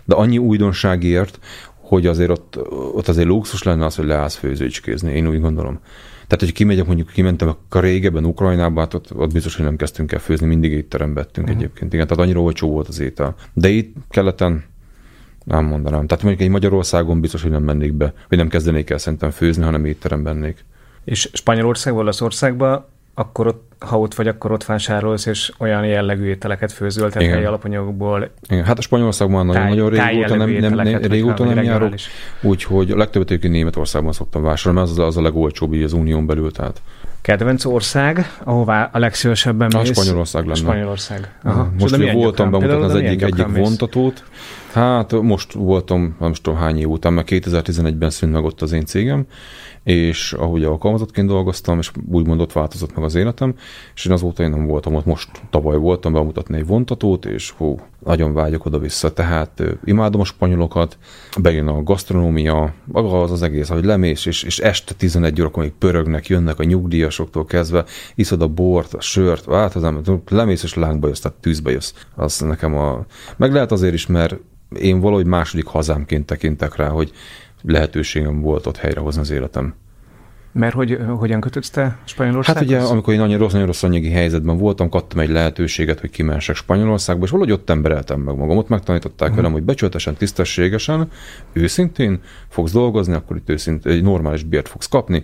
de 0.05 0.15
annyi 0.15 0.38
újdonságért, 0.38 1.39
hogy 1.88 2.05
azért 2.05 2.30
ott, 2.30 2.59
ott 2.93 3.07
azért 3.07 3.28
luxus 3.28 3.63
lenne 3.63 3.86
az, 3.86 3.95
hogy 3.95 4.05
leállsz 4.05 4.36
főzőcskézni, 4.36 5.11
én 5.11 5.28
úgy 5.28 5.41
gondolom. 5.41 5.80
Tehát, 6.28 6.44
hogy 6.44 6.52
kimegyek, 6.52 6.86
mondjuk 6.86 7.12
kimentem 7.12 7.56
a 7.70 7.80
régebben 7.80 8.26
Ukrajnába, 8.26 8.80
hát 8.80 8.94
ott, 8.94 9.16
ott 9.16 9.34
biztos, 9.34 9.56
hogy 9.56 9.66
nem 9.66 9.76
kezdtünk 9.76 10.12
el 10.12 10.20
főzni, 10.20 10.48
mindig 10.48 10.72
étterembe 10.72 11.22
vettünk 11.22 11.48
uh-huh. 11.48 11.62
egyébként. 11.62 11.94
Igen, 11.94 12.08
tehát 12.08 12.24
annyira 12.24 12.42
olcsó 12.42 12.70
volt 12.70 12.88
az 12.88 13.00
étel. 13.00 13.36
De 13.54 13.70
itt 13.70 13.96
keleten 14.10 14.64
nem 15.44 15.66
mondanám. 15.66 16.08
Tehát 16.08 16.24
mondjuk 16.24 16.46
egy 16.46 16.52
Magyarországon 16.54 17.22
biztos, 17.22 17.42
hogy 17.42 17.52
nem 17.52 17.64
mennék 17.64 17.94
be, 17.94 18.14
vagy 18.30 18.38
nem 18.38 18.48
kezdenék 18.48 18.90
el 18.90 18.98
szerintem 18.98 19.32
főzni, 19.32 19.64
hanem 19.64 19.86
étteremben 19.86 20.40
lennék. 20.40 20.66
És 21.04 21.30
Spanyolországban, 21.34 22.02
Olaszországban 22.02 22.86
akkor 23.20 23.47
ott, 23.47 23.72
ha 23.80 23.99
ott 23.99 24.13
vagy, 24.15 24.28
akkor 24.28 24.51
ott 24.51 24.65
vásárolsz, 24.65 25.26
és 25.26 25.51
olyan 25.57 25.86
jellegű 25.86 26.26
ételeket 26.26 26.72
főzöl, 26.72 27.09
tehát 27.09 27.30
helyi 27.30 27.45
alapanyagokból. 27.45 28.30
Igen, 28.49 28.63
hát 28.63 28.78
a 28.78 28.82
Spanyolországban 28.82 29.45
nagyon-nagyon 29.45 29.89
régóta 29.89 30.36
nem, 30.36 30.49
nem, 30.49 30.74
nem, 30.74 31.01
régóta 31.01 31.43
nem 31.43 31.63
járok, 31.63 31.93
úgyhogy 32.41 32.91
a 32.91 32.97
legtöbbet 32.97 33.30
egyébként 33.30 33.53
Németországban 33.53 34.11
szoktam 34.13 34.43
vásárolni, 34.43 34.80
mert 34.80 34.99
az, 34.99 35.05
az 35.07 35.18
a 35.18 35.22
legolcsóbb 35.22 35.74
így 35.74 35.84
az 35.84 35.93
unión 35.93 36.26
belül, 36.26 36.51
tehát. 36.51 36.82
Kedvenc 37.22 37.65
ország, 37.65 38.32
ahová 38.43 38.89
a 38.93 38.99
legszívesebben 38.99 39.72
mész? 39.78 39.89
A 39.89 39.93
Spanyolország 39.93 40.43
lenne. 40.43 40.57
Spanyolország. 40.57 41.32
Aha. 41.43 41.72
Most 41.80 41.95
ugye 41.95 42.13
voltam 42.13 42.51
bemutatni 42.51 42.84
az 42.84 42.95
egyik, 42.95 43.22
egyik 43.22 43.47
vontatót. 43.47 44.24
Hát 44.78 45.22
most 45.22 45.54
voltam, 45.54 46.16
nem 46.20 46.34
tudom 46.34 46.60
hány 46.60 46.80
év 46.80 46.90
után, 46.90 47.14
mert 47.14 47.28
2011-ben 47.32 48.10
szűnt 48.10 48.32
meg 48.32 48.44
ott 48.44 48.62
az 48.62 48.72
én 48.72 48.86
cégem, 48.86 49.26
és 49.84 50.34
ahogy 50.34 50.64
alkalmazottként 50.64 51.28
dolgoztam, 51.28 51.78
és 51.78 51.92
úgymond 52.12 52.42
ott 52.42 52.54
változott 52.54 52.96
meg 52.96 53.04
az 53.04 53.16
életem, 53.16 53.54
és 53.96 54.06
én 54.06 54.12
azóta 54.12 54.44
én 54.44 54.50
nem 54.50 54.66
voltam 54.66 54.96
ott, 54.96 55.06
most 55.06 55.30
tavaly 55.50 55.78
voltam 55.78 56.14
bemutatni 56.14 56.58
egy 56.58 56.66
vontatót, 56.66 57.26
és 57.26 57.50
hú, 57.50 57.80
nagyon 58.06 58.34
vágyok 58.34 58.66
oda-vissza, 58.66 59.14
tehát 59.14 59.64
imádom 59.84 60.22
a 60.22 60.26
spanyolokat, 60.26 60.98
bejön 61.40 61.68
a 61.68 61.84
gasztronómia, 61.84 62.74
maga 62.86 63.22
az 63.22 63.32
az 63.32 63.42
egész, 63.42 63.70
hogy 63.70 63.86
lemész, 63.86 64.26
és, 64.26 64.44
és 64.44 64.60
este 64.60 64.94
11 64.94 65.42
órakor 65.42 65.64
még 65.64 65.74
pörögnek, 65.74 66.28
jönnek 66.28 66.60
a 66.60 66.64
nyugdíjasoktól 66.64 67.46
kezdve, 67.46 67.86
iszod 68.16 68.42
a 68.42 68.48
bort, 68.48 68.94
a 68.94 69.02
sört, 69.02 69.52
hát 69.52 69.76
az 69.76 70.12
lemész 70.30 70.64
és 70.64 70.74
lángba 70.74 71.08
jössz, 71.08 71.20
tehát 71.20 71.38
tűzbe 71.38 71.72
jössz. 71.72 71.94
Az 72.16 72.40
nekem 72.40 72.76
a... 72.76 73.06
Meg 73.38 73.54
lehet 73.54 73.72
azért 73.72 73.94
is, 73.94 74.08
mert 74.08 74.36
én 74.76 74.99
valahogy 74.99 75.26
második 75.26 75.65
hazámként 75.65 76.26
tekintek 76.26 76.76
rá, 76.76 76.88
hogy 76.88 77.11
lehetőségem 77.61 78.41
volt 78.41 78.65
ott 78.65 78.78
helyrehozni 78.78 79.22
az 79.22 79.32
életem. 79.32 79.74
Mert 80.51 80.74
hogy 80.74 80.97
hogyan 81.18 81.41
kötötsz 81.41 81.70
te 81.70 81.97
Spanyolországhoz? 82.03 82.70
Hát 82.70 82.80
ugye, 82.82 82.91
amikor 82.91 83.13
én 83.13 83.20
nagyon 83.20 83.38
rossz, 83.38 83.51
nagyon 83.51 83.68
rossz 83.68 83.84
anyagi 83.84 84.09
helyzetben 84.09 84.57
voltam, 84.57 84.89
kaptam 84.89 85.20
egy 85.20 85.30
lehetőséget, 85.30 85.99
hogy 85.99 86.09
kimensek 86.09 86.55
Spanyolországba, 86.55 87.24
és 87.26 87.30
valahogy 87.30 87.53
ott 87.53 87.70
embereltem 87.70 88.20
meg 88.20 88.36
magam. 88.36 88.57
Ott 88.57 88.68
megtanították 88.68 89.20
uh-huh. 89.20 89.36
velem, 89.36 89.51
hogy 89.51 89.63
becsületesen, 89.63 90.15
tisztességesen, 90.15 91.09
őszintén 91.53 92.22
fogsz 92.47 92.72
dolgozni, 92.72 93.13
akkor 93.13 93.38
itt 93.38 93.49
őszintén 93.49 93.91
egy 93.91 94.03
normális 94.03 94.43
bért 94.43 94.68
fogsz 94.68 94.88
kapni. 94.88 95.24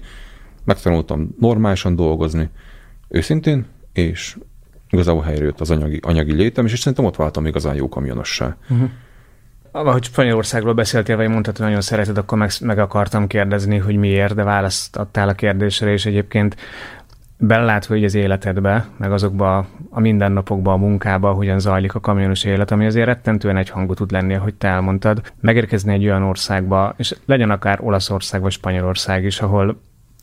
Megtanultam 0.63 1.35
normálisan 1.39 1.95
dolgozni, 1.95 2.49
őszintén, 3.07 3.65
és 3.93 4.37
igazából 4.89 5.23
helyre 5.23 5.43
jött 5.43 5.59
az 5.59 5.71
anyagi, 5.71 5.99
anyagi 6.01 6.33
létem, 6.33 6.65
és, 6.65 6.71
és 6.71 6.79
szerintem 6.79 7.05
ott 7.05 7.15
váltam 7.15 7.45
igazán 7.45 7.75
jó 7.75 7.89
kamionossá. 7.89 8.57
Uh-huh 8.69 8.89
ahogy 9.73 10.03
Spanyolországról 10.03 10.73
beszéltél, 10.73 11.15
vagy 11.15 11.27
mondtad, 11.27 11.57
hogy 11.57 11.65
nagyon 11.65 11.81
szereted, 11.81 12.17
akkor 12.17 12.37
meg, 12.37 12.49
meg 12.61 12.79
akartam 12.79 13.27
kérdezni, 13.27 13.77
hogy 13.77 13.95
miért, 13.95 14.35
de 14.35 14.43
választ 14.43 14.95
adtál 14.95 15.29
a 15.29 15.33
kérdésre, 15.33 15.91
és 15.91 16.05
egyébként 16.05 16.55
belátva 17.37 17.93
hogy 17.93 18.03
az 18.03 18.15
életedbe, 18.15 18.85
meg 18.97 19.11
azokba 19.11 19.67
a 19.89 19.99
mindennapokba, 19.99 20.71
a 20.71 20.77
munkába, 20.77 21.31
hogyan 21.31 21.59
zajlik 21.59 21.95
a 21.95 21.99
kamionos 21.99 22.43
élet, 22.43 22.71
ami 22.71 22.85
azért 22.85 23.05
rettentően 23.05 23.57
egy 23.57 23.69
hangú 23.69 23.93
tud 23.93 24.11
lenni, 24.11 24.33
ahogy 24.33 24.53
te 24.53 24.67
elmondtad, 24.67 25.21
megérkezni 25.39 25.93
egy 25.93 26.05
olyan 26.05 26.23
országba, 26.23 26.93
és 26.97 27.15
legyen 27.25 27.49
akár 27.49 27.79
Olaszország 27.81 28.41
vagy 28.41 28.51
Spanyolország 28.51 29.23
is, 29.23 29.41
ahol 29.41 29.79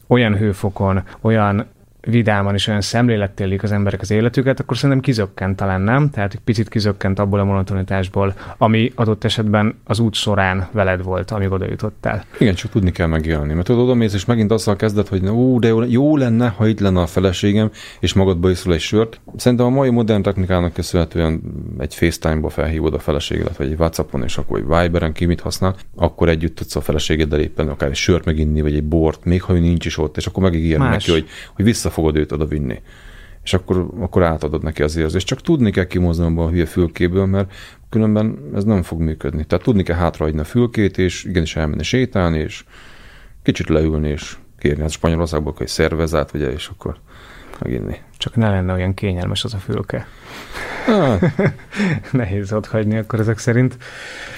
olyan 0.07 0.37
hőfokon, 0.37 1.03
olyan 1.21 1.67
vidáman 2.11 2.55
és 2.55 2.67
olyan 2.67 2.81
szemlélettel 2.81 3.47
élik 3.47 3.63
az 3.63 3.73
emberek 3.73 4.01
az 4.01 4.11
életüket, 4.11 4.61
akkor 4.61 4.77
szerintem 4.77 5.01
kizökkent 5.01 5.57
talán 5.57 5.81
nem, 5.81 6.11
tehát 6.11 6.33
egy 6.35 6.41
picit 6.41 6.69
kizökkent 6.69 7.19
abból 7.19 7.39
a 7.39 7.45
monotonitásból, 7.45 8.35
ami 8.59 8.93
adott 8.95 9.25
esetben 9.25 9.79
az 9.85 9.99
út 9.99 10.15
során 10.15 10.69
veled 10.73 11.03
volt, 11.03 11.31
amíg 11.31 11.51
oda 11.51 11.67
jutottál. 11.69 12.25
Igen, 12.39 12.55
csak 12.55 12.71
tudni 12.71 12.91
kell 12.91 13.07
megélni, 13.07 13.55
mert 13.55 13.67
tudod, 13.67 13.97
mész, 13.97 14.15
és 14.15 14.25
megint 14.25 14.51
azzal 14.51 14.77
kezded, 14.77 15.09
hogy 15.09 15.29
ú, 15.29 15.59
de 15.59 15.69
jó, 15.69 15.83
jó 15.83 16.17
lenne, 16.17 16.49
ha 16.49 16.67
itt 16.67 16.81
lenne 16.81 17.01
a 17.01 17.07
feleségem, 17.07 17.71
és 18.01 18.13
magadba 18.13 18.51
iszol 18.51 18.73
egy 18.73 18.81
sört. 18.81 19.21
Szerintem 19.37 19.67
a 19.67 19.71
mai 19.71 19.91
modern 19.91 20.23
technikának 20.23 20.73
köszönhetően 20.73 21.41
egy 21.79 21.95
FaceTime-ba 21.95 22.49
felhívod 22.49 22.95
a 22.95 22.99
feleségedet, 22.99 23.57
vagy 23.57 23.67
egy 23.67 23.79
WhatsAppon, 23.79 24.23
és 24.23 24.39
akkor 24.39 24.59
egy 24.59 24.67
Viberen 24.67 25.13
ki 25.13 25.25
mit 25.25 25.41
használ, 25.41 25.75
akkor 25.97 26.29
együtt 26.29 26.57
tudsz 26.57 26.77
a 26.77 26.81
feleségeddel 26.81 27.41
éppen 27.41 27.69
akár 27.69 27.89
egy 27.89 27.95
sört 27.95 28.25
meginni, 28.25 28.61
vagy 28.61 28.75
egy 28.75 28.85
bort, 28.85 29.25
még 29.25 29.43
ha 29.43 29.55
ő 29.55 29.59
nincs 29.59 29.87
is 29.87 29.99
ott, 29.99 30.17
és 30.17 30.27
akkor 30.27 30.43
megígérni 30.43 30.85
neki, 30.85 31.11
hogy, 31.11 31.27
hogy 31.55 31.65
vissza 31.65 31.91
fogod 32.01 32.17
őt 32.17 32.33
oda 32.33 32.47
vinni. 32.47 32.83
És 33.43 33.55
akkor, 33.55 33.89
akkor 34.01 34.23
átadod 34.23 34.63
neki 34.63 34.83
az 34.83 34.97
érzést. 34.97 35.27
Csak 35.27 35.41
tudni 35.41 35.71
kell 35.71 35.85
kimozdulni 35.85 36.41
a 36.41 36.49
hülye 36.49 36.67
fülkéből, 36.67 37.27
mert 37.27 37.53
különben 37.91 38.39
ez 38.55 38.65
nem 38.65 38.83
fog 38.83 39.01
működni. 39.01 39.45
Tehát 39.45 39.65
tudni 39.65 39.83
kell 39.83 39.97
hátrahagyni 39.97 40.41
a 40.41 40.45
fülkét, 40.45 40.99
és 40.99 41.25
igenis 41.25 41.57
elmenni 41.57 41.83
sétálni, 41.83 42.39
és 42.39 42.65
kicsit 43.43 43.69
leülni, 43.69 44.09
és 44.09 44.37
kérni. 44.59 44.81
Hát 44.81 44.91
Spanyolországból 44.91 45.55
egy 45.59 45.69
szervezát, 45.69 46.35
ugye, 46.35 46.53
és 46.53 46.69
akkor 46.69 46.97
meginni. 47.59 47.97
Csak 48.17 48.37
ne 48.37 48.51
lenne 48.51 48.73
olyan 48.73 48.95
kényelmes 48.95 49.45
az 49.45 49.55
a 49.55 49.59
fülke. 49.59 50.07
Ah. 50.89 51.23
Nehéz 52.13 52.53
ott 52.53 52.67
hagyni 52.67 52.97
akkor 52.97 53.21
ezek 53.21 53.39
szerint. 53.39 53.77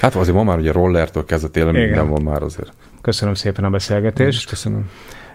Hát 0.00 0.14
azért 0.14 0.36
ma 0.36 0.42
már 0.42 0.58
ugye 0.58 0.72
rollertől 0.72 1.24
kezdve 1.24 1.48
tényleg 1.48 1.74
minden 1.74 2.08
van 2.08 2.22
már 2.22 2.42
azért. 2.42 2.72
Köszönöm 3.00 3.34
szépen 3.34 3.64
a 3.64 3.70
beszélgetést. 3.70 4.48
Köszönöm 4.48 4.90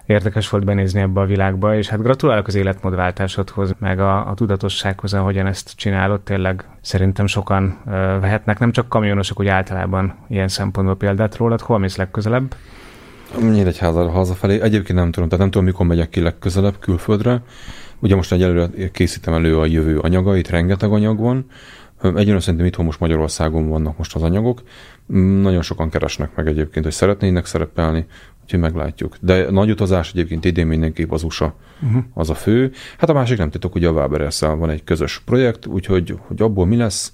érdekes 0.07 0.49
volt 0.49 0.65
benézni 0.65 0.99
ebbe 0.99 1.19
a 1.19 1.25
világba, 1.25 1.75
és 1.75 1.87
hát 1.87 2.01
gratulálok 2.01 2.47
az 2.47 2.55
életmódváltásodhoz, 2.55 3.73
meg 3.79 3.99
a, 3.99 4.29
a 4.29 4.33
tudatossághoz, 4.33 5.13
ahogyan 5.13 5.45
ezt 5.45 5.75
csinálod, 5.75 6.21
tényleg 6.21 6.65
szerintem 6.81 7.27
sokan 7.27 7.77
uh, 7.85 7.91
vehetnek, 7.93 8.59
nem 8.59 8.71
csak 8.71 8.89
kamionosok, 8.89 9.39
úgy 9.39 9.47
általában 9.47 10.15
ilyen 10.27 10.47
szempontból 10.47 10.95
példát 10.95 11.35
rólad. 11.35 11.61
Hol 11.61 11.79
mész 11.79 11.95
legközelebb? 11.97 12.55
Nyíregyházára 13.41 14.09
hazafelé. 14.09 14.61
Egyébként 14.61 14.99
nem 14.99 15.11
tudom, 15.11 15.29
tehát 15.29 15.39
nem 15.39 15.51
tudom, 15.51 15.67
mikor 15.67 15.85
megyek 15.85 16.09
ki 16.09 16.21
legközelebb 16.21 16.79
külföldre. 16.79 17.41
Ugye 17.99 18.15
most 18.15 18.31
egyelőre 18.31 18.69
készítem 18.91 19.33
elő 19.33 19.59
a 19.59 19.65
jövő 19.65 19.99
anyagait, 19.99 20.49
rengeteg 20.49 20.91
anyag 20.91 21.19
van. 21.19 21.45
Egyébként 22.01 22.41
szerintem 22.41 22.65
itthon 22.65 22.85
most 22.85 22.99
Magyarországon 22.99 23.69
vannak 23.69 23.97
most 23.97 24.15
az 24.15 24.23
anyagok. 24.23 24.61
Nagyon 25.41 25.61
sokan 25.61 25.89
keresnek 25.89 26.35
meg 26.35 26.47
egyébként, 26.47 26.85
hogy 26.85 26.93
szeretnének 26.93 27.45
szerepelni. 27.45 28.05
Úgyhogy 28.47 28.61
meglátjuk. 28.61 29.17
De 29.21 29.51
nagy 29.51 29.69
utazás 29.69 30.11
egyébként 30.11 30.45
idén 30.45 30.67
mindenképp 30.67 31.11
az 31.11 31.23
USA 31.23 31.55
uh-huh. 31.81 32.03
az 32.13 32.29
a 32.29 32.33
fő. 32.33 32.71
Hát 32.97 33.09
a 33.09 33.13
másik 33.13 33.37
nem 33.37 33.49
titok, 33.49 33.75
ugye 33.75 33.87
a 33.87 33.91
waberers 33.91 34.39
van 34.39 34.69
egy 34.69 34.83
közös 34.83 35.21
projekt, 35.25 35.65
úgyhogy 35.65 36.15
hogy 36.27 36.41
abból 36.41 36.65
mi 36.65 36.75
lesz, 36.75 37.13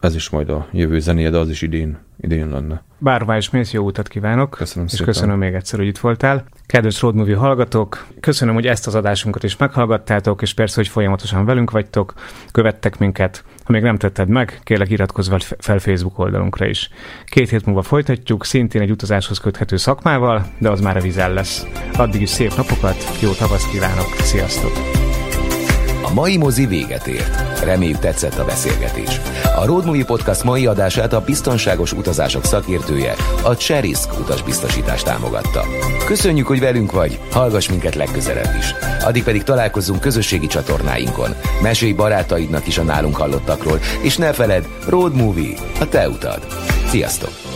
ez 0.00 0.14
is 0.14 0.28
majd 0.30 0.48
a 0.48 0.66
jövő 0.72 1.00
zenéje, 1.00 1.30
de 1.30 1.38
az 1.38 1.48
is 1.48 1.62
idén, 1.62 1.98
idén 2.20 2.48
lenne. 2.48 2.82
Bárhová 2.98 3.36
is 3.36 3.50
mész, 3.50 3.72
jó 3.72 3.84
utat 3.84 4.08
kívánok. 4.08 4.50
Köszönöm 4.50 4.84
és 4.84 4.90
szépen. 4.90 5.06
köszönöm 5.06 5.38
még 5.38 5.54
egyszer, 5.54 5.78
hogy 5.78 5.88
itt 5.88 5.98
voltál. 5.98 6.44
Kedves 6.66 7.00
Road 7.00 7.14
Movie 7.14 7.36
hallgatók, 7.36 8.06
köszönöm, 8.20 8.54
hogy 8.54 8.66
ezt 8.66 8.86
az 8.86 8.94
adásunkat 8.94 9.42
is 9.42 9.56
meghallgattátok, 9.56 10.42
és 10.42 10.54
persze, 10.54 10.74
hogy 10.76 10.88
folyamatosan 10.88 11.44
velünk 11.44 11.70
vagytok, 11.70 12.14
követtek 12.50 12.98
minket. 12.98 13.44
Ha 13.70 13.76
még 13.76 13.84
nem 13.84 13.96
tetted 13.96 14.28
meg, 14.28 14.60
kérlek 14.62 14.90
iratkozz 14.90 15.30
fel 15.58 15.78
Facebook 15.78 16.18
oldalunkra 16.18 16.66
is. 16.66 16.90
Két 17.24 17.50
hét 17.50 17.66
múlva 17.66 17.82
folytatjuk, 17.82 18.44
szintén 18.44 18.80
egy 18.80 18.90
utazáshoz 18.90 19.38
köthető 19.38 19.76
szakmával, 19.76 20.46
de 20.58 20.70
az 20.70 20.80
már 20.80 20.96
a 20.96 21.00
vizel 21.00 21.32
lesz. 21.32 21.66
Addig 21.92 22.20
is 22.20 22.28
szép 22.28 22.54
napokat, 22.56 23.18
jó 23.20 23.32
tavasz 23.32 23.70
kívánok, 23.70 24.14
sziasztok! 24.18 25.09
A 26.10 26.14
mai 26.14 26.36
mozi 26.36 26.66
véget 26.66 27.06
ért. 27.06 27.62
Reméljük 27.64 27.98
tetszett 27.98 28.38
a 28.38 28.44
beszélgetés. 28.44 29.20
A 29.56 29.64
Road 29.64 29.84
Movie 29.84 30.04
Podcast 30.04 30.44
mai 30.44 30.66
adását 30.66 31.12
a 31.12 31.20
biztonságos 31.20 31.92
utazások 31.92 32.44
szakértője, 32.44 33.14
a 33.42 33.56
Cherisk 33.56 34.18
utasbiztosítást 34.18 35.04
támogatta. 35.04 35.64
Köszönjük, 36.06 36.46
hogy 36.46 36.60
velünk 36.60 36.92
vagy, 36.92 37.18
hallgass 37.32 37.68
minket 37.68 37.94
legközelebb 37.94 38.56
is. 38.58 38.74
Addig 39.04 39.24
pedig 39.24 39.42
találkozzunk 39.42 40.00
közösségi 40.00 40.46
csatornáinkon. 40.46 41.30
Mesélj 41.62 41.92
barátaidnak 41.92 42.66
is 42.66 42.78
a 42.78 42.82
nálunk 42.82 43.16
hallottakról, 43.16 43.80
és 44.02 44.16
ne 44.16 44.32
feled, 44.32 44.68
Road 44.88 45.14
Movie, 45.14 45.54
a 45.80 45.88
te 45.88 46.08
utad. 46.08 46.46
Sziasztok! 46.86 47.49